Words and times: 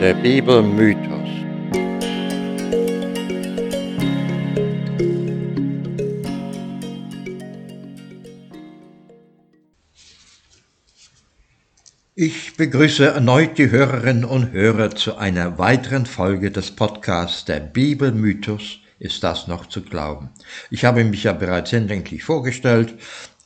Der 0.00 0.14
Bibelmythos. 0.14 1.28
Ich 12.14 12.56
begrüße 12.56 13.06
erneut 13.06 13.58
die 13.58 13.72
Hörerinnen 13.72 14.24
und 14.24 14.52
Hörer 14.52 14.94
zu 14.94 15.16
einer 15.16 15.58
weiteren 15.58 16.06
Folge 16.06 16.52
des 16.52 16.70
Podcasts 16.70 17.44
Der 17.44 17.58
Bibelmythos. 17.58 18.78
Ist 19.00 19.24
das 19.24 19.48
noch 19.48 19.66
zu 19.66 19.82
glauben? 19.82 20.30
Ich 20.70 20.84
habe 20.84 21.02
mich 21.02 21.24
ja 21.24 21.32
bereits 21.32 21.70
hinlänglich 21.70 22.22
vorgestellt, 22.22 22.94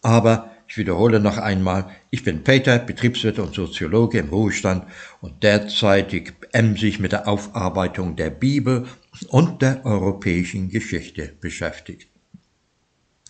aber 0.02 0.51
ich 0.72 0.78
wiederhole 0.78 1.20
noch 1.20 1.36
einmal, 1.36 1.90
ich 2.08 2.24
bin 2.24 2.44
Peter, 2.44 2.78
Betriebswirt 2.78 3.38
und 3.38 3.54
Soziologe 3.54 4.20
im 4.20 4.30
Ruhestand 4.30 4.86
und 5.20 5.42
derzeitig 5.42 6.32
emsig 6.52 6.98
mit 6.98 7.12
der 7.12 7.28
Aufarbeitung 7.28 8.16
der 8.16 8.30
Bibel 8.30 8.86
und 9.28 9.60
der 9.60 9.84
europäischen 9.84 10.70
Geschichte 10.70 11.34
beschäftigt. 11.42 12.08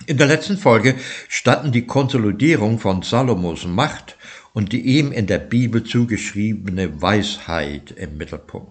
In 0.07 0.19
der 0.19 0.29
letzten 0.29 0.57
Folge 0.57 0.95
standen 1.27 1.73
die 1.73 1.85
Konsolidierung 1.85 2.79
von 2.79 3.03
Salomos 3.03 3.67
Macht 3.67 4.17
und 4.53 4.73
die 4.73 4.83
ihm 4.83 5.11
in 5.11 5.27
der 5.27 5.39
Bibel 5.39 5.83
zugeschriebene 5.83 7.03
Weisheit 7.03 7.91
im 7.91 8.19
Mittelpunkt. 8.19 8.71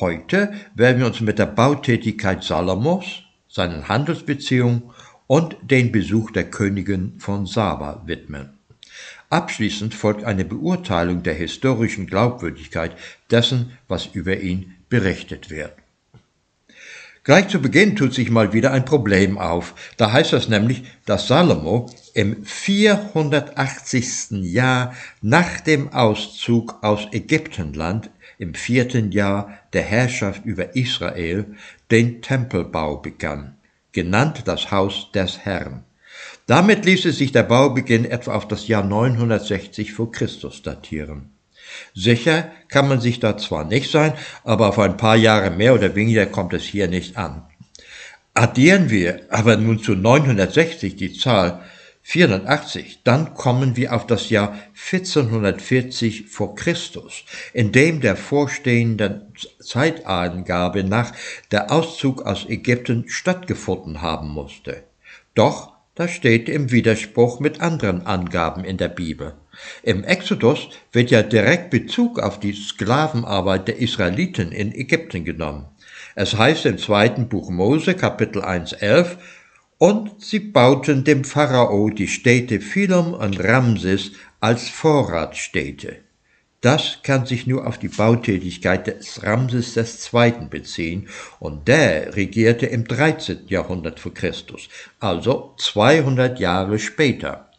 Heute 0.00 0.54
werden 0.74 1.00
wir 1.00 1.06
uns 1.06 1.20
mit 1.20 1.38
der 1.38 1.44
Bautätigkeit 1.44 2.42
Salomos, 2.42 3.24
seinen 3.46 3.88
Handelsbeziehungen 3.88 4.84
und 5.26 5.56
den 5.62 5.92
Besuch 5.92 6.30
der 6.30 6.50
Königin 6.50 7.14
von 7.18 7.46
Saba 7.46 8.02
widmen. 8.06 8.50
Abschließend 9.28 9.94
folgt 9.94 10.24
eine 10.24 10.44
Beurteilung 10.44 11.22
der 11.22 11.34
historischen 11.34 12.06
Glaubwürdigkeit 12.06 12.96
dessen, 13.30 13.72
was 13.88 14.06
über 14.06 14.38
ihn 14.38 14.74
berichtet 14.88 15.50
wird. 15.50 15.72
Gleich 17.24 17.48
zu 17.48 17.60
Beginn 17.60 17.96
tut 17.96 18.14
sich 18.14 18.30
mal 18.30 18.52
wieder 18.52 18.70
ein 18.70 18.84
Problem 18.84 19.36
auf. 19.36 19.74
Da 19.96 20.12
heißt 20.12 20.32
es 20.32 20.48
nämlich, 20.48 20.84
dass 21.06 21.26
Salomo 21.26 21.90
im 22.14 22.44
480. 22.44 24.30
Jahr 24.44 24.94
nach 25.22 25.60
dem 25.60 25.92
Auszug 25.92 26.84
aus 26.84 27.08
Ägyptenland 27.10 28.10
im 28.38 28.54
vierten 28.54 29.10
Jahr 29.10 29.58
der 29.72 29.82
Herrschaft 29.82 30.44
über 30.44 30.76
Israel 30.76 31.46
den 31.90 32.22
Tempelbau 32.22 32.98
begann 32.98 33.55
genannt 33.96 34.42
das 34.44 34.70
Haus 34.70 35.10
des 35.12 35.38
Herrn. 35.38 35.82
Damit 36.46 36.84
ließe 36.84 37.12
sich 37.12 37.32
der 37.32 37.44
Baubeginn 37.44 38.04
etwa 38.04 38.34
auf 38.34 38.46
das 38.46 38.68
Jahr 38.68 38.84
960 38.84 39.94
vor 39.94 40.12
Christus 40.12 40.62
datieren. 40.62 41.30
Sicher 41.94 42.52
kann 42.68 42.88
man 42.88 43.00
sich 43.00 43.20
da 43.20 43.38
zwar 43.38 43.64
nicht 43.64 43.90
sein, 43.90 44.12
aber 44.44 44.68
auf 44.68 44.78
ein 44.78 44.98
paar 44.98 45.16
Jahre 45.16 45.50
mehr 45.50 45.74
oder 45.74 45.96
weniger 45.96 46.26
kommt 46.26 46.52
es 46.52 46.62
hier 46.62 46.88
nicht 46.88 47.16
an. 47.16 47.42
Addieren 48.34 48.90
wir 48.90 49.22
aber 49.30 49.56
nun 49.56 49.82
zu 49.82 49.94
960 49.94 50.96
die 50.96 51.14
Zahl 51.14 51.62
480, 52.08 53.00
dann 53.02 53.34
kommen 53.34 53.74
wir 53.74 53.92
auf 53.92 54.06
das 54.06 54.30
Jahr 54.30 54.56
1440 54.92 56.28
vor 56.28 56.54
Christus, 56.54 57.24
in 57.52 57.72
dem 57.72 58.00
der 58.00 58.14
vorstehenden 58.14 59.32
Zeitangabe 59.58 60.84
nach 60.84 61.12
der 61.50 61.72
Auszug 61.72 62.22
aus 62.22 62.48
Ägypten 62.48 63.08
stattgefunden 63.08 64.02
haben 64.02 64.28
musste. 64.28 64.84
Doch 65.34 65.72
das 65.96 66.12
steht 66.12 66.48
im 66.48 66.70
Widerspruch 66.70 67.40
mit 67.40 67.60
anderen 67.60 68.06
Angaben 68.06 68.62
in 68.62 68.76
der 68.76 68.88
Bibel. 68.88 69.32
Im 69.82 70.04
Exodus 70.04 70.68
wird 70.92 71.10
ja 71.10 71.24
direkt 71.24 71.70
Bezug 71.70 72.20
auf 72.20 72.38
die 72.38 72.52
Sklavenarbeit 72.52 73.66
der 73.66 73.78
Israeliten 73.78 74.52
in 74.52 74.72
Ägypten 74.72 75.24
genommen. 75.24 75.64
Es 76.14 76.36
heißt 76.36 76.66
im 76.66 76.78
zweiten 76.78 77.28
Buch 77.28 77.50
Mose 77.50 77.94
Kapitel 77.94 78.42
1.11 78.42 79.16
und 79.78 80.22
sie 80.22 80.38
bauten 80.38 81.04
dem 81.04 81.24
Pharao 81.24 81.90
die 81.90 82.08
Städte 82.08 82.60
Philom 82.60 83.12
und 83.14 83.38
Ramses 83.42 84.12
als 84.40 84.68
Vorratsstädte. 84.68 85.98
Das 86.62 87.00
kann 87.02 87.26
sich 87.26 87.46
nur 87.46 87.66
auf 87.66 87.78
die 87.78 87.88
Bautätigkeit 87.88 88.86
des 88.86 89.22
Ramses 89.22 89.76
II. 89.76 90.48
beziehen, 90.48 91.08
und 91.38 91.68
der 91.68 92.16
regierte 92.16 92.66
im 92.66 92.88
13. 92.88 93.46
Jahrhundert 93.48 94.00
vor 94.00 94.14
Christus, 94.14 94.68
also 94.98 95.54
200 95.58 96.40
Jahre 96.40 96.78
später. 96.78 97.50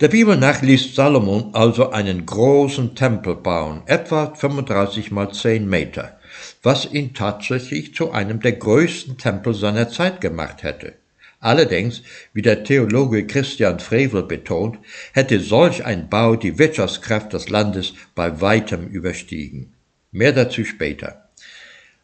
Der 0.00 0.08
Bibel 0.08 0.36
nach 0.36 0.62
ließ 0.62 0.94
Salomon 0.94 1.54
also 1.54 1.90
einen 1.90 2.26
großen 2.26 2.94
Tempel 2.94 3.34
bauen, 3.34 3.82
etwa 3.86 4.32
35 4.32 5.10
mal 5.10 5.32
10 5.32 5.68
Meter 5.68 6.17
was 6.62 6.90
ihn 6.92 7.14
tatsächlich 7.14 7.94
zu 7.94 8.12
einem 8.12 8.40
der 8.40 8.52
größten 8.52 9.18
Tempel 9.18 9.54
seiner 9.54 9.88
Zeit 9.88 10.20
gemacht 10.20 10.62
hätte. 10.62 10.94
Allerdings, 11.40 12.02
wie 12.32 12.42
der 12.42 12.64
Theologe 12.64 13.26
Christian 13.26 13.78
Frevel 13.78 14.24
betont, 14.24 14.78
hätte 15.12 15.38
solch 15.40 15.84
ein 15.84 16.08
Bau 16.08 16.34
die 16.34 16.58
Wirtschaftskraft 16.58 17.32
des 17.32 17.48
Landes 17.48 17.94
bei 18.14 18.40
weitem 18.40 18.88
überstiegen. 18.88 19.72
Mehr 20.10 20.32
dazu 20.32 20.64
später. 20.64 21.28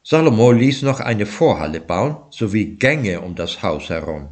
Salomo 0.05 0.53
ließ 0.53 0.83
noch 0.83 1.01
eine 1.01 1.27
Vorhalle 1.27 1.81
bauen 1.81 2.17
sowie 2.31 2.77
Gänge 2.77 3.23
um 3.23 3.35
das 3.35 3.63
Haus 3.63 3.89
herum. 3.89 4.29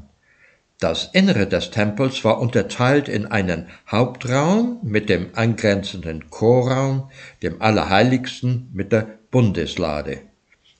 Das 0.78 1.10
Innere 1.12 1.46
des 1.46 1.70
Tempels 1.70 2.24
war 2.24 2.40
unterteilt 2.40 3.08
in 3.08 3.26
einen 3.26 3.68
Hauptraum 3.88 4.80
mit 4.82 5.08
dem 5.08 5.28
angrenzenden 5.32 6.28
Chorraum, 6.28 7.10
dem 7.42 7.62
Allerheiligsten 7.62 8.68
mit 8.72 8.92
der 8.92 9.06
Bundeslade. 9.32 10.18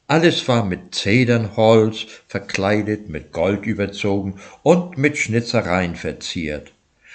Alles 0.09 0.47
war 0.47 0.63
mit 0.63 0.95
Zedernholz 0.95 2.05
verkleidet, 2.29 3.09
mit 3.09 3.33
Gold 3.33 3.65
überzogen 3.65 4.39
und 4.63 4.99
mit 4.99 5.17
Schnitzereien 5.17 5.97
verziert. 5.97 6.71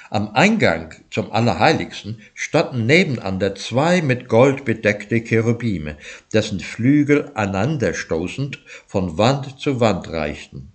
Am 0.10 0.34
Eingang 0.34 0.96
zum 1.12 1.32
Allerheiligsten 1.32 2.24
standen 2.34 2.88
nebeneinander 2.88 3.54
zwei 3.54 4.02
mit 4.02 4.28
Gold 4.30 4.66
bedeckte 4.66 5.22
Cherubime, 5.24 5.98
dessen 6.34 6.60
Flügel 6.60 7.30
aneinanderstoßend 7.36 8.64
von 8.88 9.20
Wand 9.20 9.60
zu 9.60 9.80
Wand 9.80 10.10
reichten. 10.10 10.72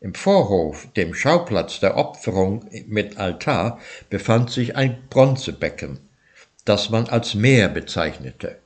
Im 0.00 0.14
Vorhof, 0.14 0.88
dem 0.96 1.14
Schauplatz 1.14 1.78
der 1.78 1.96
Opferung 1.96 2.68
mit 2.88 3.18
Altar, 3.18 3.78
befand 4.08 4.50
sich 4.50 4.74
ein 4.74 4.98
Bronzebecken, 5.10 6.00
das 6.64 6.90
man 6.90 7.06
als 7.06 7.34
Meer 7.34 7.68
bezeichnete 7.68 8.58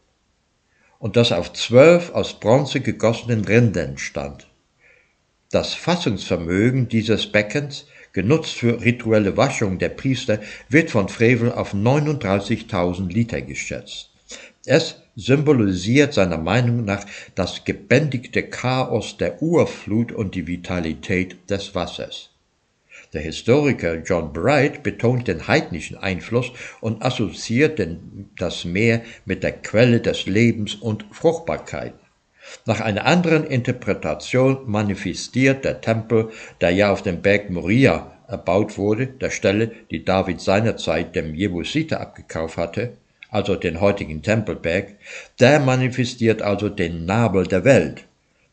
und 0.99 1.17
das 1.17 1.33
auf 1.33 1.53
zwölf 1.53 2.11
aus 2.11 2.41
Bronze 2.41 2.81
gegossenen 2.81 3.45
Rindern 3.45 3.99
stand. 3.99 4.49
Das 5.51 5.75
Fassungsvermögen 5.75 6.89
dieses 6.89 7.31
Beckens, 7.31 7.87
genutzt 8.13 8.55
für 8.55 8.81
rituelle 8.81 9.37
Waschung 9.37 9.79
der 9.79 9.91
Priester, 9.91 10.41
wird 10.69 10.91
von 10.91 11.09
Frevel 11.09 11.53
auf 11.53 11.75
39.000 11.75 13.09
Liter 13.09 13.41
geschätzt. 13.41 14.11
Es 14.67 15.03
symbolisiert 15.15 16.15
seiner 16.15 16.39
Meinung 16.39 16.85
nach 16.85 17.05
das 17.35 17.65
gebändigte 17.65 18.43
Chaos 18.43 19.17
der 19.17 19.43
Urflut 19.43 20.11
und 20.11 20.35
die 20.35 20.47
Vitalität 20.47 21.51
des 21.51 21.75
Wassers. 21.75 22.34
Der 23.15 23.23
Historiker 23.23 24.03
John 24.05 24.33
Bright 24.33 24.83
betont 24.83 25.29
den 25.29 25.47
heidnischen 25.47 25.97
Einfluss 25.97 26.51
und 26.81 27.01
assoziiert 27.05 27.81
das 28.39 28.65
Meer 28.65 29.03
mit 29.25 29.45
der 29.45 29.53
Quelle 29.53 30.01
des 30.01 30.27
Lebens 30.27 30.75
und 30.75 31.07
Fruchtbarkeit. 31.13 31.95
Nach 32.67 32.81
einer 32.81 33.07
anderen 33.07 33.45
Interpretation 33.45 34.59
manifestiert 34.67 35.65
der 35.65 35.81
Tempel, 35.81 36.31
der 36.61 36.71
ja 36.71 36.93
auf 36.93 37.03
dem 37.03 37.23
Berg 37.23 37.51
Moria 37.51 38.11
erbaut 38.27 38.77
wurde, 38.79 39.07
der 39.07 39.31
Stelle, 39.31 39.71
die 39.93 40.05
David 40.05 40.41
seinerzeit 40.41 41.15
dem 41.15 41.37
Jebusiter 41.37 42.01
abgekauft 42.01 42.57
hatte, 42.57 42.95
also 43.31 43.55
den 43.55 43.81
heutigen 43.81 44.23
Tempelberg, 44.23 44.89
der 45.39 45.61
manifestiert 45.61 46.43
also 46.43 46.69
den 46.69 47.05
Nabel 47.05 47.47
der 47.47 47.65
Welt. 47.65 48.07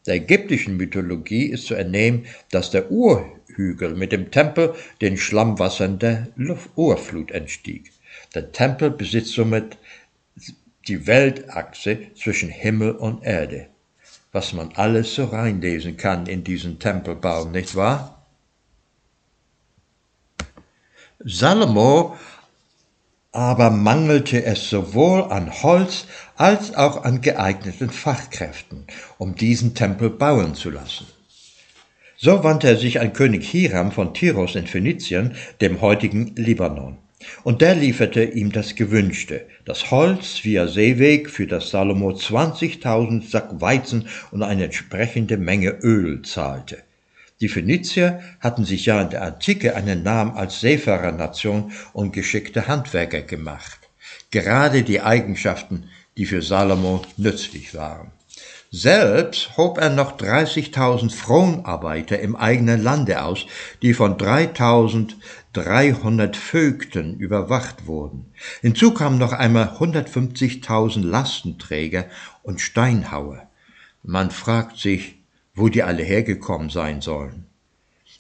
Der 0.08 0.16
ägyptischen 0.16 0.78
Mythologie 0.78 1.46
ist 1.46 1.68
zu 1.68 1.76
ernehmen, 1.76 2.26
dass 2.50 2.72
der 2.72 2.92
Ur 2.92 3.26
Hügel 3.62 3.96
mit 3.96 4.12
dem 4.12 4.32
Tempel 4.32 4.74
den 5.02 5.18
Schlammwassern 5.18 6.00
der 6.00 6.28
Urflut 6.76 7.32
entstieg. 7.32 7.92
Der 8.34 8.52
Tempel 8.52 8.90
besitzt 8.90 9.34
somit 9.34 9.78
die 10.88 11.06
Weltachse 11.06 12.08
zwischen 12.16 12.50
Himmel 12.50 12.92
und 12.92 13.24
Erde. 13.24 13.68
Was 14.32 14.54
man 14.54 14.72
alles 14.76 15.14
so 15.16 15.26
reinlesen 15.26 15.98
kann 15.98 16.26
in 16.26 16.44
diesen 16.44 16.80
Tempelbau, 16.80 17.46
nicht 17.46 17.76
wahr? 17.76 18.26
Salomo 21.20 22.18
aber 23.32 23.70
mangelte 23.70 24.44
es 24.44 24.70
sowohl 24.70 25.24
an 25.32 25.64
Holz 25.64 26.06
als 26.36 26.76
auch 26.76 27.06
an 27.06 27.22
geeigneten 27.22 27.90
Fachkräften, 27.90 28.86
um 29.18 29.36
diesen 29.36 29.74
Tempel 29.74 30.10
bauen 30.10 30.54
zu 30.54 30.70
lassen. 30.70 31.08
So 32.24 32.44
wandte 32.44 32.68
er 32.68 32.78
sich 32.78 33.00
an 33.00 33.14
König 33.14 33.50
Hiram 33.50 33.92
von 33.92 34.14
Tyros 34.14 34.54
in 34.56 34.68
Phönizien, 34.68 35.34
dem 35.60 35.82
heutigen 35.82 36.36
Libanon. 36.36 37.00
Und 37.44 37.62
der 37.62 37.74
lieferte 37.74 38.24
ihm 38.24 38.52
das 38.52 38.76
Gewünschte, 38.76 39.48
das 39.66 39.90
Holz 39.90 40.44
via 40.44 40.68
Seeweg, 40.68 41.32
für 41.32 41.48
das 41.48 41.72
Salomo 41.72 42.12
20.000 42.12 43.28
Sack 43.28 43.60
Weizen 43.60 44.08
und 44.30 44.44
eine 44.44 44.66
entsprechende 44.66 45.38
Menge 45.38 45.80
Öl 45.82 46.22
zahlte. 46.22 46.84
Die 47.40 47.50
Phönizier 47.50 48.22
hatten 48.40 48.66
sich 48.66 48.86
ja 48.86 49.02
in 49.02 49.10
der 49.10 49.24
Antike 49.24 49.76
einen 49.76 50.04
Namen 50.04 50.38
als 50.38 50.62
Seefahrernation 50.62 51.72
und 51.92 52.14
geschickte 52.14 52.68
Handwerker 52.68 53.24
gemacht. 53.24 53.80
Gerade 54.30 54.84
die 54.84 55.02
Eigenschaften, 55.02 55.86
die 56.18 56.28
für 56.28 56.44
Salomo 56.44 57.02
nützlich 57.18 57.74
waren. 57.74 58.12
Selbst 58.74 59.58
hob 59.58 59.80
er 59.80 59.90
noch 59.90 60.18
30.000 60.18 61.12
Fronarbeiter 61.12 62.20
im 62.20 62.38
eigenen 62.38 62.82
Lande 62.82 63.22
aus, 63.22 63.46
die 63.82 63.94
von 63.94 64.16
3.300 64.16 66.38
Vögten 66.38 67.18
überwacht 67.18 67.86
wurden. 67.86 68.32
Hinzu 68.62 68.94
kamen 68.94 69.18
noch 69.18 69.34
einmal 69.34 69.76
150.000 69.78 71.04
Lastenträger 71.04 72.06
und 72.44 72.62
Steinhauer. 72.62 73.46
Man 74.04 74.32
fragt 74.32 74.78
sich, 74.78 75.18
wo 75.54 75.68
die 75.68 75.84
alle 75.84 76.04
hergekommen 76.04 76.70
sein 76.70 77.02
sollen. 77.02 77.48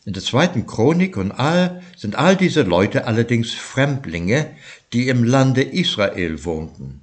In 0.03 0.11
der 0.11 0.21
zweiten 0.21 0.67
Chronik 0.67 1.15
und 1.15 1.31
all 1.31 1.81
sind 1.95 2.17
all 2.17 2.35
diese 2.35 2.63
Leute 2.63 3.07
allerdings 3.07 3.53
Fremdlinge, 3.53 4.53
die 4.91 5.07
im 5.07 5.23
Lande 5.23 5.61
Israel 5.61 6.43
wohnten. 6.43 7.00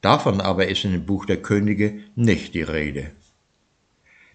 Davon 0.00 0.40
aber 0.40 0.68
ist 0.68 0.84
in 0.84 0.92
dem 0.92 1.06
Buch 1.06 1.26
der 1.26 1.38
Könige 1.38 2.00
nicht 2.14 2.54
die 2.54 2.62
Rede. 2.62 3.10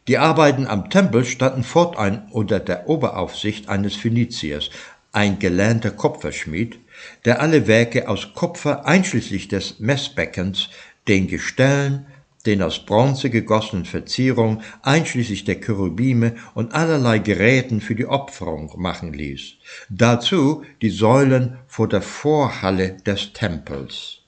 Die 0.08 0.18
Arbeiten 0.18 0.68
am 0.68 0.90
Tempel 0.90 1.24
standen 1.24 1.64
fortan 1.64 2.28
unter 2.32 2.60
der 2.60 2.90
Oberaufsicht 2.90 3.70
eines 3.70 3.96
Phöniziers, 3.96 4.70
ein 5.14 5.40
gelernter 5.40 5.92
Kupferschmied, 5.92 6.80
der 7.24 7.40
alle 7.42 7.68
Werke 7.68 8.10
aus 8.10 8.34
Kupfer 8.34 8.86
einschließlich 8.86 9.48
des 9.48 9.80
Messbeckens, 9.80 10.70
den 11.08 11.28
Gestellen, 11.28 12.08
den 12.46 12.62
aus 12.62 12.86
Bronze 12.86 13.30
gegossenen 13.30 13.86
Verzierungen 13.86 14.62
einschließlich 14.82 15.46
der 15.46 15.62
Cherubime 15.62 16.36
und 16.54 16.74
allerlei 16.74 17.20
Geräten 17.20 17.80
für 17.80 17.96
die 17.96 18.08
Opferung 18.08 18.74
machen 18.76 19.14
ließ. 19.14 19.54
Dazu 19.90 20.64
die 20.82 20.90
Säulen 20.90 21.58
vor 21.68 21.88
der 21.88 22.02
Vorhalle 22.02 22.98
des 23.06 23.32
Tempels. 23.32 24.23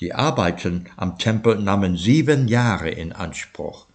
Die 0.00 0.14
Arbeiten 0.14 0.84
am 0.96 1.18
Tempel 1.18 1.58
nahmen 1.58 1.96
sieben 1.96 2.46
Jahre 2.46 2.88
in 2.88 3.12
Anspruch. 3.12 3.86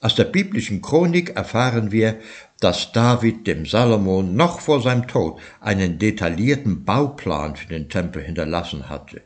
Aus 0.00 0.14
der 0.14 0.24
biblischen 0.24 0.82
Chronik 0.82 1.36
erfahren 1.36 1.90
wir, 1.90 2.20
dass 2.60 2.92
David 2.92 3.46
dem 3.46 3.64
Salomon 3.64 4.36
noch 4.36 4.60
vor 4.60 4.82
seinem 4.82 5.08
Tod 5.08 5.40
einen 5.60 5.98
detaillierten 5.98 6.84
Bauplan 6.84 7.56
für 7.56 7.68
den 7.68 7.88
Tempel 7.88 8.22
hinterlassen 8.22 8.90
hatte. 8.90 9.22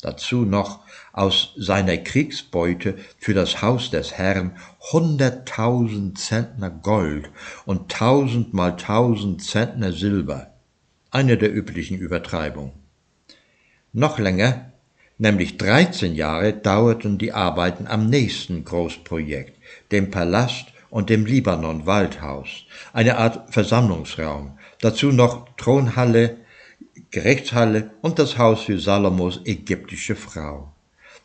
Dazu 0.00 0.44
noch 0.44 0.80
aus 1.12 1.54
seiner 1.56 1.96
Kriegsbeute 1.96 2.96
für 3.18 3.34
das 3.34 3.60
Haus 3.60 3.90
des 3.90 4.12
Herrn 4.12 4.56
hunderttausend 4.92 6.18
Zentner 6.18 6.70
Gold 6.70 7.30
und 7.64 7.90
tausend 7.90 8.54
mal 8.54 8.76
tausend 8.76 9.42
Zentner 9.42 9.92
Silber. 9.92 10.52
Eine 11.10 11.36
der 11.36 11.54
üblichen 11.54 11.98
Übertreibungen. 11.98 12.72
Noch 13.92 14.18
länger 14.18 14.72
Nämlich 15.24 15.56
13 15.56 16.14
Jahre 16.14 16.52
dauerten 16.52 17.16
die 17.16 17.32
Arbeiten 17.32 17.86
am 17.86 18.10
nächsten 18.10 18.62
Großprojekt, 18.62 19.58
dem 19.90 20.10
Palast 20.10 20.66
und 20.90 21.08
dem 21.08 21.24
Libanon-Waldhaus, 21.24 22.66
eine 22.92 23.16
Art 23.16 23.50
Versammlungsraum, 23.50 24.58
dazu 24.82 25.12
noch 25.12 25.48
Thronhalle, 25.56 26.36
Gerichtshalle 27.10 27.92
und 28.02 28.18
das 28.18 28.36
Haus 28.36 28.64
für 28.64 28.78
Salomos 28.78 29.40
ägyptische 29.46 30.14
Frau. 30.14 30.74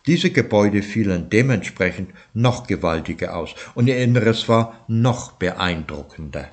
Diese 0.05 0.29
Gebäude 0.29 0.81
fielen 0.81 1.29
dementsprechend 1.29 2.11
noch 2.33 2.67
gewaltiger 2.67 3.35
aus 3.35 3.53
und 3.75 3.87
ihr 3.87 3.97
Inneres 3.97 4.47
war 4.47 4.85
noch 4.87 5.33
beeindruckender. 5.33 6.47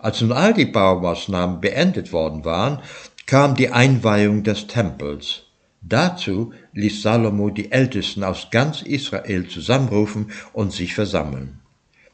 Als 0.00 0.20
nun 0.20 0.32
all 0.32 0.52
die 0.52 0.66
Baumaßnahmen 0.66 1.60
beendet 1.60 2.12
worden 2.12 2.44
waren, 2.44 2.80
kam 3.26 3.54
die 3.54 3.70
Einweihung 3.70 4.42
des 4.42 4.66
Tempels. 4.66 5.44
Dazu 5.80 6.52
ließ 6.72 7.02
Salomo 7.02 7.50
die 7.50 7.70
Ältesten 7.70 8.24
aus 8.24 8.48
ganz 8.50 8.82
Israel 8.82 9.48
zusammenrufen 9.48 10.32
und 10.52 10.72
sich 10.72 10.94
versammeln. 10.94 11.60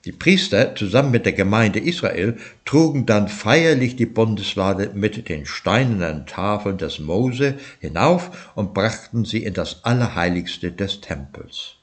Die 0.04 0.12
Priester 0.12 0.74
zusammen 0.74 1.12
mit 1.12 1.24
der 1.24 1.32
Gemeinde 1.32 1.78
Israel 1.78 2.36
trugen 2.66 3.06
dann 3.06 3.28
feierlich 3.28 3.96
die 3.96 4.04
Bundeslade 4.04 4.90
mit 4.92 5.30
den 5.30 5.46
steinernen 5.46 6.26
Tafeln 6.26 6.76
des 6.76 6.98
Mose 6.98 7.54
hinauf 7.80 8.52
und 8.54 8.74
brachten 8.74 9.24
sie 9.24 9.42
in 9.42 9.54
das 9.54 9.82
Allerheiligste 9.84 10.72
des 10.72 11.00
Tempels. 11.00 11.76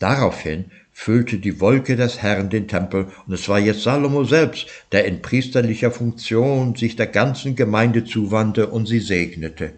Daraufhin 0.00 0.72
füllte 0.92 1.38
die 1.38 1.60
Wolke 1.60 1.94
des 1.94 2.22
Herrn 2.22 2.50
den 2.50 2.66
Tempel, 2.66 3.06
und 3.26 3.32
es 3.32 3.48
war 3.48 3.60
jetzt 3.60 3.84
Salomo 3.84 4.24
selbst, 4.24 4.66
der 4.90 5.04
in 5.04 5.22
priesterlicher 5.22 5.92
Funktion 5.92 6.74
sich 6.74 6.96
der 6.96 7.06
ganzen 7.06 7.54
Gemeinde 7.54 8.04
zuwandte 8.04 8.68
und 8.68 8.86
sie 8.86 9.00
segnete. 9.00 9.74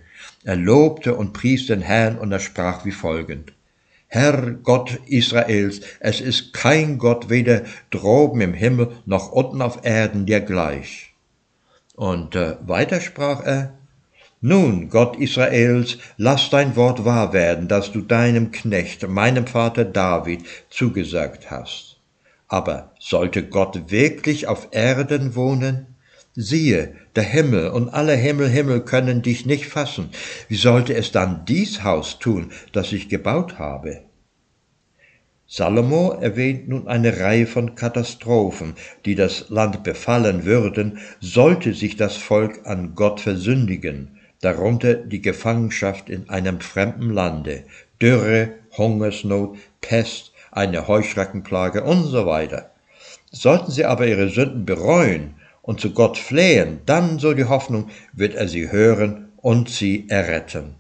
Er 0.47 0.55
lobte 0.55 1.17
und 1.17 1.33
pries 1.33 1.67
den 1.67 1.81
Herrn 1.81 2.17
und 2.19 2.31
er 2.31 2.39
sprach 2.39 2.85
wie 2.85 2.93
folgend. 2.93 3.53
Herr 4.07 4.53
Gott 4.53 5.01
Israels, 5.07 5.81
es 5.99 6.21
ist 6.21 6.53
kein 6.53 6.99
Gott 6.99 7.29
weder 7.29 7.63
droben 7.91 8.41
im 8.41 8.55
Himmel 8.55 8.93
noch 9.07 9.33
unten 9.33 9.61
auf 9.61 9.85
Erden 9.85 10.25
dir 10.25 10.41
gleich. 10.41 11.15
Und 11.97 12.37
äh, 12.37 12.59
weiter 12.65 13.01
sprach 13.01 13.45
er, 13.45 13.77
nun, 14.41 14.89
Gott 14.89 15.17
Israels, 15.17 15.99
lass 16.17 16.49
dein 16.49 16.77
Wort 16.77 17.05
wahr 17.05 17.33
werden, 17.33 17.67
das 17.67 17.91
du 17.91 18.01
deinem 18.01 18.53
Knecht, 18.53 19.09
meinem 19.09 19.49
Vater 19.49 19.85
David, 19.85 20.45
zugesagt 20.71 21.51
hast. 21.51 21.97
Aber 22.47 22.93
sollte 23.01 23.43
Gott 23.49 23.91
wirklich 23.91 24.47
auf 24.47 24.69
Erden 24.71 25.35
wohnen? 25.35 25.96
Siehe, 26.39 26.93
der 27.17 27.23
Himmel 27.23 27.69
und 27.69 27.89
alle 27.89 28.15
Himmel, 28.15 28.51
Himmel 28.51 28.83
können 28.83 29.23
dich 29.23 29.47
nicht 29.47 29.65
fassen. 29.69 30.11
Wie 30.49 30.57
sollte 30.57 30.95
es 30.95 31.11
dann 31.11 31.47
dies 31.47 31.83
Haus 31.83 32.19
tun, 32.19 32.53
das 32.73 32.93
ich 32.93 33.09
gebaut 33.09 33.59
habe? 33.59 34.03
Salomo 35.49 36.11
erwähnt 36.11 36.69
nun 36.69 36.89
eine 36.89 37.21
Reihe 37.21 37.47
von 37.47 37.75
Katastrophen, 37.75 38.75
die 39.07 39.15
das 39.15 39.49
Land 39.49 39.83
befallen 39.83 40.45
würden, 40.45 40.99
sollte 41.21 41.73
sich 41.73 41.97
das 41.97 42.17
Volk 42.17 42.67
an 42.67 42.95
Gott 42.95 43.21
versündigen, 43.21 44.19
darunter 44.43 44.93
die 44.93 45.23
Gefangenschaft 45.23 46.11
in 46.11 46.29
einem 46.29 46.61
fremden 46.61 47.15
Lande, 47.15 47.63
Dürre, 48.03 48.51
Hungersnot, 48.77 49.57
Pest, 49.81 50.33
eine 50.53 50.87
Heuschreckenplage 50.87 51.83
und 51.83 52.05
so 52.05 52.27
weiter. 52.27 52.73
Sollten 53.31 53.71
sie 53.71 53.87
aber 53.87 54.07
ihre 54.07 54.29
Sünden 54.29 54.67
bereuen 54.67 55.36
und 55.67 55.81
zu 55.81 55.93
Gott 55.93 56.17
flehen, 56.17 56.81
dann, 56.87 57.19
so 57.19 57.35
die 57.35 57.45
Hoffnung, 57.45 57.91
wird 58.13 58.35
er 58.35 58.49
sie 58.49 58.71
hören 58.71 59.33
und 59.37 59.69
sie 59.69 60.07
erretten. 60.09 60.77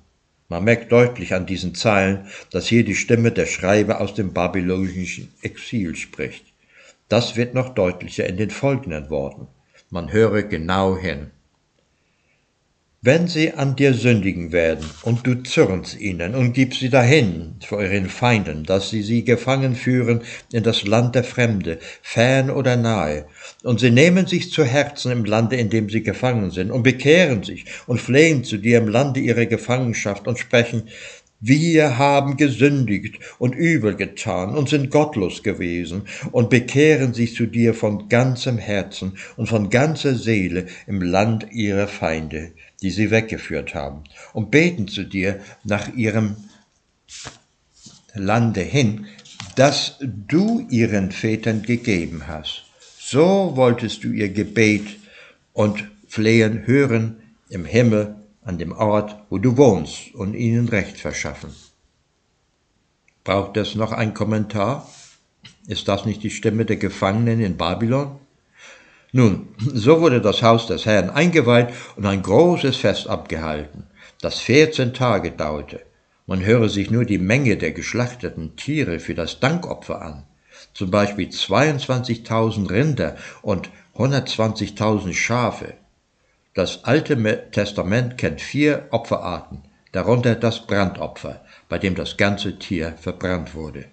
Man 0.48 0.62
merkt 0.62 0.92
deutlich 0.92 1.34
an 1.34 1.44
diesen 1.44 1.74
Zeilen, 1.74 2.28
dass 2.52 2.68
hier 2.68 2.84
die 2.84 2.94
Stimme 2.94 3.32
der 3.32 3.46
Schreiber 3.46 4.00
aus 4.00 4.14
dem 4.14 4.32
babylonischen 4.32 5.32
Exil 5.42 5.96
spricht. 5.96 6.44
Das 7.08 7.36
wird 7.36 7.52
noch 7.52 7.74
deutlicher 7.74 8.26
in 8.26 8.36
den 8.36 8.50
folgenden 8.50 9.10
Worten. 9.10 9.48
Man 9.90 10.12
höre 10.12 10.44
genau 10.44 10.96
hin. 10.96 11.32
Wenn 13.06 13.28
sie 13.28 13.52
an 13.52 13.76
dir 13.76 13.94
sündigen 13.94 14.50
werden, 14.50 14.84
und 15.02 15.24
du 15.28 15.40
zürnst 15.44 15.96
ihnen 16.00 16.34
und 16.34 16.54
gibst 16.54 16.80
sie 16.80 16.88
dahin 16.88 17.54
vor 17.64 17.80
ihren 17.80 18.08
Feinden, 18.08 18.64
dass 18.64 18.90
sie 18.90 19.04
sie 19.04 19.22
gefangen 19.22 19.76
führen 19.76 20.22
in 20.50 20.64
das 20.64 20.84
Land 20.84 21.14
der 21.14 21.22
Fremde, 21.22 21.78
fern 22.02 22.50
oder 22.50 22.74
nahe, 22.74 23.26
und 23.62 23.78
sie 23.78 23.92
nehmen 23.92 24.26
sich 24.26 24.50
zu 24.50 24.64
Herzen 24.64 25.12
im 25.12 25.24
Lande, 25.24 25.54
in 25.54 25.70
dem 25.70 25.88
sie 25.88 26.02
gefangen 26.02 26.50
sind, 26.50 26.72
und 26.72 26.82
bekehren 26.82 27.44
sich 27.44 27.66
und 27.86 28.00
flehen 28.00 28.42
zu 28.42 28.56
dir 28.56 28.78
im 28.78 28.88
Lande 28.88 29.20
ihrer 29.20 29.46
Gefangenschaft 29.46 30.26
und 30.26 30.40
sprechen, 30.40 30.88
wir 31.38 31.98
haben 31.98 32.36
gesündigt 32.36 33.20
und 33.38 33.54
übel 33.54 33.94
getan 33.94 34.56
und 34.56 34.68
sind 34.68 34.90
gottlos 34.90 35.42
gewesen 35.42 36.08
und 36.32 36.50
bekehren 36.50 37.14
sich 37.14 37.36
zu 37.36 37.46
dir 37.46 37.72
von 37.74 38.08
ganzem 38.08 38.58
Herzen 38.58 39.18
und 39.36 39.46
von 39.46 39.70
ganzer 39.70 40.14
Seele 40.14 40.66
im 40.86 41.02
Land 41.02 41.46
ihrer 41.52 41.86
Feinde 41.86 42.52
die 42.82 42.90
sie 42.90 43.10
weggeführt 43.10 43.74
haben, 43.74 44.04
und 44.32 44.50
beten 44.50 44.88
zu 44.88 45.04
dir 45.04 45.40
nach 45.64 45.94
ihrem 45.94 46.36
Lande 48.14 48.60
hin, 48.60 49.06
das 49.54 49.96
du 50.00 50.66
ihren 50.70 51.12
Vätern 51.12 51.62
gegeben 51.62 52.26
hast. 52.26 52.64
So 52.98 53.52
wolltest 53.56 54.04
du 54.04 54.08
ihr 54.08 54.28
Gebet 54.28 54.86
und 55.52 55.88
Flehen 56.08 56.66
hören 56.66 57.16
im 57.48 57.64
Himmel 57.64 58.16
an 58.42 58.58
dem 58.58 58.72
Ort, 58.72 59.16
wo 59.28 59.38
du 59.38 59.56
wohnst, 59.56 60.14
und 60.14 60.34
ihnen 60.34 60.68
Recht 60.68 60.98
verschaffen. 60.98 61.50
Braucht 63.24 63.56
es 63.56 63.74
noch 63.74 63.92
ein 63.92 64.14
Kommentar? 64.14 64.88
Ist 65.66 65.88
das 65.88 66.06
nicht 66.06 66.22
die 66.22 66.30
Stimme 66.30 66.64
der 66.64 66.76
Gefangenen 66.76 67.40
in 67.40 67.56
Babylon? 67.56 68.20
Nun, 69.12 69.48
so 69.58 70.00
wurde 70.00 70.20
das 70.20 70.42
Haus 70.42 70.66
des 70.66 70.84
Herrn 70.84 71.10
eingeweiht 71.10 71.72
und 71.96 72.06
ein 72.06 72.22
großes 72.22 72.76
Fest 72.76 73.08
abgehalten, 73.08 73.84
das 74.20 74.40
14 74.40 74.94
Tage 74.94 75.30
dauerte. 75.30 75.80
Man 76.26 76.44
höre 76.44 76.68
sich 76.68 76.90
nur 76.90 77.04
die 77.04 77.18
Menge 77.18 77.56
der 77.56 77.70
geschlachteten 77.70 78.56
Tiere 78.56 78.98
für 78.98 79.14
das 79.14 79.38
Dankopfer 79.38 80.02
an. 80.02 80.24
Zum 80.74 80.90
Beispiel 80.90 81.28
22.000 81.28 82.68
Rinder 82.68 83.16
und 83.42 83.70
120.000 83.94 85.14
Schafe. 85.14 85.74
Das 86.54 86.84
Alte 86.84 87.50
Testament 87.52 88.18
kennt 88.18 88.40
vier 88.40 88.88
Opferarten, 88.90 89.62
darunter 89.92 90.34
das 90.34 90.66
Brandopfer, 90.66 91.44
bei 91.68 91.78
dem 91.78 91.94
das 91.94 92.16
ganze 92.16 92.58
Tier 92.58 92.94
verbrannt 93.00 93.54
wurde. 93.54 93.84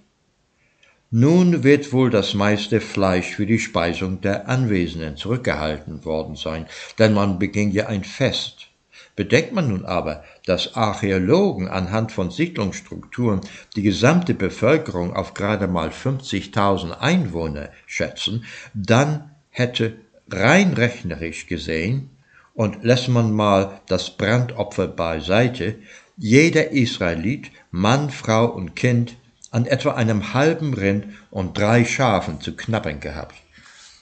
Nun 1.15 1.63
wird 1.63 1.93
wohl 1.93 2.09
das 2.09 2.33
meiste 2.33 2.81
Fleisch 2.81 3.35
für 3.35 3.45
die 3.45 3.59
Speisung 3.59 4.21
der 4.21 4.49
Anwesenden 4.49 5.15
zurückgehalten 5.15 6.05
worden 6.05 6.35
sein, 6.35 6.65
denn 6.97 7.13
man 7.13 7.37
beging 7.37 7.69
ja 7.69 7.85
ein 7.85 8.03
Fest. 8.03 8.69
Bedenkt 9.15 9.53
man 9.53 9.69
nun 9.69 9.85
aber, 9.85 10.23
dass 10.47 10.73
Archäologen 10.73 11.67
anhand 11.67 12.11
von 12.11 12.31
Siedlungsstrukturen 12.31 13.41
die 13.75 13.83
gesamte 13.83 14.33
Bevölkerung 14.33 15.15
auf 15.15 15.35
gerade 15.35 15.67
mal 15.67 15.89
50.000 15.89 16.97
Einwohner 16.97 17.69
schätzen, 17.85 18.43
dann 18.73 19.29
hätte 19.51 19.93
rein 20.31 20.73
rechnerisch 20.73 21.45
gesehen, 21.45 22.09
und 22.55 22.83
lässt 22.83 23.07
man 23.09 23.31
mal 23.31 23.81
das 23.87 24.17
Brandopfer 24.17 24.87
beiseite, 24.87 25.75
jeder 26.17 26.71
Israelit, 26.71 27.51
Mann, 27.69 28.09
Frau 28.09 28.47
und 28.47 28.75
Kind, 28.75 29.15
an 29.53 29.67
etwa 29.67 29.91
einem 29.91 30.33
halben 30.33 30.73
Rind 30.73 31.05
und 31.29 31.57
drei 31.57 31.85
Schafen 31.85 32.41
zu 32.41 32.55
knabbern 32.55 32.99
gehabt. 32.99 33.35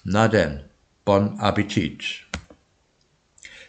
Na 0.05 0.29
denn, 0.29 0.61
bon 1.03 1.39
Appetit. 1.39 2.23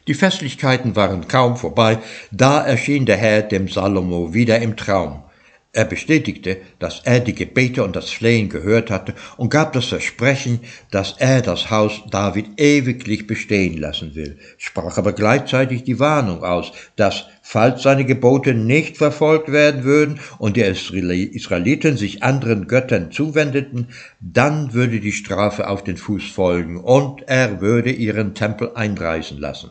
Die 0.06 0.14
Festlichkeiten 0.14 0.94
waren 0.94 1.26
kaum 1.26 1.56
vorbei, 1.56 1.98
da 2.30 2.64
erschien 2.64 3.04
der 3.04 3.16
Herr 3.16 3.42
dem 3.42 3.68
Salomo 3.68 4.32
wieder 4.32 4.60
im 4.60 4.76
Traum. 4.76 5.24
Er 5.72 5.84
bestätigte, 5.84 6.60
dass 6.78 7.00
er 7.04 7.18
die 7.18 7.34
Gebete 7.34 7.82
und 7.82 7.96
das 7.96 8.10
Flehen 8.10 8.48
gehört 8.48 8.90
hatte 8.90 9.14
und 9.36 9.48
gab 9.48 9.72
das 9.72 9.86
Versprechen, 9.86 10.60
dass 10.90 11.14
er 11.18 11.40
das 11.40 11.70
Haus 11.70 12.02
David 12.10 12.60
ewiglich 12.60 13.26
bestehen 13.26 13.78
lassen 13.78 14.14
will, 14.14 14.38
sprach 14.58 14.98
aber 14.98 15.14
gleichzeitig 15.14 15.82
die 15.82 15.98
Warnung 15.98 16.44
aus, 16.44 16.72
dass, 16.96 17.24
falls 17.42 17.82
seine 17.82 18.04
Gebote 18.04 18.54
nicht 18.54 18.96
verfolgt 18.96 19.52
werden 19.52 19.84
würden 19.84 20.20
und 20.38 20.56
die 20.56 20.62
Israeliten 20.62 21.96
sich 21.96 22.22
anderen 22.22 22.68
Göttern 22.68 23.10
zuwendeten, 23.10 23.88
dann 24.20 24.72
würde 24.72 25.00
die 25.00 25.12
Strafe 25.12 25.68
auf 25.68 25.84
den 25.84 25.96
Fuß 25.96 26.30
folgen 26.30 26.78
und 26.78 27.22
er 27.28 27.60
würde 27.60 27.90
ihren 27.90 28.34
Tempel 28.34 28.70
einreißen 28.74 29.38
lassen. 29.38 29.70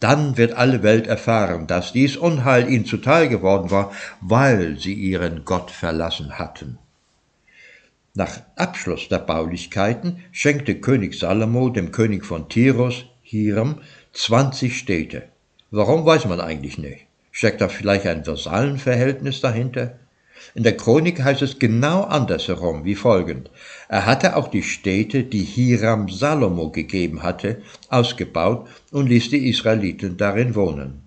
Dann 0.00 0.36
wird 0.36 0.52
alle 0.52 0.82
Welt 0.82 1.06
erfahren, 1.06 1.66
dass 1.66 1.92
dies 1.92 2.16
Unheil 2.16 2.68
ihnen 2.68 2.84
zuteil 2.84 3.28
geworden 3.28 3.70
war, 3.70 3.92
weil 4.20 4.76
sie 4.78 4.92
ihren 4.92 5.44
Gott 5.44 5.70
verlassen 5.70 6.38
hatten. 6.38 6.78
Nach 8.12 8.42
Abschluss 8.56 9.08
der 9.08 9.18
Baulichkeiten 9.18 10.20
schenkte 10.30 10.74
König 10.76 11.18
Salomo 11.18 11.70
dem 11.70 11.90
König 11.90 12.24
von 12.24 12.48
Tirus, 12.48 13.06
Hiram, 13.22 13.80
20 14.12 14.76
Städte. 14.76 15.33
Warum 15.76 16.06
weiß 16.06 16.26
man 16.26 16.40
eigentlich 16.40 16.78
nicht. 16.78 17.06
Steckt 17.32 17.60
da 17.60 17.66
vielleicht 17.66 18.06
ein 18.06 18.24
Vasallenverhältnis 18.24 19.40
dahinter? 19.40 19.98
In 20.54 20.62
der 20.62 20.76
Chronik 20.76 21.20
heißt 21.20 21.42
es 21.42 21.58
genau 21.58 22.02
andersherum, 22.02 22.84
wie 22.84 22.94
folgend. 22.94 23.50
Er 23.88 24.06
hatte 24.06 24.36
auch 24.36 24.46
die 24.46 24.62
Städte, 24.62 25.24
die 25.24 25.42
Hiram 25.42 26.08
Salomo 26.08 26.70
gegeben 26.70 27.24
hatte, 27.24 27.60
ausgebaut 27.88 28.68
und 28.92 29.08
ließ 29.08 29.30
die 29.30 29.48
Israeliten 29.48 30.16
darin 30.16 30.54
wohnen. 30.54 31.02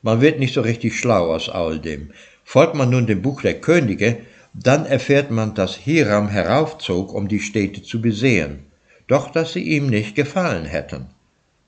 Man 0.00 0.22
wird 0.22 0.38
nicht 0.38 0.54
so 0.54 0.62
richtig 0.62 0.98
schlau 0.98 1.30
aus 1.34 1.50
all 1.50 1.78
dem. 1.78 2.12
Folgt 2.44 2.74
man 2.74 2.88
nun 2.88 3.06
dem 3.06 3.20
Buch 3.20 3.42
der 3.42 3.60
Könige, 3.60 4.20
dann 4.54 4.86
erfährt 4.86 5.30
man, 5.30 5.52
dass 5.54 5.76
Hiram 5.76 6.28
heraufzog, 6.28 7.12
um 7.12 7.28
die 7.28 7.40
Städte 7.40 7.82
zu 7.82 8.00
besehen, 8.00 8.60
doch 9.08 9.30
dass 9.30 9.52
sie 9.52 9.62
ihm 9.62 9.88
nicht 9.88 10.14
gefallen 10.14 10.64
hätten. 10.64 11.08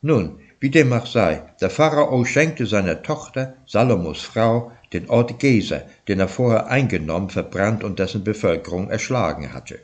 Nun, 0.00 0.38
wie 0.64 0.70
dem 0.70 0.94
auch 0.94 1.04
sei, 1.04 1.42
der 1.60 1.68
Pharao 1.68 2.24
schenkte 2.24 2.64
seiner 2.64 3.02
Tochter, 3.02 3.52
Salomos 3.66 4.22
Frau, 4.22 4.72
den 4.94 5.10
Ort 5.10 5.38
Geser, 5.38 5.82
den 6.08 6.20
er 6.20 6.28
vorher 6.28 6.68
eingenommen, 6.68 7.28
verbrannt 7.28 7.84
und 7.84 7.98
dessen 7.98 8.24
Bevölkerung 8.24 8.88
erschlagen 8.88 9.52
hatte. 9.52 9.78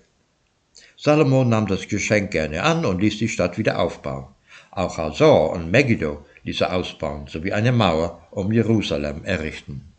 Salomo 0.97 1.45
nahm 1.45 1.67
das 1.67 1.87
Geschenk 1.87 2.31
gerne 2.31 2.63
an 2.63 2.87
und 2.87 3.03
ließ 3.03 3.19
die 3.19 3.29
Stadt 3.29 3.59
wieder 3.59 3.79
aufbauen. 3.79 4.29
Auch 4.71 4.97
Hazor 4.97 5.51
und 5.51 5.71
Megiddo 5.71 6.25
ließ 6.45 6.63
er 6.63 6.75
ausbauen, 6.75 7.27
sowie 7.27 7.53
eine 7.53 7.73
Mauer 7.73 8.27
um 8.31 8.51
Jerusalem 8.51 9.23
errichten. 9.27 9.90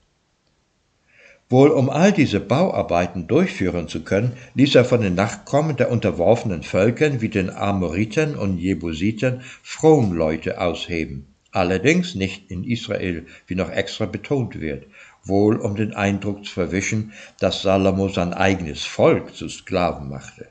Wohl 1.51 1.71
um 1.71 1.89
all 1.89 2.13
diese 2.13 2.39
Bauarbeiten 2.39 3.27
durchführen 3.27 3.89
zu 3.89 4.05
können, 4.05 4.37
ließ 4.55 4.73
er 4.75 4.85
von 4.85 5.01
den 5.01 5.15
Nachkommen 5.15 5.75
der 5.75 5.91
unterworfenen 5.91 6.63
Völkern 6.63 7.19
wie 7.19 7.27
den 7.27 7.49
Amoritern 7.49 8.35
und 8.35 8.57
Jebusiten 8.57 9.41
Fronleute 9.61 10.61
ausheben, 10.61 11.27
allerdings 11.51 12.15
nicht 12.15 12.49
in 12.49 12.63
Israel, 12.63 13.25
wie 13.47 13.55
noch 13.55 13.69
extra 13.69 14.05
betont 14.05 14.61
wird, 14.61 14.85
wohl 15.25 15.57
um 15.57 15.75
den 15.75 15.93
Eindruck 15.93 16.45
zu 16.45 16.53
verwischen, 16.53 17.11
dass 17.41 17.63
Salomo 17.63 18.07
sein 18.07 18.33
eigenes 18.33 18.85
Volk 18.85 19.35
zu 19.35 19.49
Sklaven 19.49 20.07
machte. 20.07 20.47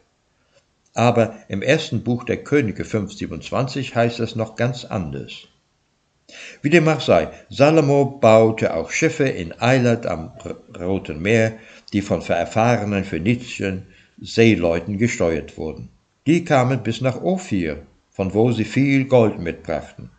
Aber 0.92 1.34
im 1.48 1.62
ersten 1.62 2.02
Buch 2.02 2.24
der 2.24 2.44
Könige 2.44 2.84
527 2.84 3.94
heißt 3.94 4.20
es 4.20 4.36
noch 4.36 4.54
ganz 4.54 4.84
anders. 4.84 5.48
Wie 6.62 6.70
dem 6.70 6.88
auch 6.88 7.00
sei, 7.00 7.28
Salomo 7.48 8.04
baute 8.04 8.74
auch 8.74 8.90
Schiffe 8.90 9.24
in 9.24 9.58
Eilat 9.60 10.06
am 10.06 10.32
Roten 10.78 11.20
Meer, 11.20 11.52
die 11.92 12.02
von 12.02 12.22
erfahrenen 12.22 13.04
phönizischen 13.04 13.86
Seeleuten 14.20 14.98
gesteuert 14.98 15.56
wurden. 15.56 15.88
Die 16.26 16.44
kamen 16.44 16.82
bis 16.82 17.00
nach 17.00 17.22
Ophir, 17.22 17.86
von 18.10 18.34
wo 18.34 18.52
sie 18.52 18.64
viel 18.64 19.06
Gold 19.06 19.38
mitbrachten. 19.38 20.10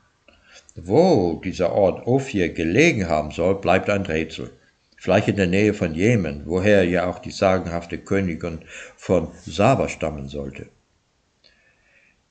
Wo 0.76 1.42
dieser 1.44 1.74
Ort 1.74 2.08
Ophir 2.08 2.50
gelegen 2.50 3.08
haben 3.08 3.32
soll, 3.32 3.56
bleibt 3.56 3.90
ein 3.90 4.04
Rätsel. 4.04 4.52
Vielleicht 4.98 5.28
in 5.28 5.36
der 5.36 5.48
Nähe 5.48 5.74
von 5.74 5.96
Jemen, 5.96 6.44
woher 6.46 6.84
ja 6.84 7.10
auch 7.10 7.20
die 7.20 7.32
sagenhafte 7.32 7.98
Königin 7.98 8.60
von 8.96 9.30
Saba 9.46 9.90
stammen 9.90 10.28
sollte. 10.28 10.68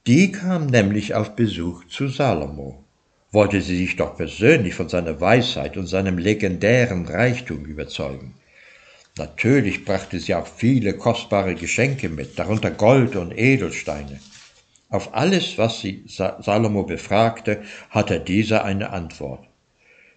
Die 0.07 0.33
kam 0.33 0.67
nämlich 0.67 1.15
auf 1.15 1.37
Besuch 1.37 1.85
zu 1.87 2.09
Salomo. 2.09 2.85
Wollte 3.33 3.61
sie 3.63 3.77
sich 3.77 3.97
doch 3.97 4.17
persönlich 4.17 4.75
von 4.75 4.89
seiner 4.89 5.21
Weisheit 5.21 5.77
und 5.77 5.87
seinem 5.87 6.19
legendären 6.19 7.07
Reichtum 7.07 7.65
überzeugen. 7.65 8.35
Natürlich 9.17 9.85
brachte 9.85 10.19
sie 10.19 10.35
auch 10.35 10.47
viele 10.47 10.95
kostbare 10.95 11.55
Geschenke 11.55 12.09
mit, 12.09 12.39
darunter 12.39 12.71
Gold 12.71 13.17
und 13.17 13.37
Edelsteine. 13.37 14.19
Auf 14.89 15.15
alles, 15.15 15.59
was 15.59 15.81
sie 15.81 16.05
Salomo 16.07 16.83
befragte, 16.83 17.63
hatte 17.91 18.19
dieser 18.19 18.65
eine 18.65 18.91
Antwort. 18.91 19.47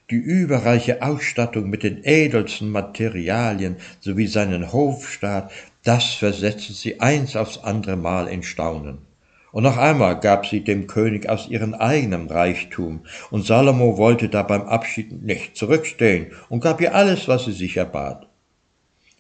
Die 0.09 0.15
überreiche 0.15 1.01
Ausstattung 1.01 1.69
mit 1.69 1.83
den 1.83 2.03
edelsten 2.03 2.69
Materialien 2.69 3.77
sowie 3.99 4.27
seinen 4.27 4.73
Hofstaat, 4.73 5.51
das 5.83 6.13
versetzte 6.15 6.73
sie 6.73 6.99
eins 6.99 7.35
aufs 7.35 7.59
andere 7.59 7.95
Mal 7.95 8.27
in 8.27 8.41
Staunen. 8.41 8.99
Und 9.53 9.61
noch 9.61 9.77
einmal 9.77 10.19
gab 10.19 10.47
sie 10.47 10.61
dem 10.61 10.87
König 10.87 11.29
aus 11.29 11.47
ihrem 11.47 11.75
eigenen 11.75 12.27
Reichtum, 12.27 13.05
und 13.29 13.45
Salomo 13.45 13.99
wollte 13.99 14.27
da 14.27 14.41
beim 14.41 14.63
Abschied 14.63 15.21
nicht 15.21 15.55
zurückstehen 15.55 16.31
und 16.49 16.61
gab 16.61 16.81
ihr 16.81 16.95
alles, 16.95 17.27
was 17.27 17.45
sie 17.45 17.51
sich 17.51 17.77
erbat. 17.77 18.27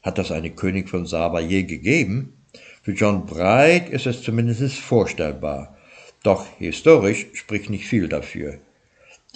Hat 0.01 0.17
das 0.17 0.31
eine 0.31 0.49
König 0.49 0.89
von 0.89 1.05
Saba 1.05 1.39
je 1.39 1.61
gegeben? 1.63 2.33
Für 2.81 2.93
John 2.93 3.27
Bright 3.27 3.91
ist 3.91 4.07
es 4.07 4.23
zumindest 4.23 4.79
vorstellbar, 4.79 5.77
doch 6.23 6.47
historisch 6.57 7.27
spricht 7.33 7.69
nicht 7.69 7.85
viel 7.85 8.09
dafür. 8.09 8.57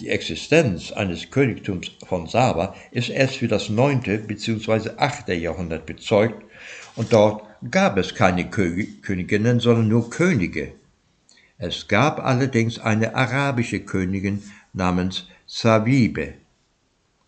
Die 0.00 0.08
Existenz 0.08 0.90
eines 0.90 1.30
Königtums 1.30 1.92
von 2.08 2.26
Saba 2.26 2.74
ist 2.90 3.08
erst 3.08 3.36
für 3.36 3.48
das 3.48 3.68
neunte 3.68 4.18
bzw. 4.18 4.90
achte 4.96 5.34
Jahrhundert 5.34 5.86
bezeugt 5.86 6.42
und 6.96 7.12
dort 7.12 7.44
gab 7.70 7.98
es 7.98 8.16
keine 8.16 8.50
Königinnen, 8.50 9.60
sondern 9.60 9.86
nur 9.86 10.10
Könige. 10.10 10.72
Es 11.58 11.88
gab 11.88 12.24
allerdings 12.24 12.78
eine 12.78 13.16
arabische 13.16 13.80
Königin 13.80 14.42
namens 14.72 15.26
Sabibe, 15.46 16.34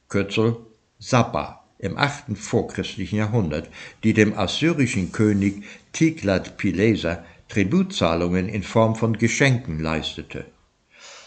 Kürzel 0.08 0.56
Saba 1.00 1.64
im 1.78 1.98
achten 1.98 2.36
vorchristlichen 2.36 3.18
Jahrhundert, 3.18 3.68
die 4.04 4.12
dem 4.12 4.38
assyrischen 4.38 5.10
König 5.10 5.64
Tiglat-Pileser 5.92 7.24
Tributzahlungen 7.48 8.48
in 8.48 8.62
Form 8.62 8.94
von 8.94 9.18
Geschenken 9.18 9.80
leistete. 9.80 10.44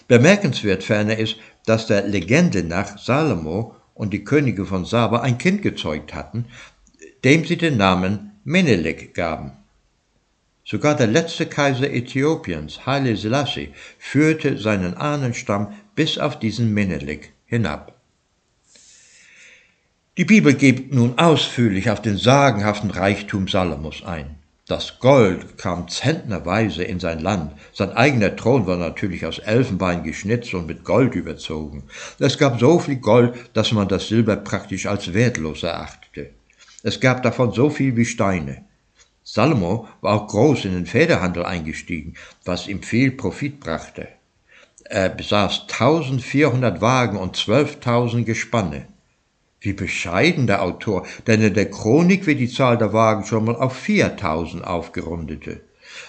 Bemerkenswert 0.07 0.83
ferner 0.83 1.17
ist, 1.17 1.38
dass 1.65 1.88
der 1.88 2.07
Legende 2.07 2.63
nach 2.63 2.98
Salomo 2.98 3.75
und 3.93 4.13
die 4.13 4.24
Könige 4.24 4.65
von 4.65 4.86
Saba 4.86 5.19
ein 5.19 5.38
Kind 5.38 5.62
gezeugt 5.62 6.13
hatten, 6.13 6.45
dem 7.24 7.43
sie 7.45 7.57
den 7.57 7.77
Namen 7.77 8.31
Menelik 8.45 9.13
gaben. 9.13 9.51
Sogar 10.65 10.96
der 10.96 11.08
letzte 11.08 11.46
Kaiser 11.46 11.91
Äthiopiens, 11.91 12.86
Haile 12.86 13.17
Selassie, 13.17 13.74
führte 14.00 14.58
seinen 14.58 14.96
Ahnenstamm 14.96 15.74
bis 15.93 16.17
auf 16.17 16.39
diesen 16.39 16.74
Menelik 16.74 17.34
hinab. 17.46 18.00
Die 20.15 20.25
Bibel 20.25 20.53
gibt 20.53 20.93
nun 20.93 21.17
ausführlich 21.17 21.89
auf 21.89 22.01
den 22.01 22.17
sagenhaften 22.17 22.91
Reichtum 22.91 23.48
Salomos 23.48 24.03
ein. 24.05 24.36
Das 24.67 25.00
Gold 25.00 25.58
kam 25.58 25.89
zentnerweise 25.89 26.84
in 26.84 27.01
sein 27.01 27.20
Land. 27.20 27.51
Sein 27.74 27.91
eigener 27.91 28.34
Thron 28.34 28.65
war 28.65 28.77
natürlich 28.77 29.25
aus 29.25 29.39
Elfenbein 29.39 30.03
geschnitzt 30.03 30.53
und 30.53 30.67
mit 30.67 30.86
Gold 30.86 31.15
überzogen. 31.15 31.84
Es 32.20 32.38
gab 32.38 32.62
so 32.62 32.79
viel 32.79 32.96
Gold, 32.96 33.36
dass 33.53 33.74
man 33.74 33.89
das 33.89 34.08
Silber 34.08 34.38
praktisch 34.38 34.86
als 34.86 35.13
wertlos 35.13 35.63
erachtete. 35.63 36.29
Es 36.82 37.01
gab 37.01 37.24
davon 37.24 37.51
so 37.51 37.70
viel 37.70 37.98
wie 37.98 38.05
Steine. 38.05 38.63
Salomo 39.24 39.88
war 40.01 40.15
auch 40.15 40.27
groß 40.27 40.65
in 40.65 40.74
den 40.74 40.86
Federhandel 40.86 41.46
eingestiegen, 41.46 42.15
was 42.44 42.68
ihm 42.68 42.84
viel 42.84 43.12
Profit 43.12 43.60
brachte. 43.60 44.10
Er 44.84 45.10
besaß 45.10 45.62
1400 45.72 46.82
Wagen 46.82 47.18
und 47.18 47.38
12.000 47.38 48.25
Gespanne. 48.25 48.88
Wie 49.62 49.72
bescheiden 49.72 50.46
der 50.46 50.62
Autor, 50.62 51.08
denn 51.25 51.42
in 51.42 51.53
der 51.53 51.72
Chronik 51.72 52.27
wird 52.27 52.39
die 52.42 52.50
Zahl 52.50 52.77
der 52.77 52.92
Wagen 52.92 53.24
schon 53.24 53.46
mal 53.46 53.56
auf 53.56 53.77
4000 53.77 54.62
aufgerundete, 54.62 55.62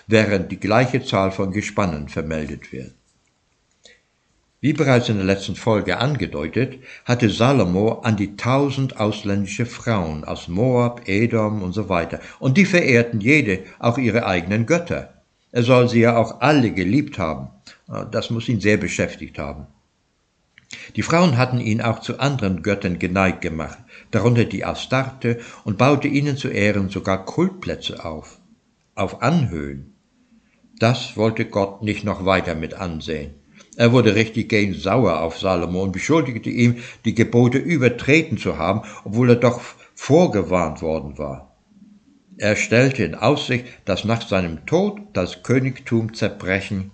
während 0.09 0.51
die 0.51 0.59
gleiche 0.59 1.05
Zahl 1.05 1.31
von 1.31 1.53
Gespannen 1.53 2.09
vermeldet 2.09 2.73
wird. 2.73 2.95
Wie 4.65 4.73
bereits 4.73 5.11
in 5.11 5.17
der 5.17 5.27
letzten 5.27 5.57
Folge 5.57 5.99
angedeutet, 5.99 6.79
hatte 7.05 7.29
Salomo 7.29 8.01
an 8.03 8.17
die 8.17 8.35
tausend 8.35 8.99
ausländische 8.99 9.67
Frauen 9.67 10.25
aus 10.25 10.49
Moab, 10.49 11.03
Edom 11.07 11.61
und 11.61 11.75
so 11.75 11.91
weiter, 11.91 12.19
und 12.39 12.57
die 12.57 12.65
verehrten 12.65 13.21
jede 13.21 13.59
auch 13.79 13.99
ihre 13.99 14.25
eigenen 14.25 14.65
Götter. 14.65 15.23
Er 15.53 15.65
soll 15.65 15.91
sie 15.91 16.01
ja 16.01 16.17
auch 16.17 16.41
alle 16.41 16.71
geliebt 16.71 17.19
haben. 17.19 17.49
Das 18.11 18.31
muss 18.31 18.49
ihn 18.49 18.63
sehr 18.63 18.79
beschäftigt 18.79 19.39
haben. 19.39 19.67
Die 20.97 21.03
Frauen 21.03 21.37
hatten 21.37 21.61
ihn 21.61 21.83
auch 21.83 22.01
zu 22.01 22.19
anderen 22.19 22.63
Göttern 22.63 22.99
geneigt 22.99 23.43
gemacht, 23.43 23.77
darunter 24.13 24.47
die 24.47 24.65
Astarte, 24.65 25.41
und 25.65 25.77
baute 25.77 26.09
ihnen 26.09 26.39
zu 26.39 26.49
Ehren 26.49 26.89
sogar 26.89 27.27
Kultplätze 27.27 28.03
auf, 28.03 28.39
auf 28.95 29.21
Anhöhen. 29.21 29.93
Das 30.79 31.19
wollte 31.19 31.45
Gott 31.45 31.83
nicht 31.83 32.03
noch 32.03 32.25
weiter 32.25 32.55
mit 32.55 32.73
ansehen. 32.73 33.44
Er 33.77 33.93
wurde 33.93 34.15
richtig 34.15 34.49
gegen 34.49 34.75
sauer 34.75 35.21
auf 35.21 35.39
Salomo 35.39 35.83
und 35.83 35.93
beschuldigte 35.93 36.51
ihn, 36.51 36.83
die 37.05 37.15
Gebote 37.15 37.59
übertreten 37.59 38.39
zu 38.39 38.59
haben, 38.59 38.83
obwohl 39.05 39.31
er 39.31 39.37
doch 39.37 39.61
vorgewarnt 39.95 40.81
worden 40.83 41.19
war. 41.19 41.55
Er 42.37 42.57
stellte 42.57 43.05
in 43.05 43.15
Aussicht, 43.15 43.67
dass 43.85 44.05
nach 44.05 44.27
seinem 44.27 44.67
Tod 44.67 45.01
das 45.13 45.43
Königtum 45.43 46.15
zerbrechen 46.15 46.91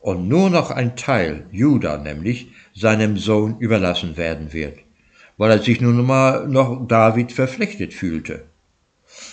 und 0.00 0.28
nur 0.28 0.50
noch 0.50 0.70
ein 0.70 0.96
Teil, 0.96 1.46
Juda 1.50 1.96
nämlich, 1.96 2.48
seinem 2.74 3.16
Sohn 3.16 3.58
überlassen 3.58 4.16
werden 4.16 4.52
wird, 4.52 4.78
weil 5.38 5.50
er 5.50 5.62
sich 5.62 5.80
nun 5.80 6.04
mal 6.04 6.46
noch 6.48 6.86
David 6.86 7.32
verpflichtet 7.32 7.94
fühlte. 7.94 8.44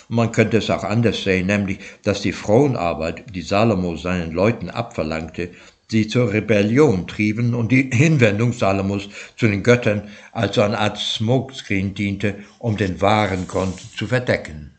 Man 0.08 0.32
könnte 0.32 0.58
es 0.58 0.70
auch 0.70 0.84
anders 0.84 1.24
sehen, 1.24 1.46
nämlich, 1.46 1.78
dass 2.02 2.20
die 2.20 2.32
Frauenarbeit, 2.32 3.34
die 3.34 3.42
Salomo 3.42 3.96
seinen 3.96 4.32
Leuten 4.32 4.70
abverlangte, 4.70 5.50
sie 5.90 6.06
zur 6.06 6.32
Rebellion 6.32 7.06
trieben 7.06 7.54
und 7.54 7.72
die 7.72 7.90
Hinwendung 7.92 8.52
Salomos 8.52 9.08
zu 9.36 9.48
den 9.48 9.62
Göttern 9.62 10.08
als 10.32 10.58
eine 10.58 10.78
Art 10.78 10.98
Smokescreen 10.98 11.94
diente, 11.94 12.36
um 12.58 12.76
den 12.76 13.00
wahren 13.00 13.48
Grund 13.48 13.80
zu 13.96 14.06
verdecken. 14.06 14.72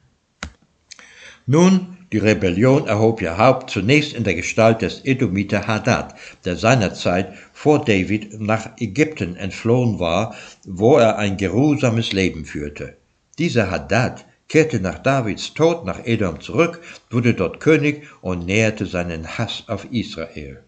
Nun 1.45 1.97
die 2.11 2.17
Rebellion 2.17 2.87
erhob 2.87 3.21
ihr 3.21 3.37
Haupt 3.37 3.69
zunächst 3.69 4.13
in 4.13 4.25
der 4.25 4.35
Gestalt 4.35 4.81
des 4.81 5.05
Edomiter 5.05 5.65
Hadad, 5.65 6.13
der 6.43 6.57
seinerzeit 6.57 7.33
vor 7.53 7.85
David 7.85 8.41
nach 8.41 8.71
Ägypten 8.77 9.37
entflohen 9.37 9.97
war, 9.99 10.35
wo 10.65 10.97
er 10.97 11.17
ein 11.17 11.37
geruhsames 11.37 12.11
Leben 12.11 12.43
führte. 12.43 12.97
Dieser 13.39 13.71
Hadad 13.71 14.25
kehrte 14.49 14.81
nach 14.81 14.99
Davids 14.99 15.53
Tod 15.53 15.85
nach 15.85 16.05
Edom 16.05 16.41
zurück, 16.41 16.81
wurde 17.09 17.33
dort 17.33 17.61
König 17.61 18.03
und 18.19 18.45
näherte 18.45 18.85
seinen 18.85 19.37
Hass 19.37 19.63
auf 19.67 19.87
Israel. 19.91 20.61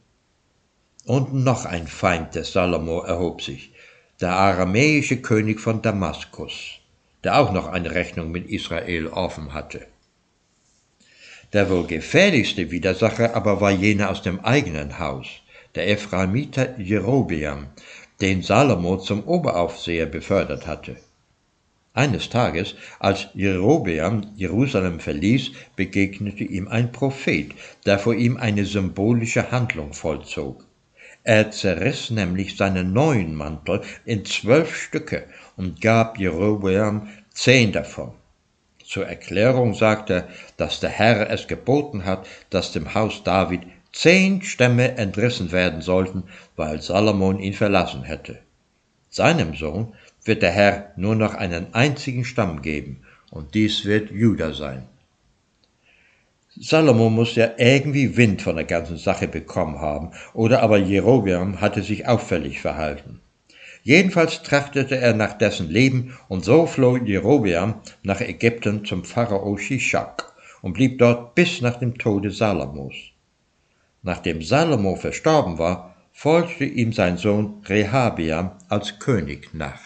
Und 1.05 1.33
noch 1.33 1.65
ein 1.65 1.87
Feind 1.87 2.33
des 2.33 2.53
Salomo 2.53 3.01
erhob 3.01 3.41
sich, 3.41 3.73
der 4.21 4.31
aramäische 4.31 5.17
König 5.17 5.59
von 5.59 5.81
Damaskus, 5.81 6.79
der 7.25 7.39
auch 7.39 7.51
noch 7.51 7.67
eine 7.67 7.93
Rechnung 7.93 8.31
mit 8.31 8.49
Israel 8.49 9.07
offen 9.07 9.53
hatte. 9.53 9.85
Der 11.51 11.69
wohl 11.69 11.87
gefährlichste 11.87 12.71
Widersacher 12.71 13.35
aber 13.35 13.59
war 13.59 13.71
jener 13.71 14.11
aus 14.11 14.21
dem 14.21 14.39
eigenen 14.45 14.97
Haus, 14.97 15.27
der 15.75 15.89
Ephraimiter 15.89 16.79
Jerobeam, 16.79 17.67
den 18.21 18.41
Salomo 18.41 18.95
zum 18.95 19.27
Oberaufseher 19.27 20.05
befördert 20.05 20.67
hatte. 20.67 20.95
Eines 21.93 22.29
Tages, 22.29 22.75
als 22.99 23.27
Jerobeam 23.33 24.31
Jerusalem 24.37 25.01
verließ, 25.01 25.51
begegnete 25.75 26.45
ihm 26.45 26.69
ein 26.69 26.93
Prophet, 26.93 27.51
der 27.85 27.99
vor 27.99 28.15
ihm 28.15 28.37
eine 28.37 28.63
symbolische 28.63 29.51
Handlung 29.51 29.91
vollzog. 29.91 30.65
Er 31.25 31.51
zerriss 31.51 32.09
nämlich 32.09 32.57
seinen 32.57 32.91
neuen 32.91 33.33
Mantel 33.35 33.81
in 34.03 34.25
zwölf 34.25 34.75
Stücke 34.75 35.23
und 35.55 35.79
gab 35.79 36.19
Jerobeam 36.19 37.07
zehn 37.33 37.71
davon. 37.71 38.11
Zur 38.83 39.07
Erklärung 39.07 39.73
sagt 39.73 40.09
er, 40.09 40.27
dass 40.57 40.81
der 40.81 40.89
Herr 40.89 41.29
es 41.29 41.47
geboten 41.47 42.03
hat, 42.03 42.27
dass 42.49 42.73
dem 42.73 42.93
Haus 42.93 43.23
David 43.23 43.61
zehn 43.93 44.41
Stämme 44.41 44.97
entrissen 44.97 45.51
werden 45.51 45.81
sollten, 45.81 46.23
weil 46.57 46.81
Salomon 46.81 47.39
ihn 47.39 47.53
verlassen 47.53 48.03
hätte. 48.03 48.39
Seinem 49.09 49.55
Sohn 49.55 49.93
wird 50.25 50.41
der 50.41 50.51
Herr 50.51 50.91
nur 50.97 51.15
noch 51.15 51.35
einen 51.35 51.73
einzigen 51.73 52.25
Stamm 52.25 52.61
geben, 52.61 53.03
und 53.31 53.55
dies 53.55 53.85
wird 53.85 54.11
Juda 54.11 54.53
sein. 54.53 54.87
Salomo 56.59 57.09
muss 57.09 57.33
ja 57.35 57.51
irgendwie 57.57 58.15
Wind 58.15 58.43
von 58.43 58.55
der 58.55 58.65
ganzen 58.65 58.97
Sache 58.97 59.27
bekommen 59.27 59.79
haben, 59.79 60.11
oder 60.33 60.61
aber 60.61 60.77
Jerobeam 60.77 61.61
hatte 61.61 61.81
sich 61.81 62.07
auffällig 62.07 62.61
verhalten. 62.61 63.21
Jedenfalls 63.81 64.43
trachtete 64.43 64.97
er 64.97 65.15
nach 65.15 65.37
dessen 65.37 65.69
Leben, 65.69 66.15
und 66.27 66.45
so 66.45 66.67
floh 66.67 66.97
Jerobeam 66.97 67.75
nach 68.03 68.21
Ägypten 68.21 68.85
zum 68.85 69.03
Pharao 69.03 69.57
Shishak 69.57 70.31
und 70.61 70.73
blieb 70.73 70.99
dort 70.99 71.33
bis 71.33 71.61
nach 71.61 71.77
dem 71.79 71.97
Tode 71.97 72.29
Salomos. 72.29 72.93
Nachdem 74.03 74.43
Salomo 74.43 74.95
verstorben 74.95 75.57
war, 75.57 75.95
folgte 76.11 76.65
ihm 76.65 76.93
sein 76.93 77.17
Sohn 77.17 77.63
Rehabeam 77.65 78.51
als 78.69 78.99
König 78.99 79.53
nach. 79.53 79.81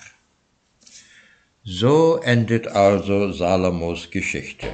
So 1.64 2.18
endet 2.18 2.68
also 2.68 3.32
Salomos 3.32 4.12
Geschichte. 4.12 4.68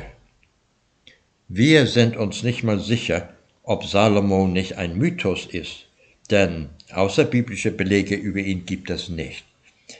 Wir 1.55 1.85
sind 1.85 2.17
uns 2.17 2.41
nicht 2.41 2.63
mal 2.63 2.79
sicher, 2.79 3.29
ob 3.61 3.83
Salomo 3.85 4.47
nicht 4.47 4.79
ein 4.79 4.97
Mythos 4.97 5.45
ist, 5.45 5.85
denn 6.31 6.69
außerbiblische 6.91 7.69
Belege 7.69 8.15
über 8.15 8.39
ihn 8.39 8.65
gibt 8.65 8.89
es 8.89 9.07
nicht. 9.07 9.45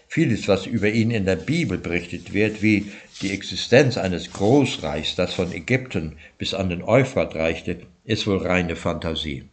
Vieles, 0.07 0.47
was 0.47 0.65
über 0.65 0.89
ihn 0.89 1.11
in 1.11 1.25
der 1.25 1.35
Bibel 1.35 1.77
berichtet 1.77 2.33
wird, 2.33 2.63
wie 2.63 2.91
die 3.21 3.31
Existenz 3.31 3.99
eines 3.99 4.33
Großreichs, 4.33 5.15
das 5.15 5.35
von 5.35 5.51
Ägypten 5.51 6.17
bis 6.39 6.55
an 6.55 6.71
den 6.71 6.81
Euphrat 6.81 7.35
reichte, 7.35 7.81
ist 8.03 8.25
wohl 8.25 8.37
reine 8.37 8.75
Fantasie. 8.75 9.43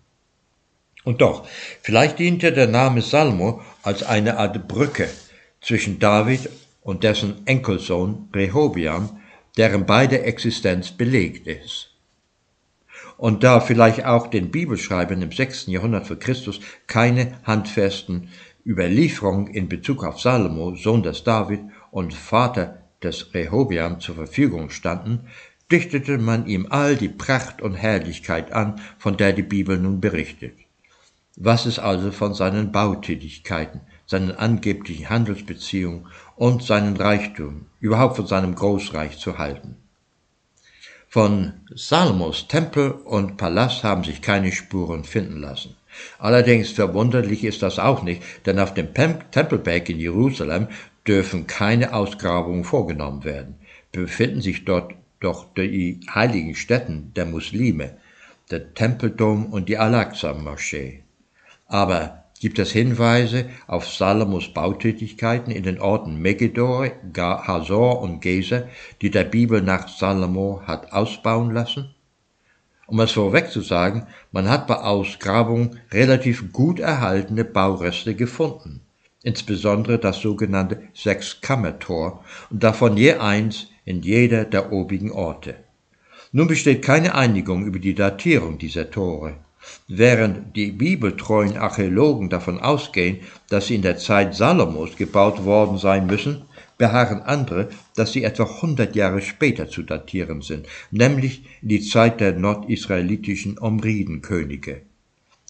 Und 1.05 1.21
doch, 1.21 1.47
vielleicht 1.83 2.19
diente 2.19 2.51
der 2.55 2.69
Name 2.69 3.03
Salmo 3.03 3.61
als 3.83 4.05
eine 4.05 4.39
Art 4.39 4.69
Brücke 4.69 5.11
zwischen 5.61 5.99
David 5.99 6.49
und 6.81 7.05
dessen 7.05 7.47
Enkelsohn 7.47 8.31
Rehobiam, 8.35 9.21
deren 9.59 9.85
beide 9.85 10.23
Existenz 10.23 10.93
belegt 10.93 11.47
ist 11.47 11.90
und 13.21 13.45
da 13.45 13.61
vielleicht 13.61 14.07
auch 14.07 14.29
den 14.29 14.51
Bibelschreibern 14.51 15.21
im 15.21 15.31
6. 15.31 15.67
Jahrhundert 15.67 16.07
vor 16.07 16.19
Christus 16.19 16.59
keine 16.87 17.35
handfesten 17.45 18.31
Überlieferungen 18.65 19.49
in 19.49 19.69
Bezug 19.69 20.05
auf 20.05 20.19
Salomo, 20.19 20.75
Sohn 20.75 21.03
des 21.03 21.23
David 21.23 21.61
und 21.91 22.15
Vater 22.15 22.81
des 23.03 23.35
Rehobeam 23.35 24.01
zur 24.01 24.15
Verfügung 24.15 24.71
standen, 24.71 25.27
dichtete 25.71 26.17
man 26.17 26.47
ihm 26.47 26.69
all 26.71 26.97
die 26.97 27.11
Pracht 27.11 27.61
und 27.61 27.75
Herrlichkeit 27.75 28.53
an, 28.53 28.81
von 28.97 29.19
der 29.19 29.35
die 29.35 29.43
Bibel 29.43 29.79
nun 29.79 30.01
berichtet. 30.01 30.55
Was 31.37 31.67
ist 31.67 31.79
also 31.79 32.13
von 32.13 32.33
seinen 32.33 32.73
Bautätigkeiten, 32.73 33.83
seinen 34.07 34.31
angeblichen 34.31 35.11
Handelsbeziehungen 35.11 36.07
und 36.37 36.63
seinen 36.63 36.97
Reichtum, 36.97 37.67
überhaupt 37.81 38.17
von 38.17 38.27
seinem 38.27 38.55
Großreich 38.55 39.19
zu 39.19 39.37
halten? 39.37 39.77
Von 41.13 41.55
Salmos 41.75 42.47
Tempel 42.47 42.93
und 42.93 43.37
Palast 43.37 43.83
haben 43.83 44.05
sich 44.05 44.23
keine 44.23 44.53
Spuren 44.53 45.03
finden 45.03 45.41
lassen. 45.41 45.75
Allerdings 46.21 46.71
verwunderlich 46.71 47.43
ist 47.43 47.63
das 47.63 47.81
auch 47.81 48.05
nicht, 48.05 48.23
denn 48.47 48.61
auf 48.61 48.75
dem 48.75 48.95
Tempelberg 48.95 49.89
in 49.89 49.99
Jerusalem 49.99 50.69
dürfen 51.05 51.49
keine 51.49 51.95
Ausgrabungen 51.95 52.63
vorgenommen 52.63 53.25
werden. 53.25 53.57
Befinden 53.91 54.41
sich 54.41 54.65
dort 54.65 54.95
doch 55.19 55.53
die 55.55 55.99
heiligen 56.15 56.55
Stätten 56.55 57.13
der 57.17 57.27
Muslime. 57.27 57.97
der 58.53 58.73
Tempeldom 58.75 59.47
und 59.47 59.69
die 59.69 59.79
Al-Aqsa-Moschee. 59.79 61.03
Aber 61.67 62.20
gibt 62.41 62.59
es 62.59 62.73
Hinweise 62.73 63.51
auf 63.67 63.87
Salomos 63.87 64.49
Bautätigkeiten 64.49 65.53
in 65.53 65.63
den 65.63 65.79
Orten 65.79 66.21
Megiddo, 66.21 66.87
Hazor 67.17 68.01
und 68.01 68.21
Gezer, 68.23 68.69
die 69.03 69.11
der 69.11 69.25
Bibel 69.25 69.61
nach 69.61 69.89
Salomo 69.89 70.63
hat 70.67 70.93
ausbauen 70.93 71.53
lassen? 71.53 71.95
Um 72.87 72.99
es 72.99 73.13
vorweg 73.13 73.51
zu 73.53 73.61
sagen, 73.61 74.07
man 74.33 74.49
hat 74.49 74.67
bei 74.67 74.77
Ausgrabungen 74.77 75.79
relativ 75.93 76.51
gut 76.53 76.81
erhaltene 76.81 77.45
Baureste 77.45 78.17
gefunden, 78.17 78.81
insbesondere 79.23 79.99
das 79.99 80.21
sogenannte 80.21 80.83
Sechskammertor 80.95 82.25
und 82.49 82.65
davon 82.65 82.97
je 82.97 83.13
eins 83.15 83.69
in 83.85 84.03
jeder 84.03 84.45
der 84.45 84.73
obigen 84.73 85.13
Orte. 85.13 85.57
Nun 86.33 86.49
besteht 86.49 86.83
keine 86.83 87.15
Einigung 87.15 87.65
über 87.65 87.79
die 87.79 87.95
Datierung 87.95 88.57
dieser 88.57 88.91
Tore. 88.91 89.35
Während 89.89 90.57
die 90.57 90.73
bibeltreuen 90.73 91.57
Archäologen 91.57 92.31
davon 92.31 92.61
ausgehen, 92.61 93.21
dass 93.49 93.67
sie 93.67 93.75
in 93.75 93.83
der 93.83 93.99
Zeit 93.99 94.35
Salomos 94.35 94.97
gebaut 94.97 95.45
worden 95.45 95.79
sein 95.79 96.07
müssen, 96.07 96.43
beharren 96.79 97.21
andere, 97.23 97.69
dass 97.95 98.13
sie 98.13 98.25
etwa 98.25 98.45
100 98.45 98.97
Jahre 98.97 99.21
später 99.21 99.69
zu 99.69 99.83
datieren 99.83 100.43
sind, 100.43 100.67
nämlich 100.91 101.43
in 101.61 101.69
die 101.69 101.83
Zeit 101.83 102.21
der 102.21 102.33
nordisraelitischen 102.33 103.59
Omridenkönige. 103.59 104.83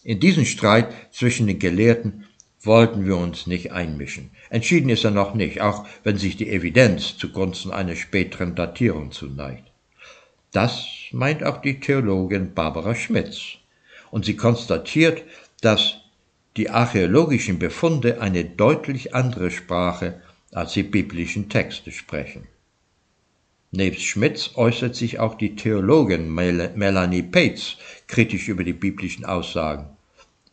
In 0.02 0.18
diesen 0.18 0.46
Streit 0.46 0.92
zwischen 1.12 1.46
den 1.46 1.58
Gelehrten 1.58 2.24
wollten 2.62 3.06
wir 3.06 3.16
uns 3.16 3.46
nicht 3.46 3.72
einmischen. 3.72 4.30
Entschieden 4.50 4.90
ist 4.90 5.04
er 5.04 5.10
noch 5.10 5.34
nicht, 5.34 5.60
auch 5.60 5.86
wenn 6.02 6.18
sich 6.18 6.36
die 6.36 6.50
Evidenz 6.50 7.16
zugunsten 7.16 7.70
einer 7.70 7.96
späteren 7.96 8.54
Datierung 8.54 9.12
zuneigt. 9.12 9.64
Das 10.52 10.86
meint 11.12 11.44
auch 11.44 11.60
die 11.62 11.78
Theologin 11.78 12.54
Barbara 12.54 12.94
Schmitz. 12.94 13.59
Und 14.10 14.24
sie 14.24 14.36
konstatiert, 14.36 15.22
dass 15.60 15.96
die 16.56 16.70
archäologischen 16.70 17.58
Befunde 17.58 18.20
eine 18.20 18.44
deutlich 18.44 19.14
andere 19.14 19.50
Sprache 19.50 20.20
als 20.52 20.72
die 20.72 20.82
biblischen 20.82 21.48
Texte 21.48 21.92
sprechen. 21.92 22.48
Nebst 23.72 24.02
Schmitz 24.02 24.50
äußert 24.56 24.96
sich 24.96 25.20
auch 25.20 25.36
die 25.36 25.54
Theologin 25.54 26.28
Melanie 26.34 27.22
Pates 27.22 27.76
kritisch 28.08 28.48
über 28.48 28.64
die 28.64 28.72
biblischen 28.72 29.24
Aussagen. 29.24 29.90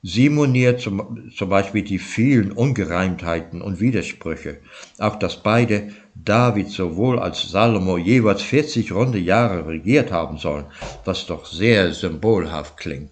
Sie 0.04 0.30
moniert 0.30 0.80
zum, 0.80 1.32
zum 1.36 1.50
Beispiel 1.50 1.82
die 1.82 1.98
vielen 1.98 2.52
Ungereimtheiten 2.52 3.64
und 3.64 3.80
Widersprüche, 3.80 4.60
auch 5.00 5.16
dass 5.16 5.42
beide 5.42 5.92
David 6.14 6.70
sowohl 6.70 7.18
als 7.18 7.50
Salomo 7.50 7.98
jeweils 7.98 8.44
40 8.44 8.92
runde 8.92 9.18
Jahre 9.18 9.68
regiert 9.68 10.12
haben 10.12 10.38
sollen, 10.38 10.66
was 11.04 11.26
doch 11.26 11.48
sehr 11.48 11.94
symbolhaft 11.94 12.78
klingt. 12.78 13.10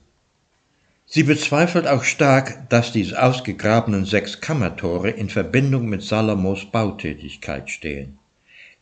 Sie 1.15 1.23
bezweifelt 1.23 1.87
auch 1.87 2.03
stark, 2.03 2.69
dass 2.69 2.91
die 2.91 3.15
ausgegrabenen 3.15 4.03
sechs 4.03 4.41
Kammertore 4.41 5.11
in 5.11 5.29
Verbindung 5.29 5.85
mit 5.85 6.03
Salomos 6.03 6.65
Bautätigkeit 6.65 7.69
stehen. 7.69 8.19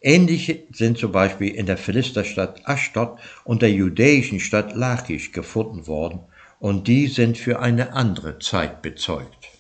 Ähnliche 0.02 0.64
sind 0.72 0.98
zum 0.98 1.12
Beispiel 1.12 1.50
in 1.50 1.68
der 1.68 1.78
Philisterstadt 1.78 2.68
Ashdod 2.68 3.20
und 3.44 3.62
der 3.62 3.72
judäischen 3.72 4.40
Stadt 4.40 4.74
Lachish 4.76 5.32
gefunden 5.32 5.86
worden, 5.86 6.22
und 6.60 6.88
die 6.88 7.06
sind 7.06 7.38
für 7.38 7.60
eine 7.60 7.94
andere 7.94 8.40
Zeit 8.40 8.82
bezeugt. 8.82 9.53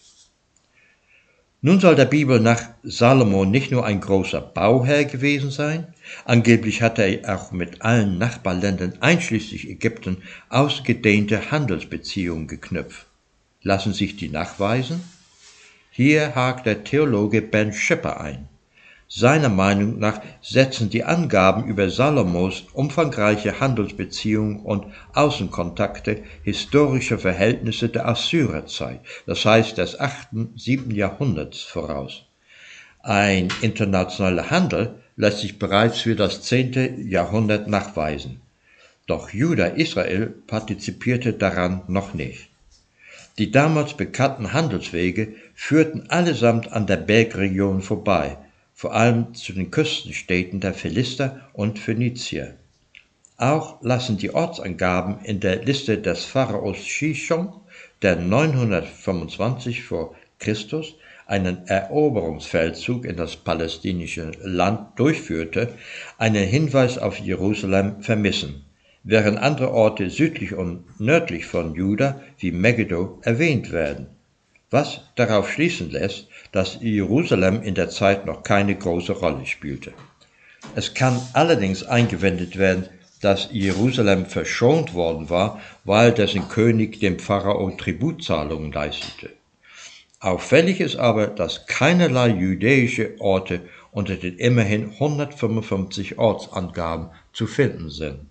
Nun 1.65 1.79
soll 1.79 1.95
der 1.95 2.03
Bibel 2.03 2.41
nach 2.41 2.61
Salomo 2.83 3.45
nicht 3.45 3.71
nur 3.71 3.85
ein 3.85 4.01
großer 4.01 4.41
Bauherr 4.41 5.05
gewesen 5.05 5.49
sein, 5.49 5.87
angeblich 6.25 6.81
hatte 6.81 7.03
er 7.03 7.37
auch 7.37 7.53
mit 7.53 7.81
allen 7.81 8.17
Nachbarländern 8.17 8.97
einschließlich 8.99 9.69
Ägypten 9.69 10.23
ausgedehnte 10.49 11.51
Handelsbeziehungen 11.51 12.47
geknüpft. 12.47 13.05
Lassen 13.61 13.93
sich 13.93 14.17
die 14.17 14.27
nachweisen? 14.27 15.05
Hier 15.89 16.35
hakt 16.35 16.65
der 16.65 16.83
Theologe 16.83 17.41
Ben 17.41 17.71
Schipper 17.71 18.19
ein. 18.19 18.49
Seiner 19.15 19.49
Meinung 19.49 19.99
nach 19.99 20.21
setzen 20.41 20.89
die 20.89 21.03
Angaben 21.03 21.65
über 21.65 21.91
Salomos 21.91 22.63
umfangreiche 22.73 23.59
Handelsbeziehungen 23.59 24.61
und 24.61 24.87
Außenkontakte 25.13 26.23
historische 26.41 27.19
Verhältnisse 27.19 27.89
der 27.89 28.07
Assyrerzeit, 28.07 29.01
das 29.27 29.45
heißt 29.45 29.77
des 29.77 29.99
8. 29.99 30.29
7. 30.55 30.89
Jahrhunderts 30.89 31.61
voraus. 31.61 32.23
Ein 33.03 33.49
internationaler 33.61 34.49
Handel 34.49 34.95
lässt 35.15 35.41
sich 35.41 35.59
bereits 35.59 36.01
für 36.01 36.15
das 36.15 36.41
10. 36.41 37.07
Jahrhundert 37.07 37.67
nachweisen. 37.67 38.41
Doch 39.05 39.29
Juda 39.29 39.67
Israel 39.67 40.33
partizipierte 40.47 41.33
daran 41.33 41.83
noch 41.87 42.15
nicht. 42.15 42.49
Die 43.37 43.51
damals 43.51 43.93
bekannten 43.93 44.53
Handelswege 44.53 45.35
führten 45.53 46.09
allesamt 46.09 46.71
an 46.71 46.87
der 46.87 46.97
Bergregion 46.97 47.83
vorbei, 47.83 48.37
vor 48.83 48.93
allem 48.93 49.33
zu 49.33 49.53
den 49.53 49.71
Küstenstädten 49.71 50.59
der 50.59 50.73
Philister 50.73 51.49
und 51.53 51.79
Phönizier. 51.79 52.55
Auch 53.37 53.81
lassen 53.81 54.17
die 54.17 54.33
Ortsangaben 54.33 55.23
in 55.23 55.39
der 55.39 55.63
Liste 55.63 55.99
des 55.99 56.25
Pharaos 56.25 56.79
Shishon, 56.85 57.53
der 58.01 58.17
925 58.17 59.83
vor 59.83 60.15
Christus 60.37 60.95
einen 61.25 61.65
Eroberungsfeldzug 61.65 63.05
in 63.05 63.15
das 63.15 63.37
palästinische 63.37 64.31
Land 64.41 64.99
durchführte, 64.99 65.69
einen 66.17 66.45
Hinweis 66.45 66.97
auf 66.97 67.17
Jerusalem 67.19 68.03
vermissen, 68.03 68.65
während 69.05 69.37
andere 69.37 69.71
Orte 69.71 70.09
südlich 70.09 70.55
und 70.55 70.99
nördlich 70.99 71.45
von 71.45 71.73
Juda 71.73 72.19
wie 72.37 72.51
Megiddo 72.51 73.21
erwähnt 73.21 73.71
werden 73.71 74.07
was 74.73 75.01
darauf 75.15 75.51
schließen 75.51 75.91
lässt, 75.91 76.27
dass 76.53 76.77
Jerusalem 76.79 77.61
in 77.63 77.75
der 77.75 77.89
Zeit 77.89 78.25
noch 78.25 78.43
keine 78.43 78.75
große 78.75 79.11
Rolle 79.11 79.45
spielte. 79.45 79.91
Es 80.75 80.93
kann 80.93 81.19
allerdings 81.33 81.83
eingewendet 81.83 82.57
werden, 82.57 82.87
dass 83.19 83.49
Jerusalem 83.51 84.25
verschont 84.25 84.93
worden 84.93 85.29
war, 85.29 85.59
weil 85.83 86.11
dessen 86.11 86.47
König 86.47 86.99
dem 86.99 87.19
Pharao 87.19 87.71
Tributzahlungen 87.71 88.71
leistete. 88.71 89.31
Auffällig 90.19 90.79
ist 90.79 90.95
aber, 90.95 91.27
dass 91.27 91.65
keinerlei 91.65 92.29
jüdische 92.29 93.15
Orte 93.19 93.61
unter 93.91 94.15
den 94.15 94.37
immerhin 94.37 94.91
155 94.91 96.17
Ortsangaben 96.17 97.09
zu 97.33 97.47
finden 97.47 97.89
sind. 97.89 98.27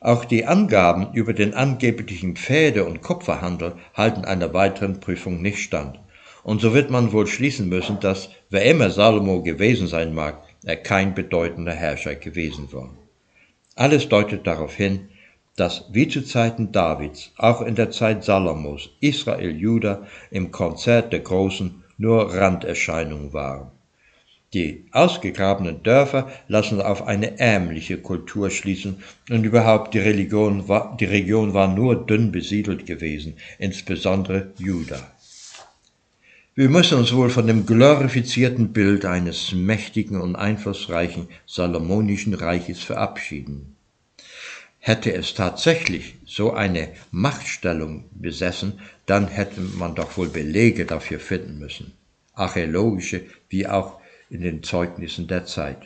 Auch 0.00 0.24
die 0.24 0.44
Angaben 0.44 1.14
über 1.14 1.32
den 1.32 1.54
angeblichen 1.54 2.36
Pferde- 2.36 2.84
und 2.84 3.02
Kupferhandel 3.02 3.76
halten 3.94 4.24
einer 4.24 4.52
weiteren 4.52 5.00
Prüfung 5.00 5.40
nicht 5.40 5.58
stand. 5.58 6.00
Und 6.44 6.60
so 6.60 6.74
wird 6.74 6.90
man 6.90 7.12
wohl 7.12 7.26
schließen 7.26 7.68
müssen, 7.68 8.00
dass, 8.00 8.30
wer 8.50 8.64
immer 8.64 8.90
Salomo 8.90 9.42
gewesen 9.42 9.86
sein 9.86 10.12
mag, 10.14 10.42
er 10.64 10.76
kein 10.76 11.14
bedeutender 11.14 11.72
Herrscher 11.72 12.14
gewesen 12.14 12.72
war. 12.72 12.90
Alles 13.74 14.08
deutet 14.08 14.46
darauf 14.46 14.74
hin, 14.74 15.08
dass 15.56 15.84
wie 15.92 16.08
zu 16.08 16.22
Zeiten 16.22 16.72
Davids, 16.72 17.32
auch 17.36 17.62
in 17.62 17.74
der 17.74 17.90
Zeit 17.90 18.24
Salomos, 18.24 18.90
Israel 19.00 19.56
Juda 19.56 20.06
im 20.30 20.50
Konzert 20.50 21.12
der 21.12 21.20
Großen 21.20 21.82
nur 21.98 22.34
Randerscheinungen 22.34 23.32
waren. 23.32 23.70
Die 24.54 24.84
ausgegrabenen 24.92 25.82
Dörfer 25.82 26.30
lassen 26.48 26.82
auf 26.82 27.06
eine 27.06 27.38
ärmliche 27.38 27.96
Kultur 27.98 28.50
schließen 28.50 29.02
und 29.30 29.44
überhaupt 29.44 29.94
die, 29.94 29.98
Religion 29.98 30.68
war, 30.68 30.96
die 30.98 31.06
Region 31.06 31.54
war 31.54 31.68
nur 31.68 32.06
dünn 32.06 32.32
besiedelt 32.32 32.84
gewesen, 32.84 33.36
insbesondere 33.58 34.52
Juda. 34.58 35.11
Wir 36.54 36.68
müssen 36.68 36.98
uns 36.98 37.14
wohl 37.14 37.30
von 37.30 37.46
dem 37.46 37.64
glorifizierten 37.64 38.74
Bild 38.74 39.06
eines 39.06 39.52
mächtigen 39.52 40.20
und 40.20 40.36
einflussreichen 40.36 41.28
Salomonischen 41.46 42.34
Reiches 42.34 42.82
verabschieden. 42.82 43.74
Hätte 44.78 45.14
es 45.14 45.32
tatsächlich 45.32 46.16
so 46.26 46.52
eine 46.52 46.90
Machtstellung 47.10 48.04
besessen, 48.10 48.80
dann 49.06 49.28
hätte 49.28 49.62
man 49.62 49.94
doch 49.94 50.18
wohl 50.18 50.28
Belege 50.28 50.84
dafür 50.84 51.20
finden 51.20 51.58
müssen, 51.58 51.92
archäologische 52.34 53.22
wie 53.48 53.66
auch 53.66 53.98
in 54.28 54.42
den 54.42 54.62
Zeugnissen 54.62 55.28
der 55.28 55.46
Zeit. 55.46 55.78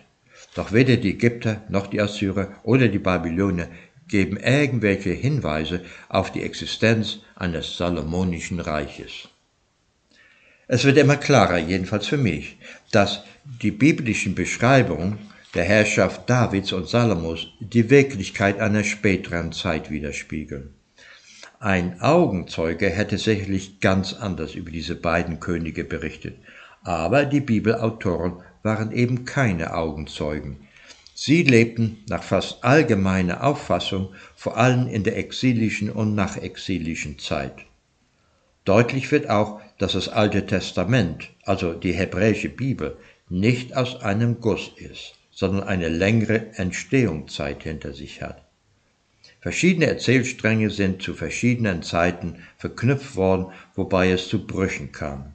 Doch 0.57 0.73
weder 0.73 0.97
die 0.97 1.11
Ägypter 1.11 1.63
noch 1.69 1.87
die 1.87 2.01
Assyrer 2.01 2.49
oder 2.65 2.89
die 2.89 2.99
Babylonier 2.99 3.69
geben 4.09 4.37
irgendwelche 4.37 5.11
Hinweise 5.11 5.85
auf 6.09 6.33
die 6.33 6.43
Existenz 6.43 7.21
eines 7.37 7.77
Salomonischen 7.77 8.59
Reiches. 8.59 9.29
Es 10.69 10.85
wird 10.85 10.97
immer 10.97 11.17
klarer, 11.17 11.59
jedenfalls 11.59 12.09
für 12.09 12.17
mich, 12.17 12.59
dass 12.91 13.23
die 13.63 13.71
biblischen 13.71 14.35
Beschreibungen 14.35 15.19
der 15.55 15.63
Herrschaft 15.63 16.29
Davids 16.29 16.73
und 16.73 16.89
Salomos 16.89 17.47
die 17.61 17.89
Wirklichkeit 17.89 18.59
einer 18.59 18.83
späteren 18.83 19.53
Zeit 19.53 19.91
widerspiegeln. 19.91 20.75
Ein 21.61 22.01
Augenzeuge 22.01 22.91
hätte 22.91 23.17
sicherlich 23.17 23.81
ganz 23.81 24.13
anders 24.13 24.57
über 24.57 24.73
diese 24.73 24.97
beiden 24.97 25.39
Könige 25.39 25.85
berichtet, 25.85 26.37
aber 26.83 27.25
die 27.25 27.41
Bibelautoren 27.41 28.43
waren 28.65 28.91
eben 28.91 29.25
keine 29.25 29.73
Augenzeugen. 29.73 30.67
Sie 31.15 31.45
lebten 31.45 31.99
nach 32.09 32.25
fast 32.25 32.63
allgemeiner 32.65 33.45
Auffassung 33.45 34.13
vor 34.35 34.57
allem 34.59 34.89
in 34.89 35.05
der 35.05 35.17
exilischen 35.17 35.91
und 35.91 36.15
nachexilischen 36.15 37.19
Zeit. 37.19 37.55
Deutlich 38.67 39.11
wird 39.13 39.31
auch, 39.31 39.61
dass 39.79 39.93
das 39.93 40.09
Alte 40.09 40.47
Testament, 40.47 41.31
also 41.45 41.73
die 41.73 41.93
hebräische 41.93 42.49
Bibel, 42.49 42.97
nicht 43.29 43.77
aus 43.77 44.01
einem 44.03 44.41
Guss 44.41 44.71
ist, 44.77 45.15
sondern 45.31 45.65
eine 45.65 45.89
längere 45.89 46.55
Entstehungszeit 46.55 47.63
hinter 47.63 47.93
sich 47.93 48.23
hat. 48.23 48.43
Verschiedene 49.41 49.87
Erzählstränge 49.87 50.71
sind 50.71 51.03
zu 51.03 51.15
verschiedenen 51.15 51.83
Zeiten 51.83 52.37
verknüpft 52.57 53.17
worden, 53.17 53.47
wobei 53.75 54.11
es 54.11 54.29
zu 54.29 54.47
Brüchen 54.47 54.93
kam. 54.93 55.35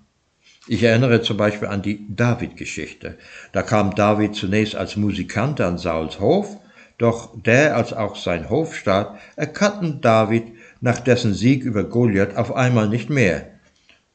Ich 0.67 0.84
erinnere 0.84 1.21
zum 1.21 1.38
Beispiel 1.38 1.67
an 1.67 1.82
die 1.82 2.06
David-Geschichte. 2.10 3.17
Da 3.51 3.62
kam 3.63 3.95
David 3.95 4.36
zunächst 4.36 4.75
als 4.75 4.95
Musikant 4.95 5.60
an 5.62 5.77
Sauls 5.77 6.19
Hof, 6.19 6.58
doch 6.97 7.32
der 7.41 7.75
als 7.75 7.93
auch 7.93 8.15
sein 8.15 8.49
Hofstaat 8.49 9.17
erkannten 9.36 10.01
David 10.01 10.43
nach 10.82 10.99
dessen 10.99 11.34
Sieg 11.34 11.63
über 11.63 11.84
Goliath 11.84 12.36
auf 12.36 12.54
einmal 12.54 12.89
nicht 12.89 13.10
mehr. 13.10 13.50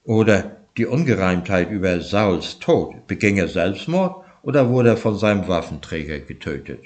Oder 0.07 0.57
die 0.77 0.87
Ungereimtheit 0.87 1.71
über 1.71 2.01
Sauls 2.01 2.59
Tod. 2.61 3.09
Beging 3.09 3.39
er 3.39 3.49
Selbstmord 3.49 4.25
oder 4.43 4.71
wurde 4.71 4.91
er 4.91 4.97
von 4.97 5.19
seinem 5.19 5.49
Waffenträger 5.49 6.21
getötet? 6.21 6.85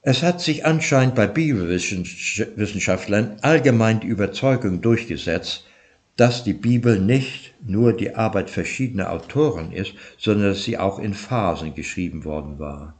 Es 0.00 0.22
hat 0.22 0.40
sich 0.40 0.64
anscheinend 0.64 1.14
bei 1.14 1.26
Bibelwissenschaftlern 1.26 3.36
allgemein 3.42 4.00
die 4.00 4.06
Überzeugung 4.06 4.80
durchgesetzt, 4.80 5.66
dass 6.16 6.42
die 6.42 6.54
Bibel 6.54 6.98
nicht 6.98 7.52
nur 7.66 7.92
die 7.92 8.14
Arbeit 8.14 8.48
verschiedener 8.48 9.10
Autoren 9.10 9.72
ist, 9.72 9.92
sondern 10.16 10.48
dass 10.48 10.64
sie 10.64 10.78
auch 10.78 10.98
in 10.98 11.12
Phasen 11.12 11.74
geschrieben 11.74 12.24
worden 12.24 12.58
war. 12.58 12.94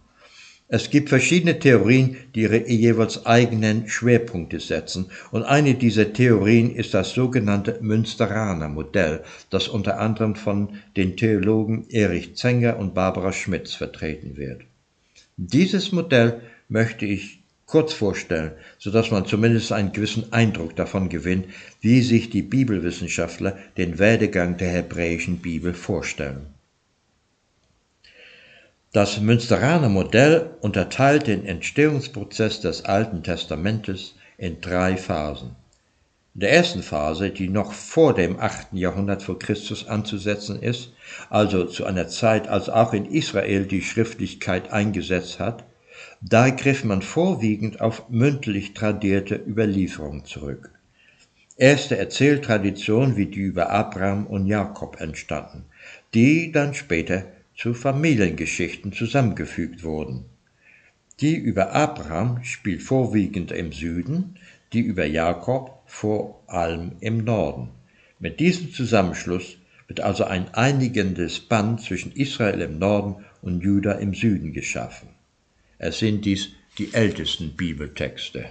Es 0.66 0.88
gibt 0.88 1.10
verschiedene 1.10 1.58
Theorien, 1.58 2.16
die 2.34 2.40
ihre 2.40 2.66
jeweils 2.68 3.26
eigenen 3.26 3.86
Schwerpunkte 3.86 4.60
setzen, 4.60 5.10
und 5.30 5.42
eine 5.42 5.74
dieser 5.74 6.14
Theorien 6.14 6.74
ist 6.74 6.94
das 6.94 7.12
sogenannte 7.12 7.78
Münsteraner 7.82 8.68
Modell, 8.68 9.22
das 9.50 9.68
unter 9.68 10.00
anderem 10.00 10.36
von 10.36 10.80
den 10.96 11.18
Theologen 11.18 11.86
Erich 11.90 12.34
Zenger 12.36 12.78
und 12.78 12.94
Barbara 12.94 13.32
Schmitz 13.32 13.74
vertreten 13.74 14.38
wird. 14.38 14.62
Dieses 15.36 15.92
Modell 15.92 16.40
möchte 16.70 17.04
ich 17.04 17.40
kurz 17.66 17.92
vorstellen, 17.92 18.52
so 18.78 18.90
dass 18.90 19.10
man 19.10 19.26
zumindest 19.26 19.70
einen 19.70 19.92
gewissen 19.92 20.32
Eindruck 20.32 20.76
davon 20.76 21.10
gewinnt, 21.10 21.46
wie 21.82 22.00
sich 22.00 22.30
die 22.30 22.42
Bibelwissenschaftler 22.42 23.58
den 23.76 23.98
Werdegang 23.98 24.56
der 24.56 24.70
hebräischen 24.70 25.38
Bibel 25.38 25.74
vorstellen. 25.74 26.53
Das 28.94 29.20
Münsteraner 29.20 29.88
Modell 29.88 30.50
unterteilt 30.60 31.26
den 31.26 31.44
Entstehungsprozess 31.44 32.60
des 32.60 32.84
Alten 32.84 33.24
Testamentes 33.24 34.14
in 34.38 34.60
drei 34.60 34.96
Phasen. 34.96 35.56
In 36.34 36.42
der 36.42 36.52
ersten 36.52 36.80
Phase, 36.80 37.30
die 37.30 37.48
noch 37.48 37.72
vor 37.72 38.14
dem 38.14 38.38
8. 38.38 38.68
Jahrhundert 38.74 39.24
vor 39.24 39.36
Christus 39.36 39.88
anzusetzen 39.88 40.62
ist, 40.62 40.92
also 41.28 41.64
zu 41.64 41.84
einer 41.86 42.06
Zeit, 42.06 42.46
als 42.46 42.68
auch 42.68 42.92
in 42.92 43.06
Israel 43.06 43.66
die 43.66 43.82
Schriftlichkeit 43.82 44.70
eingesetzt 44.70 45.40
hat, 45.40 45.64
da 46.20 46.50
griff 46.50 46.84
man 46.84 47.02
vorwiegend 47.02 47.80
auf 47.80 48.08
mündlich 48.10 48.74
tradierte 48.74 49.34
Überlieferungen 49.34 50.24
zurück. 50.24 50.70
Erste 51.56 51.96
Erzähltraditionen 51.96 53.16
wie 53.16 53.26
die 53.26 53.40
über 53.40 53.70
Abraham 53.70 54.28
und 54.28 54.46
Jakob 54.46 55.00
entstanden, 55.00 55.64
die 56.14 56.52
dann 56.52 56.74
später 56.74 57.24
zu 57.56 57.74
Familiengeschichten 57.74 58.92
zusammengefügt 58.92 59.82
wurden. 59.82 60.24
Die 61.20 61.36
über 61.36 61.72
Abraham 61.72 62.42
spielt 62.42 62.82
vorwiegend 62.82 63.52
im 63.52 63.72
Süden, 63.72 64.36
die 64.72 64.80
über 64.80 65.06
Jakob 65.06 65.82
vor 65.86 66.42
allem 66.48 66.96
im 67.00 67.18
Norden. 67.18 67.68
Mit 68.18 68.40
diesem 68.40 68.72
Zusammenschluss 68.72 69.58
wird 69.86 70.00
also 70.00 70.24
ein 70.24 70.52
einigendes 70.54 71.40
Band 71.40 71.80
zwischen 71.80 72.12
Israel 72.12 72.60
im 72.60 72.78
Norden 72.78 73.24
und 73.42 73.62
Juda 73.62 73.92
im 73.92 74.14
Süden 74.14 74.52
geschaffen. 74.52 75.08
Es 75.78 75.98
sind 75.98 76.24
dies 76.24 76.50
die 76.78 76.92
ältesten 76.92 77.54
Bibeltexte. 77.56 78.46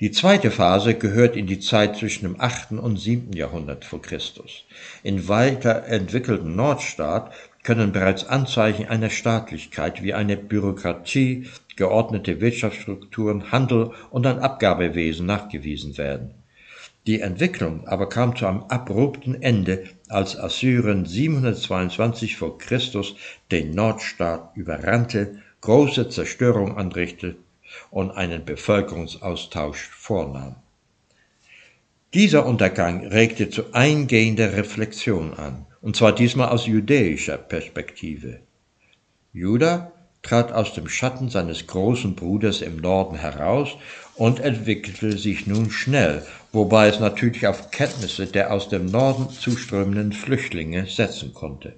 Die 0.00 0.12
zweite 0.12 0.52
Phase 0.52 0.94
gehört 0.94 1.34
in 1.34 1.48
die 1.48 1.58
Zeit 1.58 1.96
zwischen 1.96 2.22
dem 2.22 2.40
8. 2.40 2.70
und 2.70 3.00
7. 3.00 3.32
Jahrhundert 3.32 3.84
vor 3.84 4.00
Christus. 4.00 4.64
In 5.02 5.26
weiterentwickelten 5.26 6.54
Nordstaat 6.54 7.32
können 7.64 7.90
bereits 7.90 8.24
Anzeichen 8.24 8.86
einer 8.86 9.10
Staatlichkeit 9.10 10.00
wie 10.04 10.14
eine 10.14 10.36
Bürokratie, 10.36 11.48
geordnete 11.74 12.40
Wirtschaftsstrukturen, 12.40 13.50
Handel 13.50 13.90
und 14.10 14.24
ein 14.24 14.38
Abgabewesen 14.38 15.26
nachgewiesen 15.26 15.98
werden. 15.98 16.30
Die 17.08 17.20
Entwicklung 17.20 17.88
aber 17.88 18.08
kam 18.08 18.36
zu 18.36 18.46
einem 18.46 18.62
abrupten 18.68 19.42
Ende, 19.42 19.82
als 20.08 20.38
Assyrien 20.38 21.06
722 21.06 22.36
vor 22.36 22.56
Christus 22.58 23.16
den 23.50 23.72
Nordstaat 23.72 24.52
überrannte 24.54 25.42
große 25.60 26.08
Zerstörung 26.08 26.78
anrichtete 26.78 27.34
und 27.90 28.10
einen 28.10 28.44
Bevölkerungsaustausch 28.44 29.88
vornahm. 29.92 30.56
Dieser 32.14 32.46
Untergang 32.46 33.06
regte 33.06 33.50
zu 33.50 33.74
eingehender 33.74 34.54
Reflexion 34.54 35.34
an, 35.34 35.66
und 35.82 35.96
zwar 35.96 36.14
diesmal 36.14 36.48
aus 36.48 36.66
jüdischer 36.66 37.36
Perspektive. 37.36 38.40
Judah 39.32 39.92
trat 40.22 40.52
aus 40.52 40.74
dem 40.74 40.88
Schatten 40.88 41.28
seines 41.28 41.66
großen 41.66 42.14
Bruders 42.14 42.60
im 42.60 42.76
Norden 42.78 43.16
heraus 43.16 43.70
und 44.16 44.40
entwickelte 44.40 45.16
sich 45.16 45.46
nun 45.46 45.70
schnell, 45.70 46.22
wobei 46.52 46.88
es 46.88 46.98
natürlich 46.98 47.46
auf 47.46 47.70
Kenntnisse 47.70 48.26
der 48.26 48.52
aus 48.52 48.68
dem 48.68 48.86
Norden 48.86 49.30
zuströmenden 49.30 50.12
Flüchtlinge 50.12 50.86
setzen 50.86 51.34
konnte. 51.34 51.74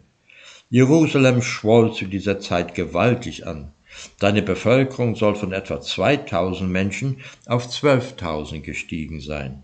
Jerusalem 0.71 1.43
schwoll 1.43 1.93
zu 1.93 2.07
dieser 2.07 2.41
Zeit 2.41 2.75
gewaltig 2.75 3.47
an. 3.47 3.73
Seine 4.21 4.43
Bevölkerung 4.43 5.17
soll 5.17 5.35
von 5.35 5.53
etwa 5.53 5.81
2000 5.81 6.71
Menschen 6.71 7.19
auf 7.47 7.67
12.000 7.67 8.61
gestiegen 8.61 9.21
sein. 9.21 9.63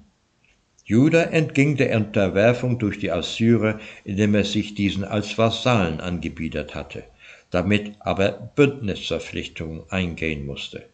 Juda 0.85 1.22
entging 1.22 1.77
der 1.77 1.96
Unterwerfung 1.96 2.79
durch 2.79 2.99
die 2.99 3.11
Assyrer, 3.11 3.81
indem 4.05 4.35
er 4.35 4.44
sich 4.44 4.75
diesen 4.75 5.05
als 5.05 5.37
Vasallen 5.37 6.01
angebietet 6.01 6.75
hatte, 6.75 7.03
damit 7.51 7.94
aber 7.99 8.53
Bündnisverpflichtungen 8.55 9.83
eingehen 9.90 10.46
musste. 10.46 10.85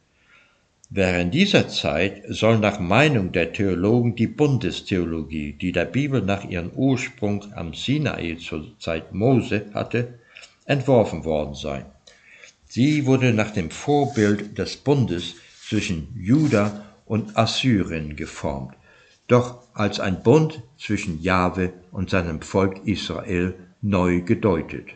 Während 0.89 1.33
dieser 1.33 1.69
Zeit 1.69 2.23
soll 2.29 2.59
nach 2.59 2.79
Meinung 2.79 3.33
der 3.33 3.53
Theologen 3.53 4.15
die 4.15 4.27
Bundestheologie, 4.27 5.55
die 5.55 5.73
der 5.73 5.87
Bibel 5.87 6.21
nach 6.21 6.45
ihrem 6.45 6.71
Ursprung 6.71 7.45
am 7.55 7.73
Sinai 7.73 8.37
zur 8.37 8.79
Zeit 8.79 9.15
Mose 9.15 9.67
hatte, 9.73 10.19
entworfen 10.67 11.25
worden 11.25 11.55
sein. 11.55 11.87
Sie 12.75 13.05
wurde 13.05 13.35
nach 13.35 13.51
dem 13.51 13.71
Vorbild 13.71 14.57
des 14.57 14.79
Bundes 14.79 15.35
zwischen 15.69 16.09
Juda 16.19 16.87
und 17.05 17.37
Assyrien 17.37 18.17
geformt, 18.17 18.75
doch 19.29 19.59
als 19.75 20.01
ein 20.01 20.23
Bund 20.23 20.63
zwischen 20.79 21.21
Jahwe 21.21 21.75
und 21.91 22.09
seinem 22.09 22.41
Volk 22.41 22.87
Israel 22.87 23.55
neu 23.83 24.23
gedeutet. 24.23 24.87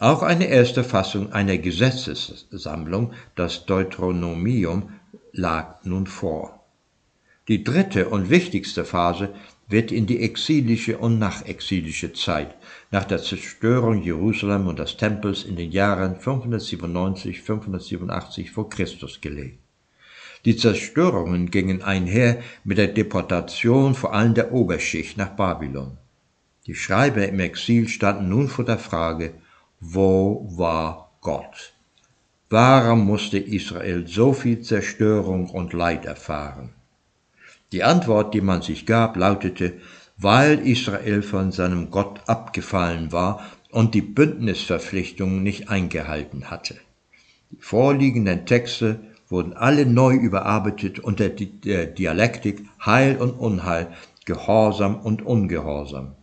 Auch 0.00 0.22
eine 0.22 0.48
erste 0.48 0.84
Fassung 0.84 1.32
einer 1.32 1.56
Gesetzessammlung, 1.56 3.14
das 3.36 3.64
Deuteronomium, 3.64 4.90
lag 5.32 5.82
nun 5.84 6.06
vor. 6.06 6.62
Die 7.48 7.64
dritte 7.64 8.10
und 8.10 8.28
wichtigste 8.28 8.84
Phase 8.84 9.32
wird 9.66 9.92
in 9.92 10.06
die 10.06 10.20
exilische 10.20 10.98
und 10.98 11.18
nachexilische 11.18 12.12
Zeit 12.12 12.54
nach 12.90 13.04
der 13.04 13.22
Zerstörung 13.22 14.02
Jerusalem 14.02 14.66
und 14.66 14.78
des 14.78 14.96
Tempels 14.96 15.44
in 15.44 15.56
den 15.56 15.70
Jahren 15.70 16.16
597 16.16 17.40
587 17.40 18.50
vor 18.50 18.68
Christus 18.68 19.20
gelegt. 19.20 19.58
Die 20.44 20.56
Zerstörungen 20.56 21.50
gingen 21.50 21.82
einher 21.82 22.42
mit 22.64 22.78
der 22.78 22.88
Deportation 22.88 23.94
vor 23.94 24.14
allem 24.14 24.34
der 24.34 24.52
Oberschicht 24.52 25.16
nach 25.16 25.36
Babylon. 25.36 25.98
Die 26.66 26.74
Schreiber 26.74 27.28
im 27.28 27.40
Exil 27.40 27.88
standen 27.88 28.28
nun 28.28 28.48
vor 28.48 28.64
der 28.64 28.78
Frage, 28.78 29.34
wo 29.80 30.46
war 30.56 31.12
Gott? 31.20 31.74
Warum 32.48 33.06
musste 33.06 33.38
Israel 33.38 34.06
so 34.08 34.32
viel 34.32 34.62
Zerstörung 34.62 35.50
und 35.50 35.72
Leid 35.72 36.06
erfahren? 36.06 36.70
Die 37.72 37.84
Antwort, 37.84 38.34
die 38.34 38.40
man 38.40 38.62
sich 38.62 38.84
gab, 38.86 39.16
lautete, 39.16 39.74
weil 40.20 40.66
Israel 40.66 41.22
von 41.22 41.50
seinem 41.50 41.90
Gott 41.90 42.20
abgefallen 42.26 43.10
war 43.10 43.42
und 43.70 43.94
die 43.94 44.02
Bündnisverpflichtungen 44.02 45.42
nicht 45.42 45.70
eingehalten 45.70 46.50
hatte. 46.50 46.76
Die 47.50 47.56
vorliegenden 47.60 48.44
Texte 48.44 49.00
wurden 49.28 49.54
alle 49.54 49.86
neu 49.86 50.14
überarbeitet 50.14 50.98
unter 50.98 51.30
der 51.30 51.86
Dialektik 51.86 52.64
Heil 52.84 53.16
und 53.16 53.30
Unheil, 53.30 53.88
Gehorsam 54.26 55.00
und 55.00 55.22
Ungehorsam. 55.22 56.14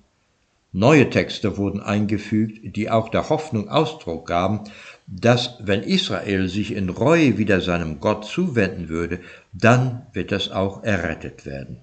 Neue 0.74 1.10
Texte 1.10 1.58
wurden 1.58 1.80
eingefügt, 1.82 2.76
die 2.76 2.92
auch 2.92 3.10
der 3.10 3.30
Hoffnung 3.30 3.68
Ausdruck 3.68 4.28
gaben, 4.28 4.66
dass 5.08 5.56
wenn 5.60 5.82
Israel 5.82 6.50
sich 6.50 6.76
in 6.76 6.90
Reue 6.90 7.38
wieder 7.38 7.62
seinem 7.62 8.00
Gott 8.00 8.26
zuwenden 8.26 8.90
würde, 8.90 9.22
dann 9.54 10.06
wird 10.14 10.32
es 10.32 10.52
auch 10.52 10.84
errettet 10.84 11.46
werden. 11.46 11.80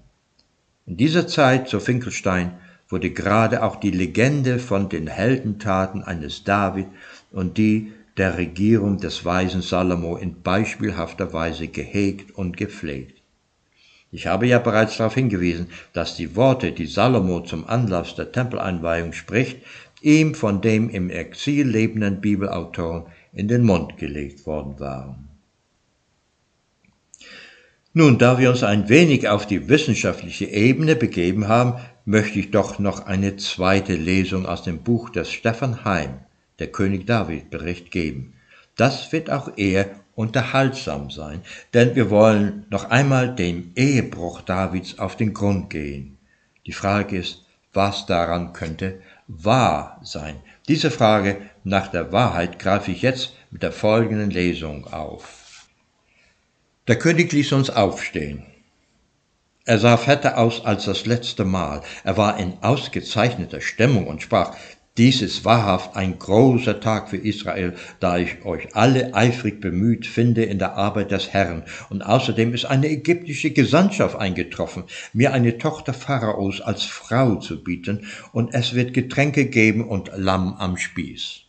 In 0.87 0.99
dieser 0.99 1.27
Zeit, 1.27 1.69
so 1.69 1.81
Finkelstein, 1.81 2.59
wurde 2.89 3.11
gerade 3.11 3.63
auch 3.63 3.77
die 3.77 3.91
Legende 3.91 4.59
von 4.59 4.91
den 4.91 5.07
Heldentaten 5.07 6.03
eines 6.03 6.45
David 6.45 6.87
und 7.33 7.57
die 7.57 7.93
der 8.19 8.37
Regierung 8.37 8.99
des 8.99 9.25
weisen 9.25 9.63
Salomo 9.63 10.17
in 10.17 10.43
beispielhafter 10.43 11.33
Weise 11.33 11.69
gehegt 11.69 12.37
und 12.37 12.57
gepflegt. 12.57 13.21
Ich 14.13 14.27
habe 14.27 14.47
ja 14.47 14.59
bereits 14.59 14.99
darauf 14.99 15.15
hingewiesen, 15.15 15.69
dass 15.93 16.15
die 16.15 16.37
Worte, 16.37 16.71
die 16.71 16.87
Salomo 16.87 17.41
zum 17.41 17.67
Anlass 17.67 18.15
der 18.15 18.31
Tempeleinweihung 18.31 19.13
spricht, 19.13 19.59
ihm 20.03 20.35
von 20.35 20.61
dem 20.61 20.91
im 20.91 21.11
Exil 21.11 21.67
lebenden 21.67 22.21
Bibelautoren 22.21 23.07
in 23.33 23.49
den 23.49 23.65
Mund 23.65 23.97
gelegt 23.97 24.47
worden 24.47 24.79
waren. 24.79 25.34
Nun, 27.97 28.19
da 28.19 28.39
wir 28.39 28.51
uns 28.51 28.65
ein 28.65 28.89
wenig 28.89 29.29
auf 29.29 29.47
die 29.47 29.69
wissenschaftliche 29.69 30.47
Ebene 30.47 30.97
begeben 30.97 31.47
haben, 31.47 31.75
möchte 32.05 32.41
ich 32.41 32.51
doch 32.51 32.81
noch 32.81 33.07
eine 33.07 33.37
zweite 33.37 33.95
Lesung 33.95 34.47
aus 34.47 34.65
dem 34.65 34.83
Buch 34.83 35.11
des 35.11 35.31
Stefan 35.31 35.85
Heim, 35.85 36.19
der 36.59 36.73
König 36.73 37.07
David 37.07 37.51
Bericht 37.51 37.93
geben. 37.93 38.33
Das 38.75 39.13
wird 39.13 39.31
auch 39.31 39.57
eher 39.57 39.91
unterhaltsam 40.17 41.13
sein, 41.13 41.43
denn 41.73 41.95
wir 41.95 42.11
wollen 42.11 42.67
noch 42.69 42.91
einmal 42.91 43.33
dem 43.33 43.71
Ehebruch 43.77 44.41
Davids 44.41 44.99
auf 44.99 45.15
den 45.15 45.33
Grund 45.33 45.71
gehen. 45.71 46.19
Die 46.67 46.73
Frage 46.73 47.17
ist, 47.17 47.45
was 47.73 48.07
daran 48.07 48.53
könnte 48.53 48.99
wahr 49.29 50.01
sein? 50.03 50.35
Diese 50.67 50.91
Frage 50.91 51.37
nach 51.63 51.87
der 51.87 52.11
Wahrheit 52.11 52.59
greife 52.59 52.91
ich 52.91 53.03
jetzt 53.03 53.35
mit 53.53 53.63
der 53.63 53.71
folgenden 53.71 54.31
Lesung 54.31 54.93
auf. 54.93 55.44
Der 56.87 56.97
König 56.97 57.33
ließ 57.33 57.53
uns 57.53 57.71
aufstehen. 57.71 58.43
Er 59.65 59.79
sah 59.79 59.97
fetter 59.97 60.37
aus 60.37 60.67
als 60.67 60.85
das 60.85 61.07
letzte 61.07 61.47
Mal. 61.47 61.81
Er 62.03 62.19
war 62.19 62.39
in 62.39 62.59
ausgezeichneter 62.61 63.63
Stimmung 63.63 64.07
und 64.07 64.21
sprach, 64.21 64.55
dies 64.99 65.23
ist 65.23 65.47
wahrhaft 65.47 65.97
ein 65.97 66.19
großer 66.19 66.81
Tag 66.81 67.09
für 67.09 67.17
Israel, 67.17 67.73
da 68.01 68.19
ich 68.19 68.45
euch 68.45 68.77
alle 68.77 69.15
eifrig 69.15 69.63
bemüht 69.63 70.07
finde 70.07 70.45
in 70.45 70.59
der 70.59 70.75
Arbeit 70.75 71.11
des 71.11 71.33
Herrn. 71.33 71.63
Und 71.89 72.03
außerdem 72.03 72.53
ist 72.53 72.67
eine 72.67 72.91
ägyptische 72.91 73.53
Gesandtschaft 73.53 74.17
eingetroffen, 74.17 74.85
mir 75.15 75.33
eine 75.33 75.57
Tochter 75.57 75.95
Pharaos 75.95 76.61
als 76.61 76.83
Frau 76.85 77.37
zu 77.37 77.65
bieten, 77.65 78.07
und 78.33 78.53
es 78.53 78.75
wird 78.75 78.93
Getränke 78.93 79.47
geben 79.47 79.89
und 79.89 80.11
Lamm 80.15 80.53
am 80.59 80.77
Spieß. 80.77 81.44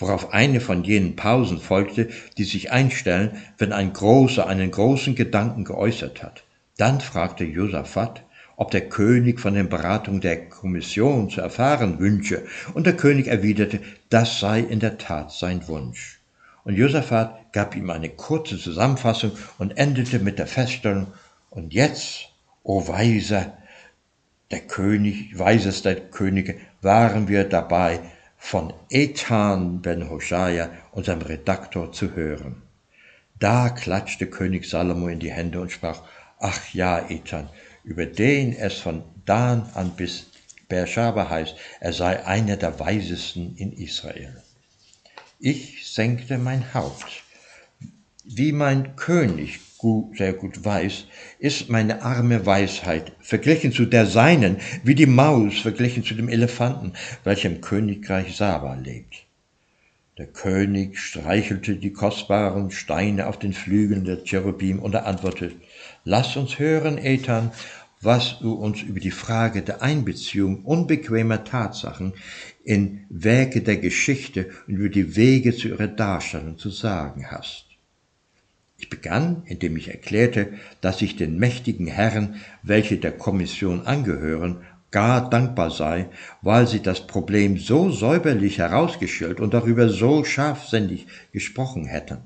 Worauf 0.00 0.32
eine 0.32 0.60
von 0.60 0.82
jenen 0.82 1.14
Pausen 1.14 1.60
folgte, 1.60 2.08
die 2.38 2.44
sich 2.44 2.72
einstellen, 2.72 3.36
wenn 3.58 3.72
ein 3.72 3.92
Großer 3.92 4.46
einen 4.46 4.70
großen 4.70 5.14
Gedanken 5.14 5.64
geäußert 5.64 6.22
hat. 6.22 6.42
Dann 6.78 7.02
fragte 7.02 7.44
Josaphat, 7.44 8.24
ob 8.56 8.70
der 8.70 8.88
König 8.88 9.40
von 9.40 9.54
den 9.54 9.68
Beratungen 9.68 10.22
der 10.22 10.48
Kommission 10.48 11.28
zu 11.28 11.42
erfahren 11.42 11.98
wünsche, 11.98 12.42
und 12.72 12.86
der 12.86 12.96
König 12.96 13.26
erwiderte, 13.26 13.80
das 14.08 14.40
sei 14.40 14.60
in 14.60 14.80
der 14.80 14.96
Tat 14.96 15.32
sein 15.32 15.68
Wunsch. 15.68 16.20
Und 16.64 16.76
Josaphat 16.76 17.52
gab 17.52 17.76
ihm 17.76 17.90
eine 17.90 18.08
kurze 18.08 18.58
Zusammenfassung 18.58 19.32
und 19.58 19.76
endete 19.76 20.18
mit 20.18 20.38
der 20.38 20.46
Feststellung, 20.46 21.08
und 21.50 21.74
jetzt, 21.74 22.28
o 22.62 22.88
Weiser, 22.88 23.52
der 24.50 24.60
König, 24.60 25.38
weisester 25.38 25.94
Könige, 25.94 26.56
waren 26.80 27.28
wir 27.28 27.44
dabei, 27.44 28.00
von 28.40 28.72
Ethan 28.88 29.80
ben 29.82 30.10
Hoshaya, 30.10 30.70
unserem 30.90 31.20
Redaktor, 31.20 31.92
zu 31.92 32.16
hören. 32.16 32.62
Da 33.38 33.68
klatschte 33.68 34.26
König 34.26 34.68
Salomo 34.68 35.06
in 35.08 35.20
die 35.20 35.30
Hände 35.30 35.60
und 35.60 35.70
sprach, 35.70 36.02
ach 36.40 36.74
ja, 36.74 37.08
Ethan, 37.08 37.48
über 37.84 38.06
den 38.06 38.52
es 38.54 38.78
von 38.78 39.04
Dan 39.24 39.70
an 39.74 39.90
bis 39.90 40.26
Beersheba 40.68 41.28
heißt, 41.28 41.54
er 41.80 41.92
sei 41.92 42.24
einer 42.24 42.56
der 42.56 42.80
Weisesten 42.80 43.56
in 43.56 43.72
Israel. 43.72 44.42
Ich 45.38 45.86
senkte 45.86 46.38
mein 46.38 46.74
Haupt. 46.74 47.22
Wie 48.24 48.52
mein 48.52 48.96
König 48.96 49.60
gut, 49.80 50.18
sehr 50.18 50.34
gut 50.34 50.62
weiß, 50.62 51.06
ist 51.38 51.70
meine 51.70 52.02
arme 52.02 52.44
Weisheit 52.44 53.12
verglichen 53.20 53.72
zu 53.72 53.86
der 53.86 54.04
seinen, 54.04 54.58
wie 54.84 54.94
die 54.94 55.06
Maus 55.06 55.58
verglichen 55.58 56.04
zu 56.04 56.14
dem 56.14 56.28
Elefanten, 56.28 56.92
welcher 57.24 57.48
im 57.48 57.62
Königreich 57.62 58.36
Saba 58.36 58.74
lebt. 58.74 59.24
Der 60.18 60.26
König 60.26 60.98
streichelte 60.98 61.76
die 61.76 61.94
kostbaren 61.94 62.70
Steine 62.70 63.26
auf 63.26 63.38
den 63.38 63.54
Flügeln 63.54 64.04
der 64.04 64.22
Cherubim 64.22 64.80
und 64.80 64.94
er 64.94 65.06
antwortete, 65.06 65.54
Lass 66.04 66.36
uns 66.36 66.58
hören, 66.58 66.98
Ethan, 66.98 67.50
was 68.02 68.38
du 68.40 68.52
uns 68.52 68.82
über 68.82 69.00
die 69.00 69.10
Frage 69.10 69.62
der 69.62 69.80
Einbeziehung 69.80 70.62
unbequemer 70.66 71.44
Tatsachen 71.44 72.12
in 72.64 73.06
Werke 73.08 73.62
der 73.62 73.78
Geschichte 73.78 74.50
und 74.66 74.74
über 74.74 74.90
die 74.90 75.16
Wege 75.16 75.56
zu 75.56 75.68
ihrer 75.68 75.88
Darstellung 75.88 76.58
zu 76.58 76.68
sagen 76.68 77.30
hast. 77.30 77.69
Ich 78.80 78.88
begann, 78.88 79.42
indem 79.44 79.76
ich 79.76 79.88
erklärte, 79.88 80.54
dass 80.80 81.02
ich 81.02 81.14
den 81.14 81.38
mächtigen 81.38 81.86
Herren, 81.86 82.36
welche 82.62 82.96
der 82.96 83.12
Kommission 83.12 83.86
angehören, 83.86 84.62
gar 84.90 85.28
dankbar 85.28 85.70
sei, 85.70 86.08
weil 86.40 86.66
sie 86.66 86.80
das 86.80 87.06
Problem 87.06 87.58
so 87.58 87.90
säuberlich 87.90 88.56
herausgestellt 88.56 89.38
und 89.38 89.52
darüber 89.52 89.90
so 89.90 90.24
scharfsinnig 90.24 91.06
gesprochen 91.30 91.84
hätten. 91.84 92.20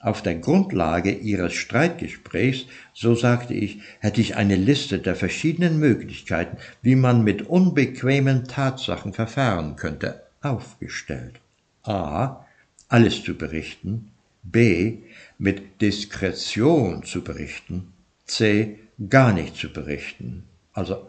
Auf 0.00 0.20
der 0.20 0.34
Grundlage 0.34 1.12
Ihres 1.12 1.54
Streitgesprächs, 1.54 2.66
so 2.92 3.14
sagte 3.14 3.54
ich, 3.54 3.80
hätte 4.00 4.20
ich 4.20 4.36
eine 4.36 4.56
Liste 4.56 4.98
der 4.98 5.16
verschiedenen 5.16 5.78
Möglichkeiten, 5.78 6.58
wie 6.82 6.94
man 6.94 7.24
mit 7.24 7.40
unbequemen 7.48 8.44
Tatsachen 8.44 9.14
verfahren 9.14 9.76
könnte, 9.76 10.20
aufgestellt. 10.42 11.40
A. 11.84 12.44
Alles 12.90 13.24
zu 13.24 13.34
berichten. 13.34 14.10
B. 14.42 14.98
Mit 15.38 15.80
Diskretion 15.80 17.02
zu 17.04 17.22
berichten. 17.22 17.92
C. 18.24 18.78
Gar 19.08 19.32
nicht 19.32 19.56
zu 19.56 19.72
berichten. 19.72 20.44
Also 20.72 21.08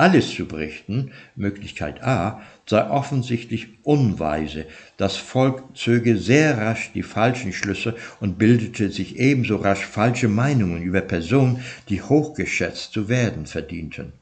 alles 0.00 0.34
zu 0.34 0.46
berichten, 0.46 1.12
Möglichkeit 1.36 2.02
A, 2.02 2.40
sei 2.66 2.88
offensichtlich 2.88 3.68
unweise. 3.82 4.64
Das 4.96 5.16
Volk 5.16 5.76
zöge 5.76 6.16
sehr 6.16 6.56
rasch 6.56 6.90
die 6.94 7.02
falschen 7.02 7.52
Schlüsse 7.52 7.94
und 8.18 8.38
bildete 8.38 8.90
sich 8.90 9.18
ebenso 9.18 9.56
rasch 9.56 9.84
falsche 9.84 10.28
Meinungen 10.28 10.82
über 10.82 11.02
Personen, 11.02 11.62
die 11.90 12.00
hochgeschätzt 12.00 12.92
zu 12.92 13.10
werden 13.10 13.46
verdienten. 13.46 14.14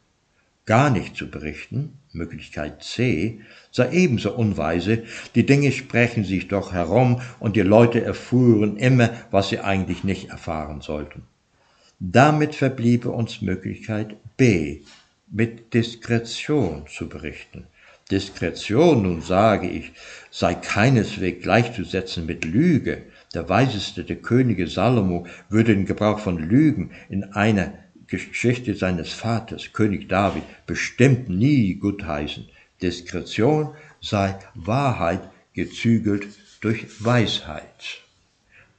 Gar 0.66 0.90
nicht 0.90 1.16
zu 1.16 1.30
berichten, 1.30 1.98
Möglichkeit 2.18 2.82
C, 2.82 3.40
sei 3.70 3.90
ebenso 3.92 4.34
unweise, 4.34 5.04
die 5.34 5.46
Dinge 5.46 5.72
sprechen 5.72 6.24
sich 6.24 6.48
doch 6.48 6.72
herum 6.72 7.22
und 7.40 7.56
die 7.56 7.62
Leute 7.62 8.02
erfuhren 8.04 8.76
immer, 8.76 9.10
was 9.30 9.48
sie 9.48 9.60
eigentlich 9.60 10.04
nicht 10.04 10.28
erfahren 10.28 10.82
sollten. 10.82 11.22
Damit 12.00 12.54
verbliebe 12.54 13.10
uns 13.10 13.40
Möglichkeit 13.40 14.16
B, 14.36 14.82
mit 15.30 15.74
Diskretion 15.74 16.86
zu 16.86 17.08
berichten. 17.08 17.66
Diskretion, 18.10 19.02
nun 19.02 19.20
sage 19.20 19.68
ich, 19.68 19.92
sei 20.30 20.54
keineswegs 20.54 21.42
gleichzusetzen 21.42 22.24
mit 22.24 22.44
Lüge. 22.44 23.02
Der 23.34 23.48
weiseste 23.48 24.04
der 24.04 24.16
Könige 24.16 24.66
Salomo 24.66 25.26
würde 25.50 25.74
den 25.74 25.84
Gebrauch 25.84 26.18
von 26.18 26.38
Lügen 26.38 26.92
in 27.10 27.24
einer 27.24 27.74
Geschichte 28.08 28.74
seines 28.74 29.12
Vaters, 29.12 29.72
König 29.72 30.08
David, 30.08 30.42
bestimmt 30.66 31.28
nie 31.28 31.74
gutheißen. 31.74 32.48
Diskretion 32.82 33.74
sei 34.00 34.36
Wahrheit 34.54 35.20
gezügelt 35.52 36.26
durch 36.60 36.86
Weisheit. 37.04 38.00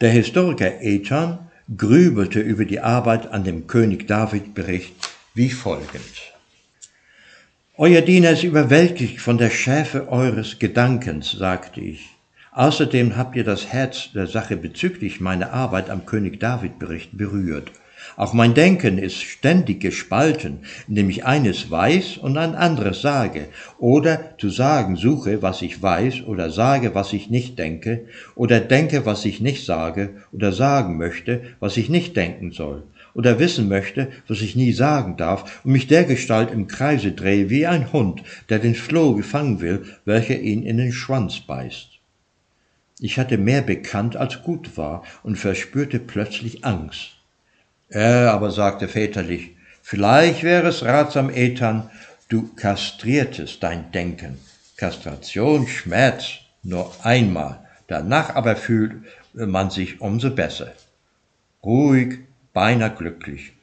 Der 0.01 0.11
Historiker 0.11 0.81
Ethan 0.81 1.49
grübelte 1.77 2.39
über 2.39 2.65
die 2.65 2.79
Arbeit 2.79 3.27
an 3.27 3.43
dem 3.43 3.67
König 3.67 4.07
David 4.07 4.53
Bericht 4.53 4.93
wie 5.35 5.49
folgend. 5.49 6.33
Euer 7.77 8.01
Diener 8.01 8.31
ist 8.31 8.43
überwältigt 8.43 9.21
von 9.21 9.37
der 9.37 9.49
Schärfe 9.49 10.09
eures 10.09 10.59
Gedankens, 10.59 11.31
sagte 11.31 11.79
ich. 11.81 12.09
Außerdem 12.51 13.15
habt 13.15 13.35
ihr 13.35 13.43
das 13.43 13.67
Herz 13.67 14.11
der 14.13 14.27
Sache 14.27 14.57
bezüglich 14.57 15.21
meiner 15.21 15.53
Arbeit 15.53 15.89
am 15.89 16.05
König 16.05 16.39
David 16.39 16.79
Bericht 16.79 17.17
berührt. 17.17 17.71
Auch 18.15 18.33
mein 18.33 18.53
Denken 18.53 18.97
ist 18.97 19.21
ständig 19.21 19.81
gespalten, 19.81 20.59
indem 20.87 21.09
ich 21.09 21.25
eines 21.25 21.69
weiß 21.69 22.17
und 22.17 22.37
ein 22.37 22.55
anderes 22.55 23.01
sage, 23.01 23.47
oder 23.77 24.35
zu 24.37 24.49
sagen 24.49 24.95
suche, 24.95 25.41
was 25.41 25.61
ich 25.61 25.81
weiß, 25.81 26.23
oder 26.25 26.49
sage, 26.51 26.95
was 26.95 27.13
ich 27.13 27.29
nicht 27.29 27.57
denke, 27.59 28.05
oder 28.35 28.59
denke, 28.59 29.05
was 29.05 29.25
ich 29.25 29.41
nicht 29.41 29.65
sage, 29.65 30.11
oder 30.31 30.51
sagen 30.51 30.97
möchte, 30.97 31.41
was 31.59 31.77
ich 31.77 31.89
nicht 31.89 32.15
denken 32.15 32.51
soll 32.51 32.83
oder 33.13 33.39
wissen 33.39 33.67
möchte, 33.67 34.09
was 34.27 34.41
ich 34.41 34.55
nie 34.55 34.71
sagen 34.71 35.17
darf, 35.17 35.61
und 35.65 35.71
mich 35.71 35.87
dergestalt 35.87 36.51
im 36.51 36.67
Kreise 36.67 37.11
drehe 37.11 37.49
wie 37.49 37.67
ein 37.67 37.91
Hund, 37.91 38.23
der 38.49 38.59
den 38.59 38.75
Floh 38.75 39.15
gefangen 39.15 39.61
will, 39.61 39.83
welcher 40.05 40.39
ihn 40.39 40.63
in 40.63 40.77
den 40.77 40.91
Schwanz 40.91 41.39
beißt. 41.41 41.99
Ich 43.01 43.17
hatte 43.17 43.37
mehr 43.37 43.61
bekannt 43.61 44.15
als 44.17 44.43
gut 44.43 44.77
war 44.77 45.03
und 45.23 45.37
verspürte 45.37 45.99
plötzlich 45.99 46.65
Angst. 46.65 47.18
Er 47.89 48.31
aber 48.33 48.51
sagte 48.51 48.87
väterlich, 48.87 49.55
vielleicht 49.81 50.43
wäre 50.43 50.67
es 50.67 50.83
ratsam, 50.83 51.29
Ethan, 51.29 51.89
du 52.27 52.53
kastriertest 52.55 53.63
dein 53.63 53.91
Denken. 53.91 54.39
Kastration 54.77 55.67
schmerzt 55.67 56.41
nur 56.63 56.93
einmal, 57.03 57.65
danach 57.87 58.35
aber 58.35 58.55
fühlt 58.55 58.93
man 59.33 59.71
sich 59.71 60.01
umso 60.01 60.29
besser. 60.29 60.73
Ruhig, 61.63 62.19
beinahe 62.53 62.91
glücklich. 62.91 63.53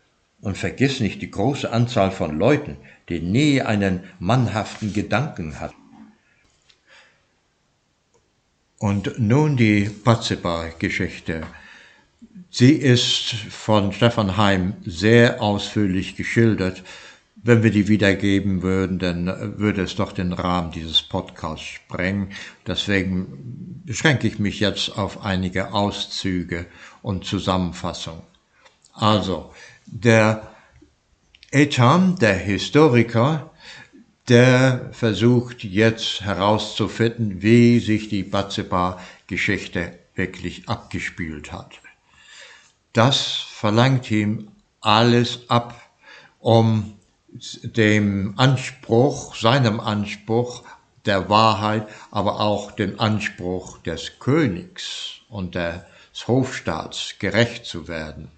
Und 0.40 0.58
vergiss 0.58 1.00
nicht 1.00 1.22
die 1.22 1.30
große 1.30 1.72
Anzahl 1.72 2.10
von 2.10 2.38
Leuten, 2.38 2.76
die 3.08 3.20
nie 3.20 3.62
einen 3.62 4.04
mannhaften 4.18 4.92
Gedanken 4.92 5.60
hatten. 5.60 5.74
Und 8.78 9.18
nun 9.18 9.56
die 9.56 9.88
Batzeba-Geschichte. 10.04 11.42
Sie 12.58 12.72
ist 12.72 13.34
von 13.50 13.92
Stefan 13.92 14.38
Heim 14.38 14.76
sehr 14.82 15.42
ausführlich 15.42 16.16
geschildert. 16.16 16.82
Wenn 17.34 17.62
wir 17.62 17.70
die 17.70 17.86
wiedergeben 17.86 18.62
würden, 18.62 18.98
dann 18.98 19.58
würde 19.58 19.82
es 19.82 19.94
doch 19.94 20.10
den 20.10 20.32
Rahmen 20.32 20.70
dieses 20.70 21.02
Podcasts 21.02 21.66
sprengen. 21.66 22.30
Deswegen 22.66 23.82
beschränke 23.84 24.26
ich 24.26 24.38
mich 24.38 24.58
jetzt 24.58 24.96
auf 24.96 25.22
einige 25.22 25.74
Auszüge 25.74 26.64
und 27.02 27.26
Zusammenfassungen. 27.26 28.22
Also, 28.94 29.52
der 29.84 30.50
Ethan, 31.50 32.16
der 32.16 32.38
Historiker, 32.38 33.50
der 34.30 34.88
versucht 34.92 35.62
jetzt 35.62 36.22
herauszufinden, 36.22 37.42
wie 37.42 37.80
sich 37.80 38.08
die 38.08 38.22
Batzeba-Geschichte 38.22 39.92
wirklich 40.14 40.70
abgespielt 40.70 41.52
hat. 41.52 41.82
Das 42.96 43.26
verlangt 43.26 44.10
ihm 44.10 44.48
alles 44.80 45.40
ab, 45.48 45.82
um 46.40 46.94
dem 47.62 48.32
Anspruch, 48.38 49.36
seinem 49.36 49.80
Anspruch 49.80 50.62
der 51.04 51.28
Wahrheit, 51.28 51.86
aber 52.10 52.40
auch 52.40 52.72
dem 52.72 52.98
Anspruch 52.98 53.76
des 53.82 54.18
Königs 54.18 55.16
und 55.28 55.56
des 55.56 56.26
Hofstaats 56.26 57.16
gerecht 57.18 57.66
zu 57.66 57.86
werden. 57.86 58.30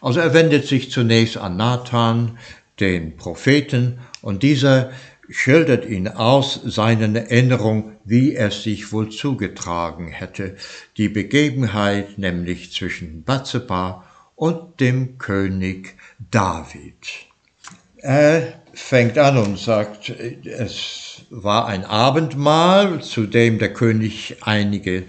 Also 0.00 0.18
er 0.18 0.34
wendet 0.34 0.66
sich 0.66 0.90
zunächst 0.90 1.36
an 1.36 1.56
Nathan, 1.56 2.38
den 2.80 3.16
Propheten, 3.16 4.00
und 4.20 4.42
dieser 4.42 4.90
schildert 5.28 5.84
ihn 5.84 6.08
aus 6.08 6.60
seinen 6.64 7.16
Erinnerungen, 7.16 7.96
wie 8.04 8.34
es 8.34 8.62
sich 8.62 8.92
wohl 8.92 9.10
zugetragen 9.10 10.08
hätte, 10.08 10.56
die 10.96 11.08
Begebenheit 11.08 12.18
nämlich 12.18 12.72
zwischen 12.72 13.22
Batzeba 13.24 14.04
und 14.34 14.80
dem 14.80 15.18
König 15.18 15.96
David. 16.30 17.26
Er 17.96 18.60
fängt 18.74 19.16
an 19.18 19.38
und 19.38 19.58
sagt, 19.58 20.10
es 20.10 21.22
war 21.30 21.66
ein 21.66 21.84
Abendmahl, 21.84 23.00
zu 23.02 23.26
dem 23.26 23.58
der 23.58 23.72
König 23.72 24.38
einige 24.40 25.04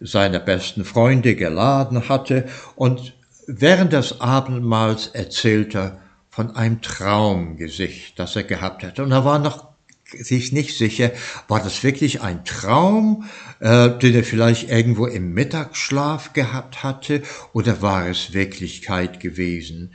seiner 0.00 0.40
besten 0.40 0.84
Freunde 0.84 1.34
geladen 1.36 2.08
hatte, 2.08 2.46
und 2.76 3.14
während 3.46 3.92
des 3.92 4.20
Abendmahls 4.20 5.08
erzählt 5.08 5.74
er 5.74 6.00
von 6.34 6.56
einem 6.56 6.82
Traumgesicht, 6.82 8.18
das 8.18 8.34
er 8.34 8.42
gehabt 8.42 8.82
hatte. 8.82 9.04
Und 9.04 9.12
er 9.12 9.24
war 9.24 9.38
noch 9.38 9.68
sich 10.12 10.50
nicht 10.50 10.76
sicher, 10.76 11.12
war 11.46 11.62
das 11.62 11.84
wirklich 11.84 12.22
ein 12.22 12.44
Traum, 12.44 13.26
äh, 13.60 13.90
den 13.90 14.16
er 14.16 14.24
vielleicht 14.24 14.68
irgendwo 14.68 15.06
im 15.06 15.32
Mittagsschlaf 15.32 16.32
gehabt 16.32 16.82
hatte, 16.82 17.22
oder 17.52 17.82
war 17.82 18.08
es 18.08 18.32
Wirklichkeit 18.32 19.20
gewesen? 19.20 19.94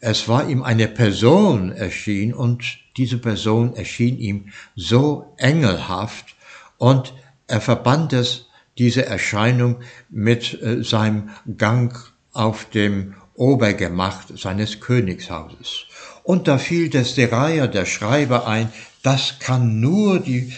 Es 0.00 0.26
war 0.26 0.48
ihm 0.48 0.62
eine 0.62 0.88
Person 0.88 1.70
erschienen 1.70 2.32
und 2.32 2.64
diese 2.96 3.18
Person 3.18 3.76
erschien 3.76 4.18
ihm 4.18 4.48
so 4.74 5.34
engelhaft 5.36 6.34
und 6.78 7.12
er 7.46 7.60
verband 7.60 8.14
es, 8.14 8.46
diese 8.78 9.04
Erscheinung 9.04 9.80
mit 10.08 10.62
äh, 10.62 10.82
seinem 10.82 11.28
Gang 11.58 11.94
auf 12.32 12.64
dem 12.70 13.14
Obergemach 13.34 14.24
seines 14.34 14.80
Königshauses. 14.80 15.86
Und 16.22 16.48
da 16.48 16.58
fiel 16.58 16.88
der 16.88 17.04
Seraya, 17.04 17.66
der 17.66 17.86
Schreiber, 17.86 18.46
ein, 18.46 18.72
das 19.02 19.38
kann 19.38 19.80
nur 19.80 20.20
die, 20.20 20.52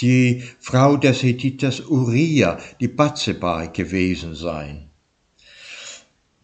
die 0.00 0.44
Frau 0.60 0.96
des 0.96 1.22
Hethiters 1.22 1.80
Uriah, 1.80 2.58
die 2.80 2.88
Batzeba, 2.88 3.66
gewesen 3.66 4.34
sein. 4.34 4.88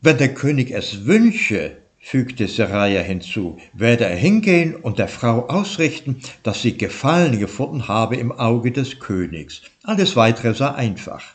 Wenn 0.00 0.18
der 0.18 0.34
König 0.34 0.70
es 0.70 1.06
wünsche, 1.06 1.76
fügte 2.00 2.48
Seraya 2.48 3.02
hinzu, 3.02 3.58
werde 3.74 4.06
er 4.06 4.16
hingehen 4.16 4.74
und 4.76 4.98
der 4.98 5.08
Frau 5.08 5.46
ausrichten, 5.48 6.20
dass 6.42 6.62
sie 6.62 6.76
Gefallen 6.76 7.38
gefunden 7.38 7.86
habe 7.86 8.16
im 8.16 8.32
Auge 8.32 8.72
des 8.72 8.98
Königs. 8.98 9.62
Alles 9.82 10.16
weitere 10.16 10.54
sei 10.54 10.70
einfach. 10.70 11.34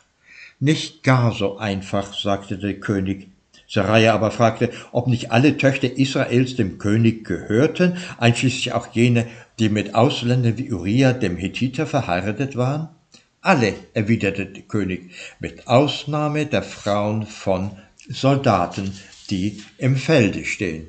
Nicht 0.60 1.02
gar 1.02 1.32
so 1.32 1.58
einfach, 1.58 2.12
sagte 2.12 2.58
der 2.58 2.80
König, 2.80 3.28
Seraja 3.68 4.14
aber 4.14 4.30
fragte, 4.30 4.70
ob 4.92 5.06
nicht 5.06 5.32
alle 5.32 5.56
Töchter 5.56 5.96
Israels 5.96 6.56
dem 6.56 6.78
König 6.78 7.24
gehörten, 7.24 7.96
einschließlich 8.18 8.72
auch 8.72 8.88
jene, 8.92 9.26
die 9.58 9.68
mit 9.68 9.94
Ausländern 9.94 10.58
wie 10.58 10.72
Uriah 10.72 11.12
dem 11.12 11.36
Hethiter 11.36 11.86
verheiratet 11.86 12.56
waren. 12.56 12.88
Alle, 13.40 13.74
erwiderte 13.92 14.46
der 14.46 14.62
König, 14.62 15.10
mit 15.38 15.68
Ausnahme 15.68 16.46
der 16.46 16.62
Frauen 16.62 17.26
von 17.26 17.72
Soldaten, 18.08 18.92
die 19.30 19.62
im 19.78 19.96
Felde 19.96 20.44
stehen. 20.44 20.88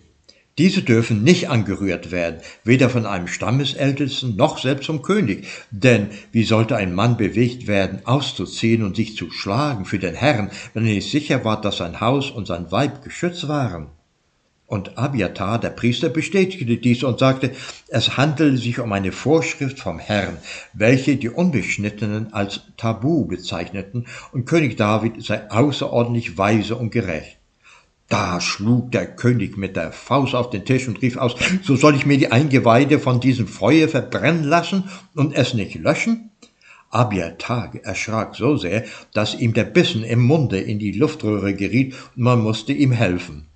Diese 0.57 0.83
dürfen 0.83 1.21
nicht 1.21 1.49
angerührt 1.49 2.11
werden, 2.11 2.39
weder 2.63 2.89
von 2.89 3.05
einem 3.05 3.27
Stammesältesten 3.27 4.37
noch 4.37 4.57
selbst 4.57 4.85
vom 4.85 5.01
König. 5.01 5.47
Denn 5.69 6.07
wie 6.31 6.45
sollte 6.45 6.77
ein 6.77 6.95
Mann 6.95 7.17
bewegt 7.17 7.67
werden, 7.67 8.05
auszuziehen 8.05 8.81
und 8.81 8.95
sich 8.95 9.17
zu 9.17 9.31
schlagen 9.31 9.83
für 9.83 9.99
den 9.99 10.15
Herrn, 10.15 10.49
wenn 10.73 10.85
er 10.85 10.93
nicht 10.93 11.11
sicher 11.11 11.43
war, 11.43 11.59
dass 11.59 11.77
sein 11.77 11.99
Haus 11.99 12.31
und 12.31 12.47
sein 12.47 12.71
Weib 12.71 13.03
geschützt 13.03 13.49
waren? 13.49 13.87
Und 14.65 14.97
Abiatar, 14.97 15.59
der 15.59 15.71
Priester, 15.71 16.07
bestätigte 16.07 16.77
dies 16.77 17.03
und 17.03 17.19
sagte, 17.19 17.51
es 17.89 18.15
handele 18.15 18.57
sich 18.57 18.79
um 18.79 18.93
eine 18.93 19.11
Vorschrift 19.11 19.79
vom 19.79 19.99
Herrn, 19.99 20.37
welche 20.71 21.17
die 21.17 21.29
Unbeschnittenen 21.29 22.33
als 22.33 22.61
Tabu 22.77 23.25
bezeichneten, 23.25 24.07
und 24.31 24.45
König 24.45 24.77
David 24.77 25.21
sei 25.21 25.51
außerordentlich 25.51 26.37
weise 26.37 26.77
und 26.77 26.91
gerecht. 26.91 27.37
Da 28.07 28.39
schlug 28.39 28.91
der 28.91 29.07
König 29.15 29.57
mit 29.57 29.75
der 29.75 29.91
Faust 29.91 30.35
auf 30.35 30.51
den 30.51 30.63
Tisch 30.63 30.87
und 30.87 31.01
rief 31.01 31.17
aus, 31.17 31.35
so 31.63 31.75
soll 31.75 31.95
ich 31.95 32.05
mir 32.05 32.17
die 32.17 32.31
Eingeweide 32.31 32.99
von 32.99 33.19
diesem 33.19 33.47
Feuer 33.47 33.87
verbrennen 33.87 34.43
lassen 34.43 34.83
und 35.15 35.33
es 35.33 35.55
nicht 35.55 35.75
löschen? 35.75 36.29
Abiatar 36.91 37.73
erschrak 37.83 38.35
so 38.35 38.57
sehr, 38.57 38.85
dass 39.13 39.35
ihm 39.35 39.53
der 39.53 39.65
Bissen 39.65 40.03
im 40.03 40.21
Munde 40.21 40.59
in 40.59 40.79
die 40.79 40.91
Luftröhre 40.91 41.53
geriet 41.55 41.95
und 42.15 42.23
man 42.23 42.41
musste 42.41 42.73
ihm 42.73 42.91
helfen. 42.91 43.47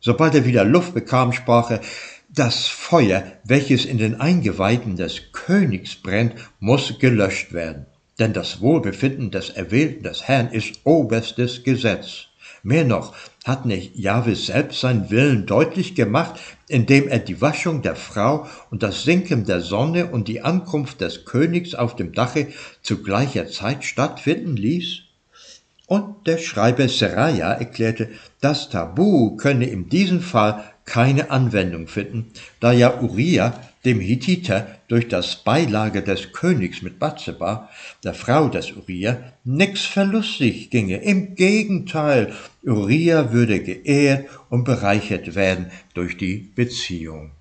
Sobald 0.00 0.34
er 0.34 0.44
wieder 0.44 0.64
Luft 0.64 0.94
bekam, 0.94 1.32
sprach 1.32 1.70
er, 1.70 1.80
das 2.28 2.66
Feuer, 2.66 3.22
welches 3.44 3.84
in 3.84 3.98
den 3.98 4.20
Eingeweiden 4.20 4.96
des 4.96 5.32
Königs 5.32 5.94
brennt, 5.94 6.34
muss 6.58 6.98
gelöscht 6.98 7.52
werden, 7.52 7.86
denn 8.18 8.32
das 8.32 8.60
Wohlbefinden 8.60 9.30
des 9.30 9.50
Erwählten 9.50 10.02
des 10.02 10.24
Herrn 10.24 10.48
ist 10.48 10.80
oberstes 10.84 11.62
Gesetz. 11.62 12.26
Mehr 12.64 12.84
noch, 12.84 13.14
hat 13.44 13.66
nicht 13.66 13.94
Jahwe 13.94 14.34
selbst 14.34 14.80
seinen 14.80 15.10
Willen 15.10 15.44
deutlich 15.44 15.94
gemacht, 15.94 16.40
indem 16.66 17.08
er 17.08 17.18
die 17.18 17.42
Waschung 17.42 17.82
der 17.82 17.94
Frau 17.94 18.46
und 18.70 18.82
das 18.82 19.04
Sinken 19.04 19.44
der 19.44 19.60
Sonne 19.60 20.06
und 20.06 20.28
die 20.28 20.40
Ankunft 20.40 21.02
des 21.02 21.26
Königs 21.26 21.74
auf 21.74 21.94
dem 21.94 22.12
Dache 22.12 22.48
zu 22.82 23.02
gleicher 23.02 23.46
Zeit 23.48 23.84
stattfinden 23.84 24.56
ließ? 24.56 25.02
Und 25.86 26.26
der 26.26 26.38
Schreiber 26.38 26.88
Seraya 26.88 27.52
erklärte, 27.52 28.08
das 28.40 28.70
Tabu 28.70 29.36
könne 29.36 29.66
in 29.66 29.90
diesem 29.90 30.22
Fall 30.22 30.64
keine 30.84 31.30
Anwendung 31.30 31.88
finden, 31.88 32.30
da 32.60 32.72
ja 32.72 33.00
Uriah 33.00 33.60
dem 33.84 34.00
Hittiter 34.00 34.78
durch 34.88 35.08
das 35.08 35.36
Beilage 35.36 36.02
des 36.02 36.32
Königs 36.32 36.82
mit 36.82 36.98
Batzeba, 36.98 37.68
der 38.02 38.14
Frau 38.14 38.48
des 38.48 38.72
Uriah, 38.72 39.32
nix 39.44 39.84
verlustig 39.84 40.70
ginge. 40.70 40.98
Im 40.98 41.34
Gegenteil, 41.34 42.32
Uriah 42.62 43.32
würde 43.32 43.62
geehrt 43.62 44.28
und 44.48 44.64
bereichert 44.64 45.34
werden 45.34 45.70
durch 45.92 46.16
die 46.16 46.50
Beziehung. 46.54 47.32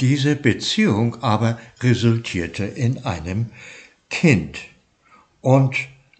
Diese 0.00 0.36
Beziehung 0.36 1.22
aber 1.22 1.58
resultierte 1.80 2.64
in 2.64 3.04
einem 3.04 3.46
Kind. 4.10 4.58
Und 5.40 5.76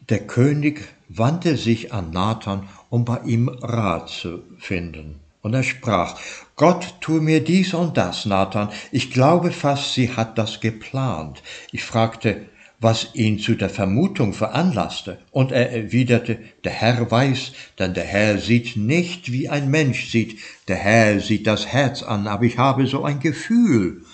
der 0.08 0.20
König 0.26 0.88
wandte 1.08 1.56
sich 1.56 1.92
an 1.92 2.10
Nathan, 2.10 2.68
um 2.90 3.04
bei 3.04 3.20
ihm 3.24 3.48
Rat 3.48 4.08
zu 4.08 4.42
finden. 4.58 5.21
Und 5.42 5.54
er 5.54 5.64
sprach, 5.64 6.18
Gott 6.54 6.94
tu 7.00 7.20
mir 7.20 7.42
dies 7.42 7.74
und 7.74 7.96
das, 7.96 8.26
Nathan. 8.26 8.68
Ich 8.92 9.10
glaube 9.10 9.50
fast, 9.50 9.92
sie 9.92 10.10
hat 10.10 10.38
das 10.38 10.60
geplant. 10.60 11.42
Ich 11.72 11.82
fragte, 11.82 12.46
was 12.78 13.14
ihn 13.14 13.38
zu 13.38 13.54
der 13.54 13.70
Vermutung 13.70 14.32
veranlasste, 14.34 15.18
und 15.30 15.52
er 15.52 15.70
erwiderte, 15.72 16.38
der 16.64 16.72
Herr 16.72 17.10
weiß, 17.10 17.52
denn 17.78 17.94
der 17.94 18.04
Herr 18.04 18.38
sieht 18.38 18.76
nicht, 18.76 19.30
wie 19.32 19.48
ein 19.48 19.70
Mensch 19.70 20.10
sieht, 20.10 20.38
der 20.66 20.76
Herr 20.76 21.20
sieht 21.20 21.46
das 21.46 21.66
Herz 21.66 22.02
an, 22.02 22.26
aber 22.26 22.44
ich 22.44 22.58
habe 22.58 22.86
so 22.86 23.04
ein 23.04 23.20
Gefühl. 23.20 24.04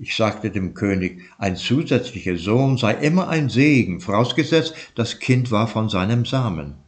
Ich 0.00 0.16
sagte 0.16 0.50
dem 0.50 0.74
König, 0.74 1.22
ein 1.38 1.54
zusätzlicher 1.54 2.36
Sohn 2.36 2.78
sei 2.78 2.94
immer 2.94 3.28
ein 3.28 3.48
Segen, 3.48 4.00
vorausgesetzt, 4.00 4.74
das 4.96 5.20
Kind 5.20 5.52
war 5.52 5.68
von 5.68 5.88
seinem 5.88 6.24
Samen. 6.24 6.83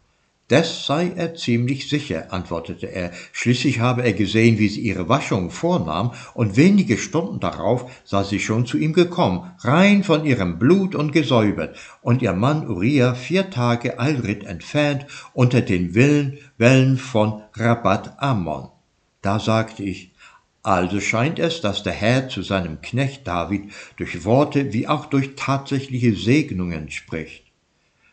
Das 0.48 0.86
sei 0.86 1.12
er 1.16 1.34
ziemlich 1.34 1.88
sicher, 1.88 2.32
antwortete 2.32 2.86
er. 2.86 3.10
Schließlich 3.32 3.80
habe 3.80 4.04
er 4.04 4.12
gesehen, 4.12 4.60
wie 4.60 4.68
sie 4.68 4.82
ihre 4.82 5.08
Waschung 5.08 5.50
vornahm, 5.50 6.12
und 6.34 6.56
wenige 6.56 6.98
Stunden 6.98 7.40
darauf 7.40 7.90
sei 8.04 8.22
sie 8.22 8.38
schon 8.38 8.64
zu 8.64 8.78
ihm 8.78 8.92
gekommen, 8.92 9.50
rein 9.58 10.04
von 10.04 10.24
ihrem 10.24 10.60
Blut 10.60 10.94
und 10.94 11.10
gesäubert, 11.10 11.76
und 12.00 12.22
ihr 12.22 12.32
Mann 12.32 12.68
Uriah 12.68 13.14
vier 13.14 13.50
Tage 13.50 13.98
Eilrit 13.98 14.44
entfernt 14.44 15.06
unter 15.32 15.62
den 15.62 15.96
Willen, 15.96 16.38
Wellen 16.58 16.96
von 16.96 17.42
Rabat 17.54 18.22
Ammon. 18.22 18.68
Da 19.22 19.40
sagte 19.40 19.82
ich, 19.82 20.12
also 20.62 21.00
scheint 21.00 21.40
es, 21.40 21.60
dass 21.60 21.82
der 21.82 21.92
Herr 21.92 22.28
zu 22.28 22.42
seinem 22.42 22.80
Knecht 22.80 23.26
David 23.26 23.72
durch 23.96 24.24
Worte 24.24 24.72
wie 24.72 24.86
auch 24.86 25.06
durch 25.06 25.34
tatsächliche 25.34 26.14
Segnungen 26.14 26.90
spricht. 26.92 27.45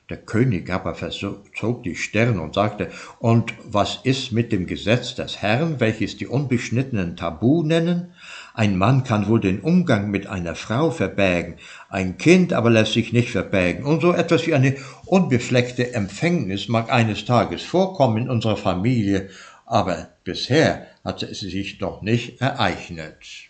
Der 0.10 0.18
König 0.18 0.70
aber 0.70 0.96
verzog 0.96 1.84
die 1.84 1.96
Stirn 1.96 2.38
und 2.38 2.56
sagte, 2.56 2.92
Und 3.20 3.54
was 3.64 4.00
ist 4.04 4.34
mit 4.34 4.52
dem 4.52 4.68
Gesetz 4.68 5.16
des 5.16 5.42
Herrn, 5.42 5.80
welches 5.80 6.18
die 6.18 6.28
Unbeschnittenen 6.28 7.16
Tabu 7.16 7.64
nennen? 7.64 8.14
Ein 8.54 8.78
Mann 8.78 9.06
kann 9.06 9.28
wohl 9.28 9.40
den 9.40 9.62
Umgang 9.62 10.12
mit 10.12 10.28
einer 10.28 10.56
Frau 10.56 10.92
verbergen, 10.92 11.56
ein 11.90 12.18
Kind 12.18 12.52
aber 12.52 12.70
lässt 12.70 12.94
sich 12.94 13.14
nicht 13.14 13.32
verbergen, 13.32 13.86
und 13.86 14.02
so 14.02 14.12
etwas 14.12 14.46
wie 14.46 14.54
eine 14.54 14.76
unbefleckte 15.06 15.94
Empfängnis 15.94 16.68
mag 16.68 16.92
eines 16.92 17.24
Tages 17.24 17.64
vorkommen 17.64 18.24
in 18.24 18.30
unserer 18.30 18.58
Familie, 18.58 19.30
aber 19.66 20.10
bisher 20.26 20.86
hat 21.06 21.24
es 21.24 21.40
sich 21.40 21.80
noch 21.80 22.02
nicht 22.02 22.42
ereignet. 22.42 23.50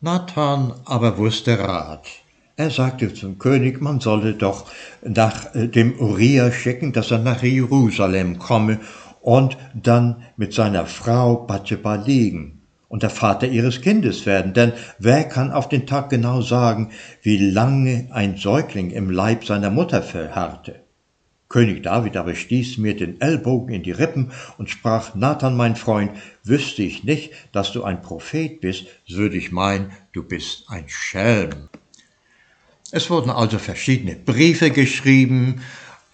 Nathan 0.00 0.72
aber 0.84 1.18
wusste 1.18 1.58
Rat. 1.58 2.21
Er 2.54 2.68
sagte 2.68 3.14
zum 3.14 3.38
König, 3.38 3.80
man 3.80 4.00
solle 4.00 4.34
doch 4.34 4.70
nach 5.02 5.54
äh, 5.54 5.68
dem 5.68 5.98
Uriah 5.98 6.52
schicken, 6.52 6.92
dass 6.92 7.10
er 7.10 7.18
nach 7.18 7.42
Jerusalem 7.42 8.38
komme 8.38 8.78
und 9.22 9.56
dann 9.74 10.24
mit 10.36 10.52
seiner 10.52 10.84
Frau 10.84 11.46
Bathsheba 11.46 11.94
liegen 11.94 12.60
und 12.88 13.02
der 13.02 13.10
Vater 13.10 13.46
ihres 13.46 13.80
Kindes 13.80 14.26
werden. 14.26 14.52
Denn 14.52 14.74
wer 14.98 15.24
kann 15.24 15.50
auf 15.50 15.70
den 15.70 15.86
Tag 15.86 16.10
genau 16.10 16.42
sagen, 16.42 16.90
wie 17.22 17.38
lange 17.38 18.08
ein 18.10 18.36
Säugling 18.36 18.90
im 18.90 19.08
Leib 19.08 19.46
seiner 19.46 19.70
Mutter 19.70 20.02
verharrte? 20.02 20.82
König 21.48 21.82
David 21.82 22.18
aber 22.18 22.34
stieß 22.34 22.76
mir 22.76 22.94
den 22.94 23.18
Ellbogen 23.20 23.74
in 23.74 23.82
die 23.82 23.92
Rippen 23.92 24.30
und 24.58 24.68
sprach, 24.68 25.14
Nathan, 25.14 25.56
mein 25.56 25.76
Freund, 25.76 26.10
wüsste 26.44 26.82
ich 26.82 27.02
nicht, 27.02 27.32
dass 27.52 27.72
du 27.72 27.82
ein 27.82 28.02
Prophet 28.02 28.60
bist, 28.60 28.86
so 29.06 29.16
würde 29.16 29.38
ich 29.38 29.52
meinen, 29.52 29.92
du 30.12 30.22
bist 30.22 30.64
ein 30.68 30.84
Schelm. 30.88 31.70
Es 32.94 33.08
wurden 33.08 33.30
also 33.30 33.58
verschiedene 33.58 34.14
Briefe 34.14 34.70
geschrieben 34.70 35.62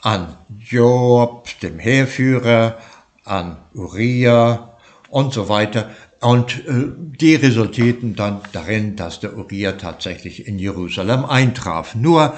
an 0.01 0.37
Job, 0.65 1.49
dem 1.61 1.81
Heerführer, 1.81 2.79
an 3.25 3.57
Uriah 3.75 4.77
und 5.11 5.35
so 5.35 5.49
weiter. 5.49 5.91
Und 6.21 6.65
äh, 6.69 6.87
die 6.97 7.35
resultierten 7.35 8.15
dann 8.15 8.43
darin, 8.53 8.95
dass 8.95 9.19
der 9.19 9.37
Uriah 9.37 9.73
tatsächlich 9.73 10.47
in 10.47 10.61
Jerusalem 10.61 11.25
eintraf. 11.25 11.97
Nur 11.97 12.35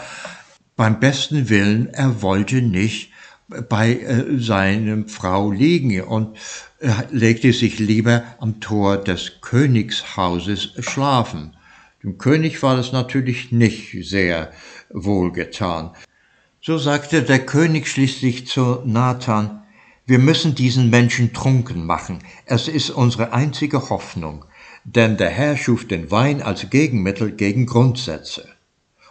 beim 0.75 1.01
besten 1.01 1.51
Willen, 1.51 1.89
er 1.93 2.23
wollte 2.23 2.63
nicht 2.63 3.11
bei 3.69 3.93
äh, 3.93 4.39
seiner 4.39 5.07
Frau 5.07 5.51
liegen 5.51 6.01
und 6.01 6.35
äh, 6.79 6.89
legte 7.11 7.53
sich 7.53 7.79
lieber 7.79 8.23
am 8.39 8.59
Tor 8.61 8.97
des 8.97 9.43
Königshauses 9.43 10.73
schlafen. 10.79 11.53
Dem 12.03 12.17
König 12.17 12.63
war 12.63 12.79
es 12.79 12.93
natürlich 12.93 13.53
nicht 13.53 13.95
sehr 14.09 14.53
wohlgetan. 14.89 15.91
So 16.63 16.79
sagte 16.79 17.23
der 17.23 17.45
König 17.45 17.89
schließlich 17.89 18.47
zu 18.47 18.81
Nathan, 18.87 19.63
wir 20.07 20.19
müssen 20.19 20.55
diesen 20.55 20.89
Menschen 20.89 21.35
trunken 21.35 21.85
machen, 21.85 22.21
es 22.47 22.69
ist 22.69 22.91
unsere 22.91 23.35
einzige 23.35 23.91
Hoffnung, 23.91 24.47
denn 24.85 25.19
der 25.19 25.29
Herr 25.29 25.59
schuf 25.59 25.87
den 25.87 26.11
Wein 26.11 26.43
als 26.43 26.71
Gegenmittel 26.71 27.33
gegen 27.33 27.67
Grundsätze. 27.67 28.49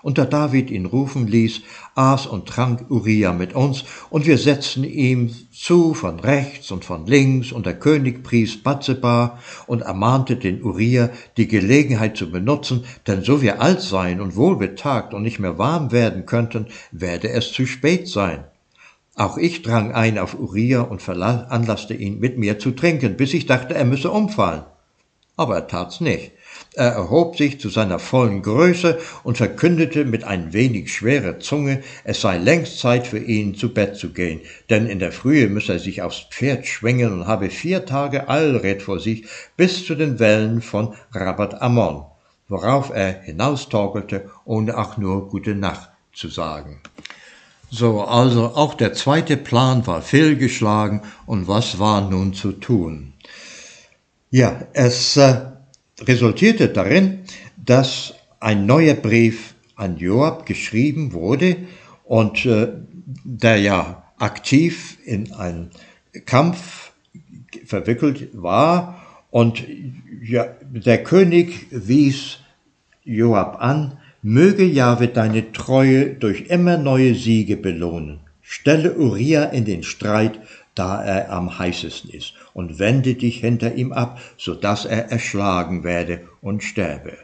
Und 0.01 0.17
da 0.17 0.25
David 0.25 0.71
ihn 0.71 0.85
rufen 0.85 1.27
ließ, 1.27 1.61
aß 1.95 2.27
und 2.27 2.47
trank 2.47 2.85
Uriah 2.89 3.33
mit 3.33 3.53
uns, 3.53 3.83
und 4.09 4.25
wir 4.25 4.37
setzten 4.37 4.83
ihm 4.83 5.29
zu 5.51 5.93
von 5.93 6.19
rechts 6.19 6.71
und 6.71 6.85
von 6.85 7.05
links, 7.05 7.51
und 7.51 7.65
der 7.65 7.77
König 7.77 8.23
pries 8.23 8.63
Batzeba 8.63 9.39
und 9.67 9.81
ermahnte 9.81 10.37
den 10.37 10.63
Uriah, 10.63 11.09
die 11.35 11.47
Gelegenheit 11.47 12.15
zu 12.15 12.31
benutzen, 12.31 12.85
denn 13.07 13.23
so 13.23 13.41
wir 13.41 13.61
alt 13.61 13.81
seien 13.81 14.21
und 14.21 14.35
wohlbetagt 14.35 15.13
und 15.13 15.23
nicht 15.23 15.39
mehr 15.39 15.57
warm 15.57 15.91
werden 15.91 16.25
könnten, 16.25 16.67
werde 16.91 17.29
es 17.29 17.51
zu 17.51 17.65
spät 17.65 18.07
sein. 18.07 18.45
Auch 19.15 19.37
ich 19.37 19.63
drang 19.63 19.91
ein 19.91 20.17
auf 20.17 20.39
Uriah 20.39 20.81
und 20.81 21.01
veranlasste 21.01 21.93
ihn, 21.93 22.19
mit 22.19 22.37
mir 22.37 22.57
zu 22.57 22.71
trinken, 22.71 23.17
bis 23.17 23.33
ich 23.33 23.47
dachte, 23.47 23.73
er 23.75 23.83
müsse 23.83 24.11
umfallen. 24.11 24.63
Aber 25.35 25.55
er 25.55 25.67
tat's 25.67 25.99
nicht 25.99 26.31
er 26.75 26.91
erhob 26.91 27.37
sich 27.37 27.59
zu 27.59 27.69
seiner 27.69 27.99
vollen 27.99 28.41
Größe 28.41 28.99
und 29.23 29.37
verkündete 29.37 30.05
mit 30.05 30.23
ein 30.23 30.53
wenig 30.53 30.93
schwerer 30.93 31.39
Zunge, 31.39 31.81
es 32.03 32.21
sei 32.21 32.37
längst 32.37 32.79
Zeit 32.79 33.07
für 33.07 33.19
ihn 33.19 33.55
zu 33.55 33.73
Bett 33.73 33.95
zu 33.95 34.13
gehen, 34.13 34.41
denn 34.69 34.85
in 34.85 34.99
der 34.99 35.11
Frühe 35.11 35.47
müsse 35.47 35.73
er 35.73 35.79
sich 35.79 36.01
aufs 36.01 36.25
Pferd 36.29 36.67
schwingen 36.67 37.11
und 37.13 37.27
habe 37.27 37.49
vier 37.49 37.85
Tage 37.85 38.29
Allred 38.29 38.81
vor 38.81 38.99
sich 38.99 39.25
bis 39.57 39.85
zu 39.85 39.95
den 39.95 40.19
Wellen 40.19 40.61
von 40.61 40.93
Rabat 41.13 41.61
Ammon, 41.61 42.05
worauf 42.47 42.91
er 42.91 43.21
hinaustorkelte, 43.21 44.29
ohne 44.45 44.77
auch 44.77 44.97
nur 44.97 45.29
Gute 45.29 45.55
Nacht 45.55 45.89
zu 46.13 46.27
sagen. 46.27 46.81
So, 47.71 48.01
also 48.01 48.55
auch 48.55 48.73
der 48.73 48.93
zweite 48.93 49.37
Plan 49.37 49.85
war 49.85 50.01
fehlgeschlagen, 50.01 51.01
und 51.27 51.47
was 51.47 51.77
war 51.77 52.01
nun 52.01 52.33
zu 52.33 52.51
tun? 52.51 53.13
Ja, 54.31 54.61
es 54.73 55.17
äh, 55.17 55.41
resultierte 56.07 56.69
darin, 56.69 57.19
dass 57.57 58.13
ein 58.39 58.65
neuer 58.65 58.95
Brief 58.95 59.53
an 59.75 59.97
Joab 59.97 60.45
geschrieben 60.45 61.13
wurde 61.13 61.57
und 62.03 62.45
äh, 62.45 62.69
der 63.23 63.57
ja 63.57 64.03
aktiv 64.17 64.97
in 65.05 65.31
einen 65.33 65.71
Kampf 66.25 66.91
verwickelt 67.65 68.29
war 68.33 69.25
und 69.31 69.63
ja, 70.21 70.47
der 70.71 71.03
König 71.03 71.67
wies 71.71 72.39
Joab 73.03 73.61
an, 73.61 73.97
möge 74.21 74.65
Jahwe 74.65 75.07
deine 75.07 75.51
Treue 75.51 76.07
durch 76.07 76.47
immer 76.49 76.77
neue 76.77 77.15
Siege 77.15 77.57
belohnen. 77.57 78.19
Stelle 78.41 78.95
Uriah 78.95 79.45
in 79.45 79.65
den 79.65 79.83
Streit 79.83 80.39
da 80.79 81.03
er 81.03 81.29
am 81.29 81.59
heißesten 81.59 82.09
ist, 82.09 82.33
und 82.53 82.79
wende 82.79 83.15
dich 83.15 83.41
hinter 83.41 83.75
ihm 83.75 83.91
ab, 83.91 84.21
so 84.37 84.55
dass 84.55 84.85
er 84.85 85.11
erschlagen 85.11 85.83
werde 85.83 86.21
und 86.41 86.63
sterbe. 86.63 87.17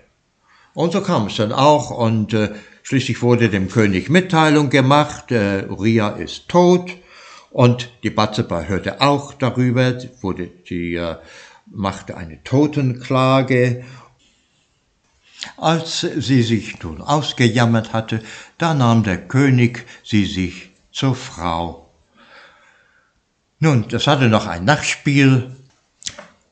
Und 0.74 0.92
so 0.92 1.00
kam 1.00 1.28
es 1.28 1.38
dann 1.38 1.54
auch, 1.54 1.90
und 1.90 2.34
äh, 2.34 2.52
schließlich 2.84 3.22
wurde 3.22 3.48
dem 3.48 3.70
König 3.70 4.10
Mitteilung 4.10 4.70
gemacht, 4.70 5.32
äh, 5.32 5.66
Uriah 5.70 6.10
ist 6.10 6.50
tot, 6.50 6.92
und 7.50 7.90
die 8.04 8.10
Batzeba 8.10 8.64
hörte 8.64 9.00
auch 9.00 9.34
darüber, 9.34 9.98
wurde, 10.20 10.48
die 10.48 10.96
äh, 10.96 11.16
machte 11.66 12.18
eine 12.18 12.44
Totenklage. 12.44 13.86
Als 15.56 16.02
sie 16.02 16.42
sich 16.42 16.84
nun 16.84 17.02
ausgejammert 17.02 17.94
hatte, 17.94 18.22
da 18.58 18.74
nahm 18.74 19.04
der 19.04 19.18
König 19.18 19.86
sie 20.04 20.26
sich 20.26 20.72
zur 20.92 21.16
Frau 21.16 21.85
nun, 23.66 23.88
das 23.90 24.06
hatte 24.06 24.30
noch 24.30 24.46
ein 24.46 24.64
Nachspiel. 24.64 25.56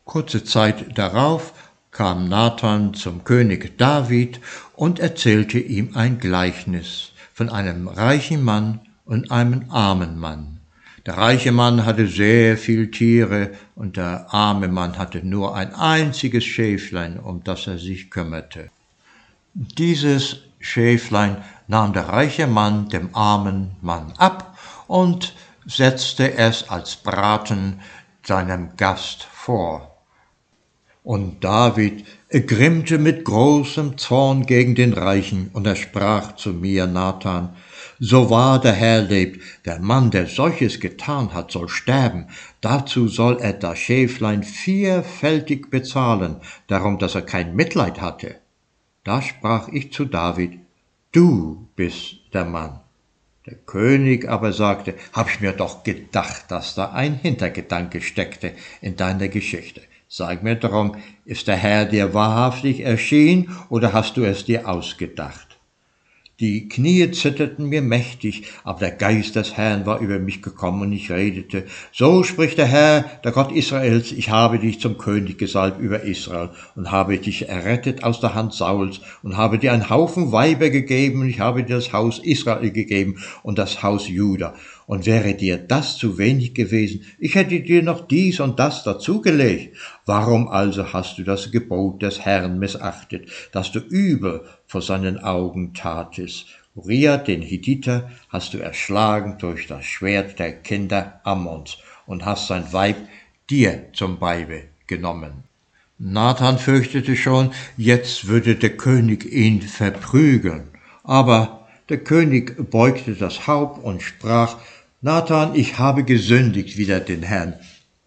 Kurze 0.03 0.43
Zeit 0.43 0.97
darauf 0.97 1.53
kam 1.91 2.28
Nathan 2.28 2.95
zum 2.95 3.24
König 3.24 3.78
David 3.78 4.41
und 4.76 4.97
erzählte 4.97 5.59
ihm 5.59 5.91
ein 5.93 6.18
Gleichnis 6.18 7.11
von 7.32 7.49
einem 7.49 7.88
reichen 7.88 8.43
Mann 8.43 8.80
und 9.05 9.30
einem 9.30 9.70
armen 9.70 10.20
Mann. 10.20 10.57
Der 11.05 11.18
reiche 11.18 11.51
Mann 11.51 11.86
hatte 11.86 12.07
sehr 12.07 12.57
viel 12.57 12.89
Tiere 12.89 13.51
und 13.76 13.95
der 13.97 14.34
arme 14.34 14.68
Mann 14.68 14.97
hatte 14.97 15.20
nur 15.24 15.55
ein 15.55 15.76
einziges 15.76 16.45
Schäflein, 16.45 17.20
um 17.20 17.43
das 17.43 17.68
er 17.68 17.78
sich 17.78 18.09
kümmerte. 18.09 18.70
Dieses 19.53 20.39
Schäflein 20.59 21.38
nahm 21.68 21.93
der 21.93 22.09
reiche 22.09 22.47
Mann 22.47 22.89
dem 22.89 23.14
armen 23.14 23.76
Mann 23.82 24.14
ab 24.18 24.57
und 24.88 25.36
setzte 25.66 26.34
es 26.38 26.70
als 26.70 26.95
Braten 26.95 27.80
seinem 28.24 28.76
Gast 28.78 29.24
vor. 29.24 29.93
Und 31.03 31.43
David 31.43 32.05
ergrimmte 32.30 32.97
mit 32.97 33.26
großem 33.26 33.97
Zorn 33.97 34.45
gegen 34.45 34.74
den 34.74 34.93
Reichen, 34.93 35.49
und 35.51 35.68
er 35.68 35.76
sprach 35.76 36.36
zu 36.36 36.53
mir, 36.53 36.88
Nathan, 36.88 37.55
so 37.99 38.30
wahr 38.30 38.59
der 38.61 38.72
Herr 38.72 39.01
lebt, 39.01 39.41
der 39.66 39.80
Mann, 39.80 40.11
der 40.11 40.28
solches 40.28 40.80
getan 40.80 41.34
hat, 41.34 41.51
soll 41.51 41.68
sterben, 41.68 42.28
dazu 42.61 43.09
soll 43.09 43.38
er 43.41 43.53
das 43.53 43.78
Schäflein 43.80 44.43
vierfältig 44.43 45.70
bezahlen, 45.70 46.38
darum, 46.68 46.99
dass 46.99 47.16
er 47.16 47.24
kein 47.24 47.53
Mitleid 47.53 47.99
hatte. 47.99 48.36
Da 49.03 49.22
sprach 49.22 49.68
ich 49.68 49.91
zu 49.91 50.05
David, 50.05 50.59
du 51.11 51.68
bist 51.76 52.16
der 52.34 52.45
Mann. 52.45 52.83
Der 53.46 53.56
König 53.56 54.30
aber 54.30 54.54
sagte, 54.54 54.96
hab 55.12 55.30
ich 55.30 55.41
mir 55.41 55.52
doch 55.52 55.84
gedacht, 55.84 56.46
dass 56.48 56.76
da 56.76 56.91
ein 56.91 57.16
Hintergedanke 57.16 58.00
steckte 58.02 58.54
in 58.80 58.96
deiner 58.96 59.28
Geschichte. 59.28 59.82
Sag 60.08 60.44
mir 60.44 60.56
darum, 60.56 60.96
ist 61.26 61.50
der 61.50 61.58
Herr 61.58 61.84
dir 61.84 62.14
wahrhaftig 62.14 62.80
erschienen 62.80 63.58
oder 63.68 63.91
hast 63.91 64.16
du 64.16 64.24
es 64.24 64.46
dir 64.46 64.70
ausgedacht? 64.70 65.53
Die 66.40 66.68
Knie 66.68 67.12
zitterten 67.12 67.70
mir 67.70 67.84
mächtig, 67.84 68.46
aber 68.64 68.80
der 68.80 68.92
Geist 68.92 69.36
des 69.36 69.56
Herrn 69.56 69.86
war 69.86 70.00
über 70.00 70.18
mich 70.18 70.42
gekommen 70.42 70.82
und 70.82 70.92
ich 70.92 71.12
redete, 71.12 71.66
so 71.92 72.24
spricht 72.24 72.58
der 72.58 72.66
Herr, 72.66 73.06
der 73.24 73.32
Gott 73.32 73.52
Israels, 73.52 74.12
ich 74.12 74.32
habe 74.32 74.58
dich 74.58 74.80
zum 74.80 74.98
König 74.98 75.38
gesalbt 75.38 75.80
über 75.80 76.02
Israel 76.02 76.50
und 76.76 76.90
habe 76.90 77.20
dich 77.20 77.50
errettet 77.50 78.04
aus 78.04 78.20
der 78.20 78.34
Hand 78.34 78.54
Sauls 78.54 79.00
und 79.22 79.38
habe 79.38 79.60
dir 79.60 79.74
einen 79.74 79.92
Haufen 79.92 80.32
Weiber 80.32 80.72
gegeben 80.72 81.22
und 81.22 81.30
ich 81.30 81.40
habe 81.40 81.64
dir 81.64 81.76
das 81.76 81.94
Haus 81.94 82.18
Israel 82.18 82.72
gegeben 82.72 83.20
und 83.44 83.60
das 83.60 83.84
Haus 83.84 84.08
Juda. 84.08 84.56
Und 84.86 85.06
wäre 85.06 85.36
dir 85.36 85.58
das 85.58 85.98
zu 85.98 86.18
wenig 86.18 86.56
gewesen, 86.56 87.06
ich 87.18 87.36
hätte 87.36 87.62
dir 87.62 87.84
noch 87.84 88.06
dies 88.06 88.40
und 88.40 88.60
das 88.60 88.84
dazugelegt. 88.84 89.78
Warum 90.06 90.50
also 90.50 90.92
hast 90.92 91.18
du 91.18 91.24
das 91.24 91.52
Gebot 91.52 92.02
des 92.02 92.20
Herrn 92.20 92.60
missachtet, 92.60 93.30
dass 93.54 93.72
du 93.72 93.80
übel 93.80 94.42
vor 94.74 94.82
seinen 94.82 95.24
Augen 95.24 95.76
tatest? 95.76 96.48
Uriah, 96.74 97.18
den 97.18 97.44
Hittiter, 97.44 98.10
hast 98.30 98.56
du 98.56 98.58
erschlagen 98.58 99.38
durch 99.38 99.68
das 99.68 99.86
Schwert 99.86 100.40
der 100.40 100.52
Kinder 100.52 101.22
Ammons 101.24 101.78
und 102.08 102.26
hast 102.26 102.48
sein 102.48 102.74
Weib 102.74 102.98
dir 103.52 103.94
zum 103.94 104.20
Weibe 104.20 104.64
genommen. 104.88 105.44
Nathan 106.00 106.58
fürchtete 106.58 107.16
schon, 107.16 107.52
jetzt 107.78 108.26
würde 108.28 108.56
der 108.56 108.76
König 108.76 109.32
ihn 109.32 109.62
verprügeln. 109.62 110.70
Aber 111.04 111.68
der 111.90 112.00
König 112.00 112.72
beugte 112.72 113.14
das 113.14 113.46
Haupt 113.46 113.84
und 113.84 114.02
sprach, 114.02 114.58
Nathan, 115.02 115.54
ich 115.54 115.78
habe 115.78 116.04
gesündigt 116.04 116.78
wider 116.78 117.00
den 117.00 117.22
Herrn, 117.22 117.54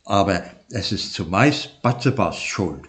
aber 0.05 0.43
es 0.71 0.91
ist 0.91 1.15
zumeist 1.15 1.81
Batzebas 1.81 2.43
Schuld. 2.43 2.83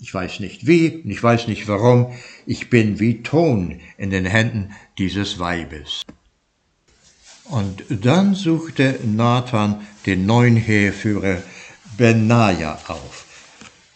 Ich 0.00 0.14
weiß 0.14 0.38
nicht 0.40 0.66
wie 0.66 1.02
und 1.02 1.10
ich 1.10 1.22
weiß 1.22 1.48
nicht 1.48 1.66
warum, 1.66 2.12
ich 2.46 2.70
bin 2.70 3.00
wie 3.00 3.22
Ton 3.22 3.80
in 3.96 4.10
den 4.10 4.26
Händen 4.26 4.72
dieses 4.96 5.40
Weibes. 5.40 6.02
Und 7.44 7.82
dann 7.88 8.34
suchte 8.34 9.00
Nathan 9.04 9.86
den 10.06 10.24
neuen 10.24 10.56
Heerführer 10.56 11.42
Benaja 11.96 12.78
auf. 12.86 13.24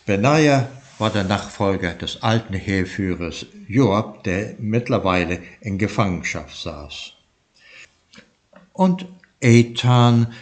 Benaja 0.04 0.68
war 0.98 1.10
der 1.10 1.24
Nachfolger 1.24 1.94
des 1.94 2.22
alten 2.22 2.54
Heerführers 2.54 3.46
Joab, 3.68 4.24
der 4.24 4.56
mittlerweile 4.58 5.40
in 5.60 5.78
Gefangenschaft 5.78 6.60
saß. 6.60 7.12
Und 8.72 9.06
Ethan 9.40 10.32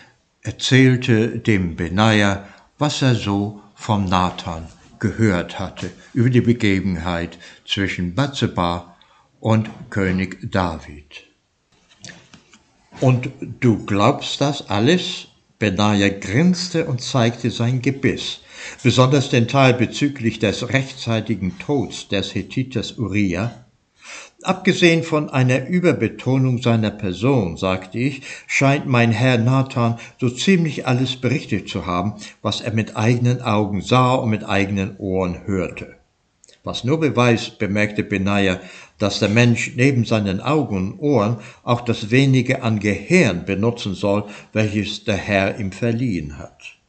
erzählte 0.42 1.38
dem 1.38 1.76
Benaja, 1.76 2.48
was 2.78 3.02
er 3.02 3.14
so 3.14 3.60
vom 3.74 4.06
Nathan 4.06 4.66
gehört 5.00 5.58
hatte 5.58 5.90
über 6.14 6.30
die 6.30 6.40
Begebenheit 6.40 7.38
zwischen 7.66 8.14
Bathseba 8.14 8.96
und 9.40 9.68
König 9.90 10.38
David. 10.50 11.26
Und 13.00 13.30
du 13.60 13.84
glaubst 13.86 14.40
das 14.40 14.68
alles? 14.68 15.26
Benaja 15.58 16.08
grinste 16.08 16.86
und 16.86 17.02
zeigte 17.02 17.50
sein 17.50 17.82
Gebiss, 17.82 18.40
besonders 18.82 19.28
den 19.28 19.46
Teil 19.46 19.74
bezüglich 19.74 20.38
des 20.38 20.70
rechtzeitigen 20.70 21.58
Tods 21.58 22.08
des 22.08 22.34
Hethiters 22.34 22.96
Uriah, 22.96 23.66
Abgesehen 24.42 25.02
von 25.02 25.28
einer 25.28 25.66
Überbetonung 25.66 26.62
seiner 26.62 26.90
Person, 26.90 27.58
sagte 27.58 27.98
ich, 27.98 28.22
scheint 28.46 28.86
mein 28.86 29.12
Herr 29.12 29.36
Nathan 29.36 29.98
so 30.18 30.30
ziemlich 30.30 30.86
alles 30.86 31.16
berichtet 31.16 31.68
zu 31.68 31.84
haben, 31.84 32.14
was 32.40 32.62
er 32.62 32.72
mit 32.72 32.96
eigenen 32.96 33.42
Augen 33.42 33.82
sah 33.82 34.14
und 34.14 34.30
mit 34.30 34.44
eigenen 34.44 34.96
Ohren 34.96 35.46
hörte. 35.46 35.96
Was 36.64 36.84
nur 36.84 37.00
beweist, 37.00 37.58
bemerkte 37.58 38.02
Benaja, 38.02 38.60
dass 38.98 39.18
der 39.18 39.28
Mensch 39.28 39.72
neben 39.76 40.06
seinen 40.06 40.40
Augen 40.40 40.92
und 40.92 40.98
Ohren 41.00 41.36
auch 41.62 41.82
das 41.82 42.10
wenige 42.10 42.62
an 42.62 42.80
Gehirn 42.80 43.44
benutzen 43.44 43.94
soll, 43.94 44.24
welches 44.54 45.04
der 45.04 45.16
Herr 45.16 45.58
ihm 45.58 45.72
verliehen 45.72 46.38
hat. 46.38 46.80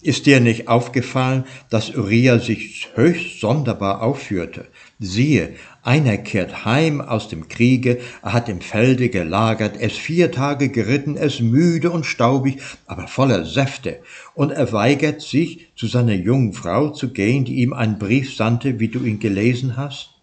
Ist 0.00 0.26
dir 0.26 0.40
nicht 0.40 0.68
aufgefallen, 0.68 1.44
dass 1.70 1.94
Uriah 1.94 2.38
sich 2.38 2.88
höchst 2.94 3.40
sonderbar 3.40 4.00
aufführte? 4.00 4.66
Siehe, 5.00 5.54
einer 5.84 6.16
kehrt 6.16 6.64
heim 6.64 7.00
aus 7.00 7.28
dem 7.28 7.46
Kriege, 7.46 8.00
er 8.20 8.32
hat 8.32 8.48
im 8.48 8.60
Felde 8.60 9.10
gelagert, 9.10 9.76
es 9.78 9.92
vier 9.96 10.32
Tage 10.32 10.70
geritten, 10.70 11.16
es 11.16 11.38
müde 11.38 11.92
und 11.92 12.04
staubig, 12.04 12.60
aber 12.86 13.06
voller 13.06 13.44
Säfte, 13.44 14.00
und 14.34 14.50
er 14.50 14.72
weigert 14.72 15.20
sich, 15.22 15.68
zu 15.76 15.86
seiner 15.86 16.14
jungen 16.14 16.52
Frau 16.52 16.90
zu 16.90 17.12
gehen, 17.12 17.44
die 17.44 17.62
ihm 17.62 17.74
einen 17.74 18.00
Brief 18.00 18.34
sandte, 18.34 18.80
wie 18.80 18.88
du 18.88 19.04
ihn 19.04 19.20
gelesen 19.20 19.76
hast? 19.76 20.18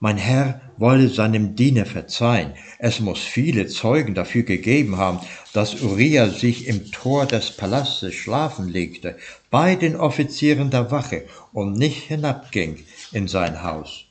Mein 0.00 0.16
Herr 0.16 0.62
wolle 0.78 1.08
seinem 1.08 1.54
Diener 1.54 1.84
verzeihen. 1.84 2.54
Es 2.78 2.98
muss 2.98 3.20
viele 3.20 3.68
Zeugen 3.68 4.14
dafür 4.14 4.42
gegeben 4.42 4.96
haben, 4.96 5.20
dass 5.52 5.80
Uriah 5.80 6.28
sich 6.28 6.66
im 6.66 6.90
Tor 6.90 7.26
des 7.26 7.52
Palastes 7.52 8.14
schlafen 8.14 8.68
legte, 8.68 9.16
bei 9.50 9.76
den 9.76 9.96
Offizieren 9.96 10.70
der 10.70 10.90
Wache 10.90 11.24
und 11.52 11.74
nicht 11.74 12.02
hinabging 12.04 12.78
in 13.12 13.28
sein 13.28 13.62
Haus. 13.62 14.04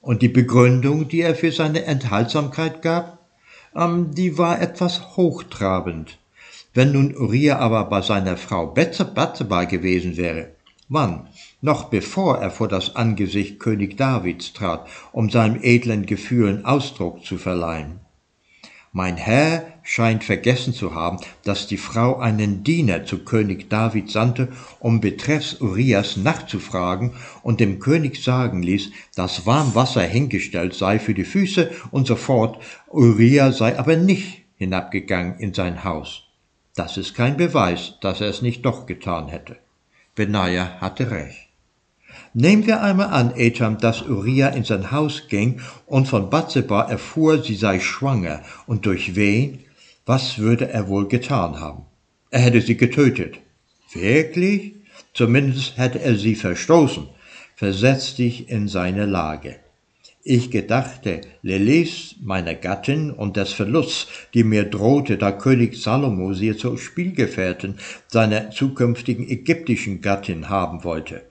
Und 0.00 0.22
die 0.22 0.28
Begründung, 0.28 1.08
die 1.08 1.20
er 1.20 1.34
für 1.34 1.50
seine 1.50 1.84
Enthaltsamkeit 1.84 2.82
gab, 2.82 3.18
ähm, 3.74 4.14
die 4.14 4.38
war 4.38 4.60
etwas 4.60 5.16
hochtrabend. 5.16 6.18
Wenn 6.74 6.92
nun 6.92 7.16
Uriah 7.16 7.58
aber 7.58 7.84
bei 7.86 8.02
seiner 8.02 8.36
Frau 8.36 8.66
Bathseba 8.66 9.64
gewesen 9.64 10.16
wäre, 10.16 10.50
wann? 10.88 11.28
Noch 11.60 11.84
bevor 11.84 12.38
er 12.38 12.50
vor 12.50 12.68
das 12.68 12.96
Angesicht 12.96 13.58
König 13.58 13.96
Davids 13.96 14.52
trat, 14.52 14.86
um 15.12 15.30
seinem 15.30 15.58
edlen 15.62 16.06
Gefühlen 16.06 16.64
Ausdruck 16.64 17.24
zu 17.24 17.38
verleihen. 17.38 18.00
Mein 18.92 19.16
Herr 19.16 19.75
scheint 19.86 20.24
vergessen 20.24 20.74
zu 20.74 20.94
haben, 20.96 21.18
dass 21.44 21.68
die 21.68 21.76
Frau 21.76 22.18
einen 22.18 22.64
Diener 22.64 23.04
zu 23.04 23.18
König 23.18 23.70
David 23.70 24.10
sandte, 24.10 24.48
um 24.80 25.00
betreffs 25.00 25.60
Urias 25.60 26.16
nachzufragen 26.16 27.12
und 27.42 27.60
dem 27.60 27.78
König 27.78 28.22
sagen 28.22 28.64
ließ, 28.64 28.90
dass 29.14 29.46
warm 29.46 29.76
Wasser 29.76 30.02
hingestellt 30.02 30.74
sei 30.74 30.98
für 30.98 31.14
die 31.14 31.24
Füße 31.24 31.70
und 31.92 32.08
so 32.08 32.16
fort, 32.16 32.60
Uriah 32.88 33.52
sei 33.52 33.78
aber 33.78 33.96
nicht 33.96 34.42
hinabgegangen 34.56 35.38
in 35.38 35.54
sein 35.54 35.84
Haus. 35.84 36.24
Das 36.74 36.96
ist 36.96 37.14
kein 37.14 37.36
Beweis, 37.36 37.94
dass 38.00 38.20
er 38.20 38.28
es 38.28 38.42
nicht 38.42 38.66
doch 38.66 38.86
getan 38.86 39.28
hätte. 39.28 39.56
Benaja 40.16 40.78
hatte 40.80 41.12
recht. 41.12 41.46
Nehmen 42.34 42.66
wir 42.66 42.82
einmal 42.82 43.08
an, 43.08 43.34
Etam, 43.36 43.78
dass 43.78 44.02
Uriah 44.02 44.48
in 44.48 44.64
sein 44.64 44.90
Haus 44.90 45.28
ging 45.28 45.60
und 45.86 46.08
von 46.08 46.28
Bathseba 46.28 46.82
erfuhr, 46.82 47.42
sie 47.42 47.54
sei 47.54 47.78
schwanger, 47.78 48.42
und 48.66 48.84
durch 48.84 49.14
wen? 49.14 49.60
Was 50.06 50.38
würde 50.38 50.68
er 50.68 50.86
wohl 50.86 51.08
getan 51.08 51.58
haben? 51.58 51.82
Er 52.30 52.38
hätte 52.38 52.60
sie 52.60 52.76
getötet. 52.76 53.40
Wirklich? 53.92 54.74
Zumindest 55.14 55.76
hätte 55.78 56.00
er 56.00 56.14
sie 56.14 56.36
verstoßen. 56.36 57.08
Versetz 57.56 58.14
dich 58.14 58.48
in 58.48 58.68
seine 58.68 59.04
Lage. 59.04 59.56
Ich 60.22 60.52
gedachte 60.52 61.22
Lelis, 61.42 62.16
meiner 62.20 62.54
Gattin, 62.54 63.10
und 63.10 63.36
des 63.36 63.52
Verlusts, 63.52 64.06
die 64.32 64.44
mir 64.44 64.64
drohte, 64.64 65.18
da 65.18 65.32
König 65.32 65.76
Salomo 65.76 66.34
sie 66.34 66.56
zur 66.56 66.78
Spielgefährtin 66.78 67.74
seiner 68.06 68.50
zukünftigen 68.50 69.28
ägyptischen 69.28 70.02
Gattin 70.02 70.48
haben 70.48 70.84
wollte. 70.84 71.22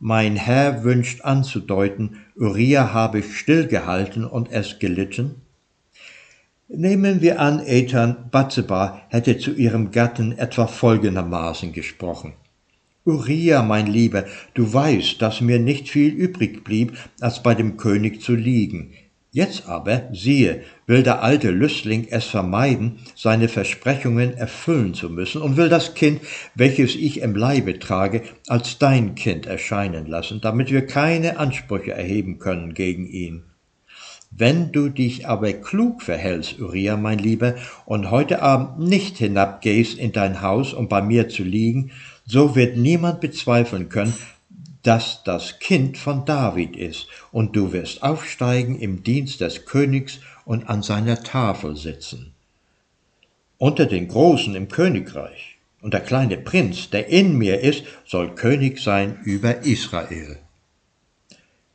Mein 0.00 0.34
Herr 0.34 0.82
wünscht 0.82 1.20
anzudeuten, 1.22 2.16
Uriah 2.34 2.92
habe 2.92 3.22
stillgehalten 3.22 4.24
und 4.24 4.50
es 4.50 4.80
gelitten? 4.80 5.42
Nehmen 6.72 7.20
wir 7.20 7.40
an, 7.40 7.66
Ethan 7.66 8.30
Batzeba 8.30 9.02
hätte 9.08 9.38
zu 9.38 9.52
ihrem 9.52 9.90
Gatten 9.90 10.38
etwa 10.38 10.68
folgendermaßen 10.68 11.72
gesprochen. 11.72 12.34
Uriah, 13.04 13.64
mein 13.64 13.88
Lieber, 13.88 14.24
du 14.54 14.72
weißt, 14.72 15.20
dass 15.20 15.40
mir 15.40 15.58
nicht 15.58 15.88
viel 15.88 16.12
übrig 16.12 16.62
blieb, 16.62 16.96
als 17.18 17.42
bei 17.42 17.56
dem 17.56 17.76
König 17.76 18.22
zu 18.22 18.36
liegen. 18.36 18.92
Jetzt 19.32 19.66
aber, 19.66 20.10
siehe, 20.12 20.62
will 20.86 21.02
der 21.02 21.24
alte 21.24 21.50
Lüstling 21.50 22.06
es 22.08 22.26
vermeiden, 22.26 23.00
seine 23.16 23.48
Versprechungen 23.48 24.34
erfüllen 24.34 24.94
zu 24.94 25.10
müssen 25.10 25.42
und 25.42 25.56
will 25.56 25.70
das 25.70 25.94
Kind, 25.94 26.20
welches 26.54 26.94
ich 26.94 27.20
im 27.20 27.34
Leibe 27.34 27.80
trage, 27.80 28.22
als 28.46 28.78
dein 28.78 29.16
Kind 29.16 29.46
erscheinen 29.46 30.06
lassen, 30.06 30.40
damit 30.40 30.70
wir 30.70 30.86
keine 30.86 31.36
Ansprüche 31.36 31.90
erheben 31.90 32.38
können 32.38 32.74
gegen 32.74 33.08
ihn. 33.08 33.49
Wenn 34.30 34.72
du 34.72 34.88
dich 34.88 35.26
aber 35.26 35.52
klug 35.52 36.02
verhältst, 36.02 36.60
Uriah, 36.60 36.96
mein 36.96 37.18
Lieber, 37.18 37.56
und 37.84 38.10
heute 38.10 38.42
Abend 38.42 38.78
nicht 38.78 39.18
hinabgehst 39.18 39.98
in 39.98 40.12
dein 40.12 40.40
Haus, 40.40 40.72
um 40.72 40.88
bei 40.88 41.02
mir 41.02 41.28
zu 41.28 41.42
liegen, 41.42 41.90
so 42.26 42.54
wird 42.54 42.76
niemand 42.76 43.20
bezweifeln 43.20 43.88
können, 43.88 44.14
dass 44.82 45.22
das 45.24 45.58
Kind 45.58 45.98
von 45.98 46.24
David 46.24 46.76
ist, 46.76 47.08
und 47.32 47.54
du 47.56 47.72
wirst 47.72 48.02
aufsteigen 48.02 48.78
im 48.78 49.02
Dienst 49.02 49.40
des 49.40 49.66
Königs 49.66 50.20
und 50.44 50.70
an 50.70 50.82
seiner 50.82 51.22
Tafel 51.22 51.76
sitzen. 51.76 52.32
Unter 53.58 53.84
den 53.84 54.08
Großen 54.08 54.54
im 54.54 54.68
Königreich, 54.68 55.58
und 55.82 55.92
der 55.92 56.00
kleine 56.00 56.36
Prinz, 56.36 56.88
der 56.90 57.08
in 57.08 57.36
mir 57.36 57.60
ist, 57.60 57.84
soll 58.06 58.34
König 58.34 58.78
sein 58.80 59.18
über 59.24 59.64
Israel. 59.64 60.38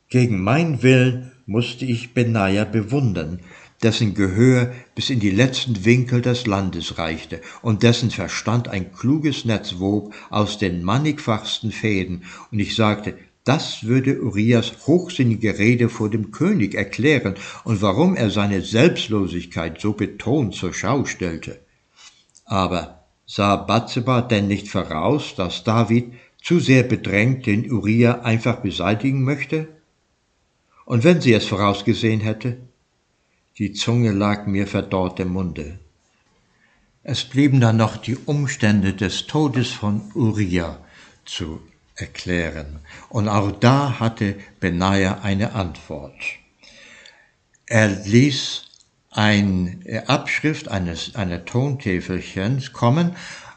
Gegen 0.08 0.40
mein 0.40 0.82
Willen 0.82 1.32
musste 1.46 1.84
ich 1.84 2.12
Benaja 2.12 2.64
bewundern, 2.64 3.40
dessen 3.82 4.14
Gehör 4.14 4.72
bis 4.94 5.10
in 5.10 5.20
die 5.20 5.30
letzten 5.30 5.84
Winkel 5.84 6.20
des 6.20 6.46
Landes 6.46 6.98
reichte 6.98 7.40
und 7.62 7.82
dessen 7.82 8.10
Verstand 8.10 8.68
ein 8.68 8.92
kluges 8.92 9.44
Netz 9.44 9.76
wob 9.78 10.14
aus 10.30 10.58
den 10.58 10.82
mannigfachsten 10.82 11.70
Fäden, 11.70 12.24
und 12.50 12.58
ich 12.58 12.74
sagte, 12.74 13.14
das 13.44 13.84
würde 13.84 14.20
Urias 14.20 14.72
hochsinnige 14.88 15.56
Rede 15.56 15.88
vor 15.88 16.10
dem 16.10 16.32
König 16.32 16.74
erklären 16.74 17.36
und 17.62 17.80
warum 17.80 18.16
er 18.16 18.30
seine 18.30 18.60
Selbstlosigkeit 18.60 19.80
so 19.80 19.92
betont 19.92 20.56
zur 20.56 20.74
Schau 20.74 21.04
stellte. 21.04 21.60
Aber 22.44 23.04
sah 23.24 23.54
Batzeba 23.54 24.22
denn 24.22 24.48
nicht 24.48 24.68
voraus, 24.68 25.34
dass 25.36 25.62
David 25.62 26.12
zu 26.42 26.58
sehr 26.58 26.82
bedrängt 26.82 27.46
den 27.46 27.70
Uriah 27.70 28.22
einfach 28.22 28.56
beseitigen 28.56 29.22
möchte? 29.22 29.75
Und 30.86 31.04
wenn 31.04 31.20
sie 31.20 31.34
es 31.34 31.44
vorausgesehen 31.46 32.20
hätte, 32.20 32.56
die 33.58 33.72
Zunge 33.72 34.12
lag 34.12 34.46
mir 34.46 34.66
verdorrt 34.66 35.18
im 35.20 35.32
Munde. 35.32 35.78
Es 37.02 37.24
blieben 37.24 37.60
dann 37.60 37.76
noch 37.76 37.96
die 37.96 38.16
Umstände 38.16 38.94
des 38.94 39.26
Todes 39.26 39.68
von 39.68 40.10
Uriah 40.14 40.78
zu 41.24 41.60
erklären. 41.96 42.80
Und 43.08 43.28
auch 43.28 43.50
da 43.50 43.98
hatte 43.98 44.36
Benaja 44.60 45.20
eine 45.22 45.54
Antwort. 45.54 46.14
Er 47.66 47.88
ließ 47.88 48.66
eine 49.10 49.80
äh, 49.86 50.04
Abschrift 50.06 50.68
eines 50.68 51.16
einer 51.16 51.44
Tontäfelchens 51.44 52.72
kommen, 52.72 53.16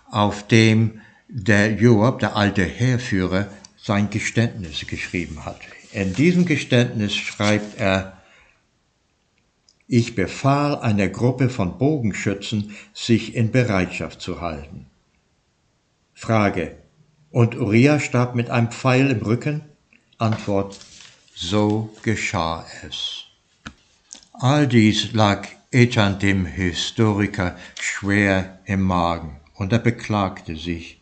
auf 0.10 0.48
dem 0.48 1.02
der 1.28 1.74
Joab, 1.74 2.20
der 2.20 2.36
alte 2.36 2.64
Heerführer, 2.64 3.50
sein 3.78 4.10
Geständnis 4.10 4.88
geschrieben 4.88 5.46
hat. 5.46 5.60
In 5.92 6.14
diesem 6.14 6.46
Geständnis 6.46 7.16
schreibt 7.16 7.80
er, 7.80 8.18
ich 9.88 10.14
befahl 10.14 10.78
einer 10.78 11.08
Gruppe 11.08 11.50
von 11.50 11.80
Bogenschützen, 11.80 12.76
sich 12.94 13.34
in 13.36 13.52
Bereitschaft 13.52 14.22
zu 14.22 14.40
halten. 14.40 14.86
Frage. 16.14 16.78
Und 17.32 17.56
Uriah 17.56 18.00
starb 18.00 18.36
mit 18.36 18.50
einem 18.50 18.72
Pfeil 18.72 19.10
im 19.10 19.20
Rücken? 19.20 19.62
Antwort. 20.20 20.78
So 21.34 21.96
geschah 22.04 22.66
es. 22.88 23.26
All 24.34 24.68
dies 24.68 25.14
lag 25.14 25.48
Ethan 25.72 26.20
dem 26.20 26.46
Historiker 26.46 27.56
schwer 27.80 28.60
im 28.66 28.82
Magen, 28.82 29.40
und 29.56 29.72
er 29.74 29.80
beklagte 29.80 30.56
sich. 30.56 31.02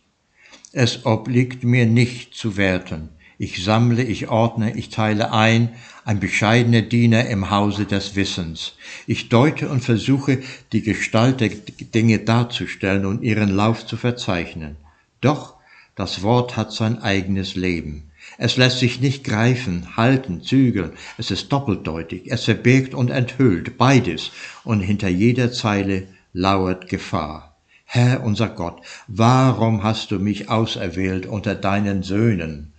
Es 0.71 1.05
obliegt 1.05 1.63
mir 1.63 1.85
nicht 1.85 2.35
zu 2.35 2.57
werten, 2.57 3.09
ich 3.39 3.63
sammle, 3.63 4.03
ich 4.03 4.29
ordne, 4.29 4.75
ich 4.75 4.89
teile 4.89 5.31
ein, 5.31 5.69
ein 6.05 6.19
bescheidener 6.19 6.81
Diener 6.81 7.27
im 7.27 7.51
Hause 7.51 7.85
des 7.85 8.15
Wissens. 8.15 8.73
Ich 9.05 9.29
deute 9.29 9.69
und 9.69 9.83
versuche, 9.83 10.39
die 10.71 10.81
Gestalt 10.81 11.41
der 11.41 11.49
Dinge 11.49 12.19
darzustellen 12.19 13.05
und 13.05 13.21
ihren 13.21 13.49
Lauf 13.49 13.85
zu 13.85 13.95
verzeichnen. 13.95 14.77
Doch 15.21 15.55
das 15.95 16.23
Wort 16.23 16.57
hat 16.57 16.71
sein 16.71 16.99
eigenes 17.01 17.55
Leben. 17.55 18.11
Es 18.37 18.57
lässt 18.57 18.79
sich 18.79 18.99
nicht 19.01 19.23
greifen, 19.23 19.97
halten, 19.97 20.41
zügeln. 20.41 20.91
Es 21.17 21.31
ist 21.31 21.51
doppeldeutig. 21.51 22.23
Es 22.31 22.43
verbirgt 22.45 22.93
und 22.93 23.09
enthüllt 23.09 23.77
beides. 23.77 24.31
Und 24.63 24.81
hinter 24.81 25.09
jeder 25.09 25.51
Zeile 25.51 26.07
lauert 26.33 26.89
Gefahr. 26.89 27.55
Herr 27.85 28.23
unser 28.23 28.49
Gott, 28.49 28.81
warum 29.07 29.83
hast 29.83 30.11
du 30.11 30.19
mich 30.19 30.49
auserwählt 30.49 31.25
unter 31.25 31.55
deinen 31.55 32.03
Söhnen? 32.03 32.73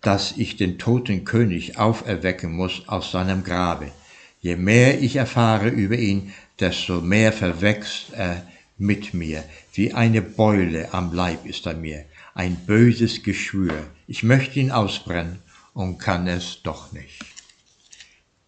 Dass 0.00 0.34
ich 0.36 0.56
den 0.56 0.78
toten 0.78 1.24
König 1.24 1.78
auferwecken 1.78 2.52
muss 2.52 2.88
aus 2.88 3.10
seinem 3.10 3.42
Grabe. 3.44 3.90
Je 4.40 4.56
mehr 4.56 5.00
ich 5.00 5.16
erfahre 5.16 5.68
über 5.68 5.96
ihn, 5.96 6.32
desto 6.60 7.00
mehr 7.00 7.32
verwächst 7.32 8.12
er 8.12 8.46
mit 8.76 9.12
mir. 9.14 9.42
Wie 9.72 9.92
eine 9.92 10.22
Beule 10.22 10.92
am 10.94 11.12
Leib 11.12 11.44
ist 11.46 11.66
er 11.66 11.74
mir, 11.74 12.04
ein 12.34 12.56
böses 12.56 13.22
Geschwür. 13.22 13.74
Ich 14.06 14.22
möchte 14.22 14.60
ihn 14.60 14.70
ausbrennen 14.70 15.40
und 15.74 15.98
kann 15.98 16.26
es 16.26 16.60
doch 16.62 16.92
nicht. 16.92 17.24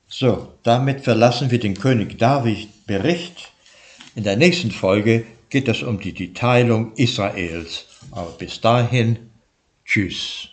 So, 0.09 0.55
damit 0.62 1.03
verlassen 1.03 1.51
wir 1.51 1.61
den 1.61 1.74
König 1.74 2.18
David 2.18 2.86
Bericht. 2.86 3.53
In 4.14 4.24
der 4.24 4.36
nächsten 4.36 4.70
Folge 4.70 5.24
geht 5.51 5.68
es 5.68 5.82
um 5.82 6.01
die 6.01 6.32
Teilung 6.32 6.92
Israels. 6.94 7.86
Aber 8.11 8.30
bis 8.32 8.61
dahin, 8.61 9.30
tschüss. 9.84 10.48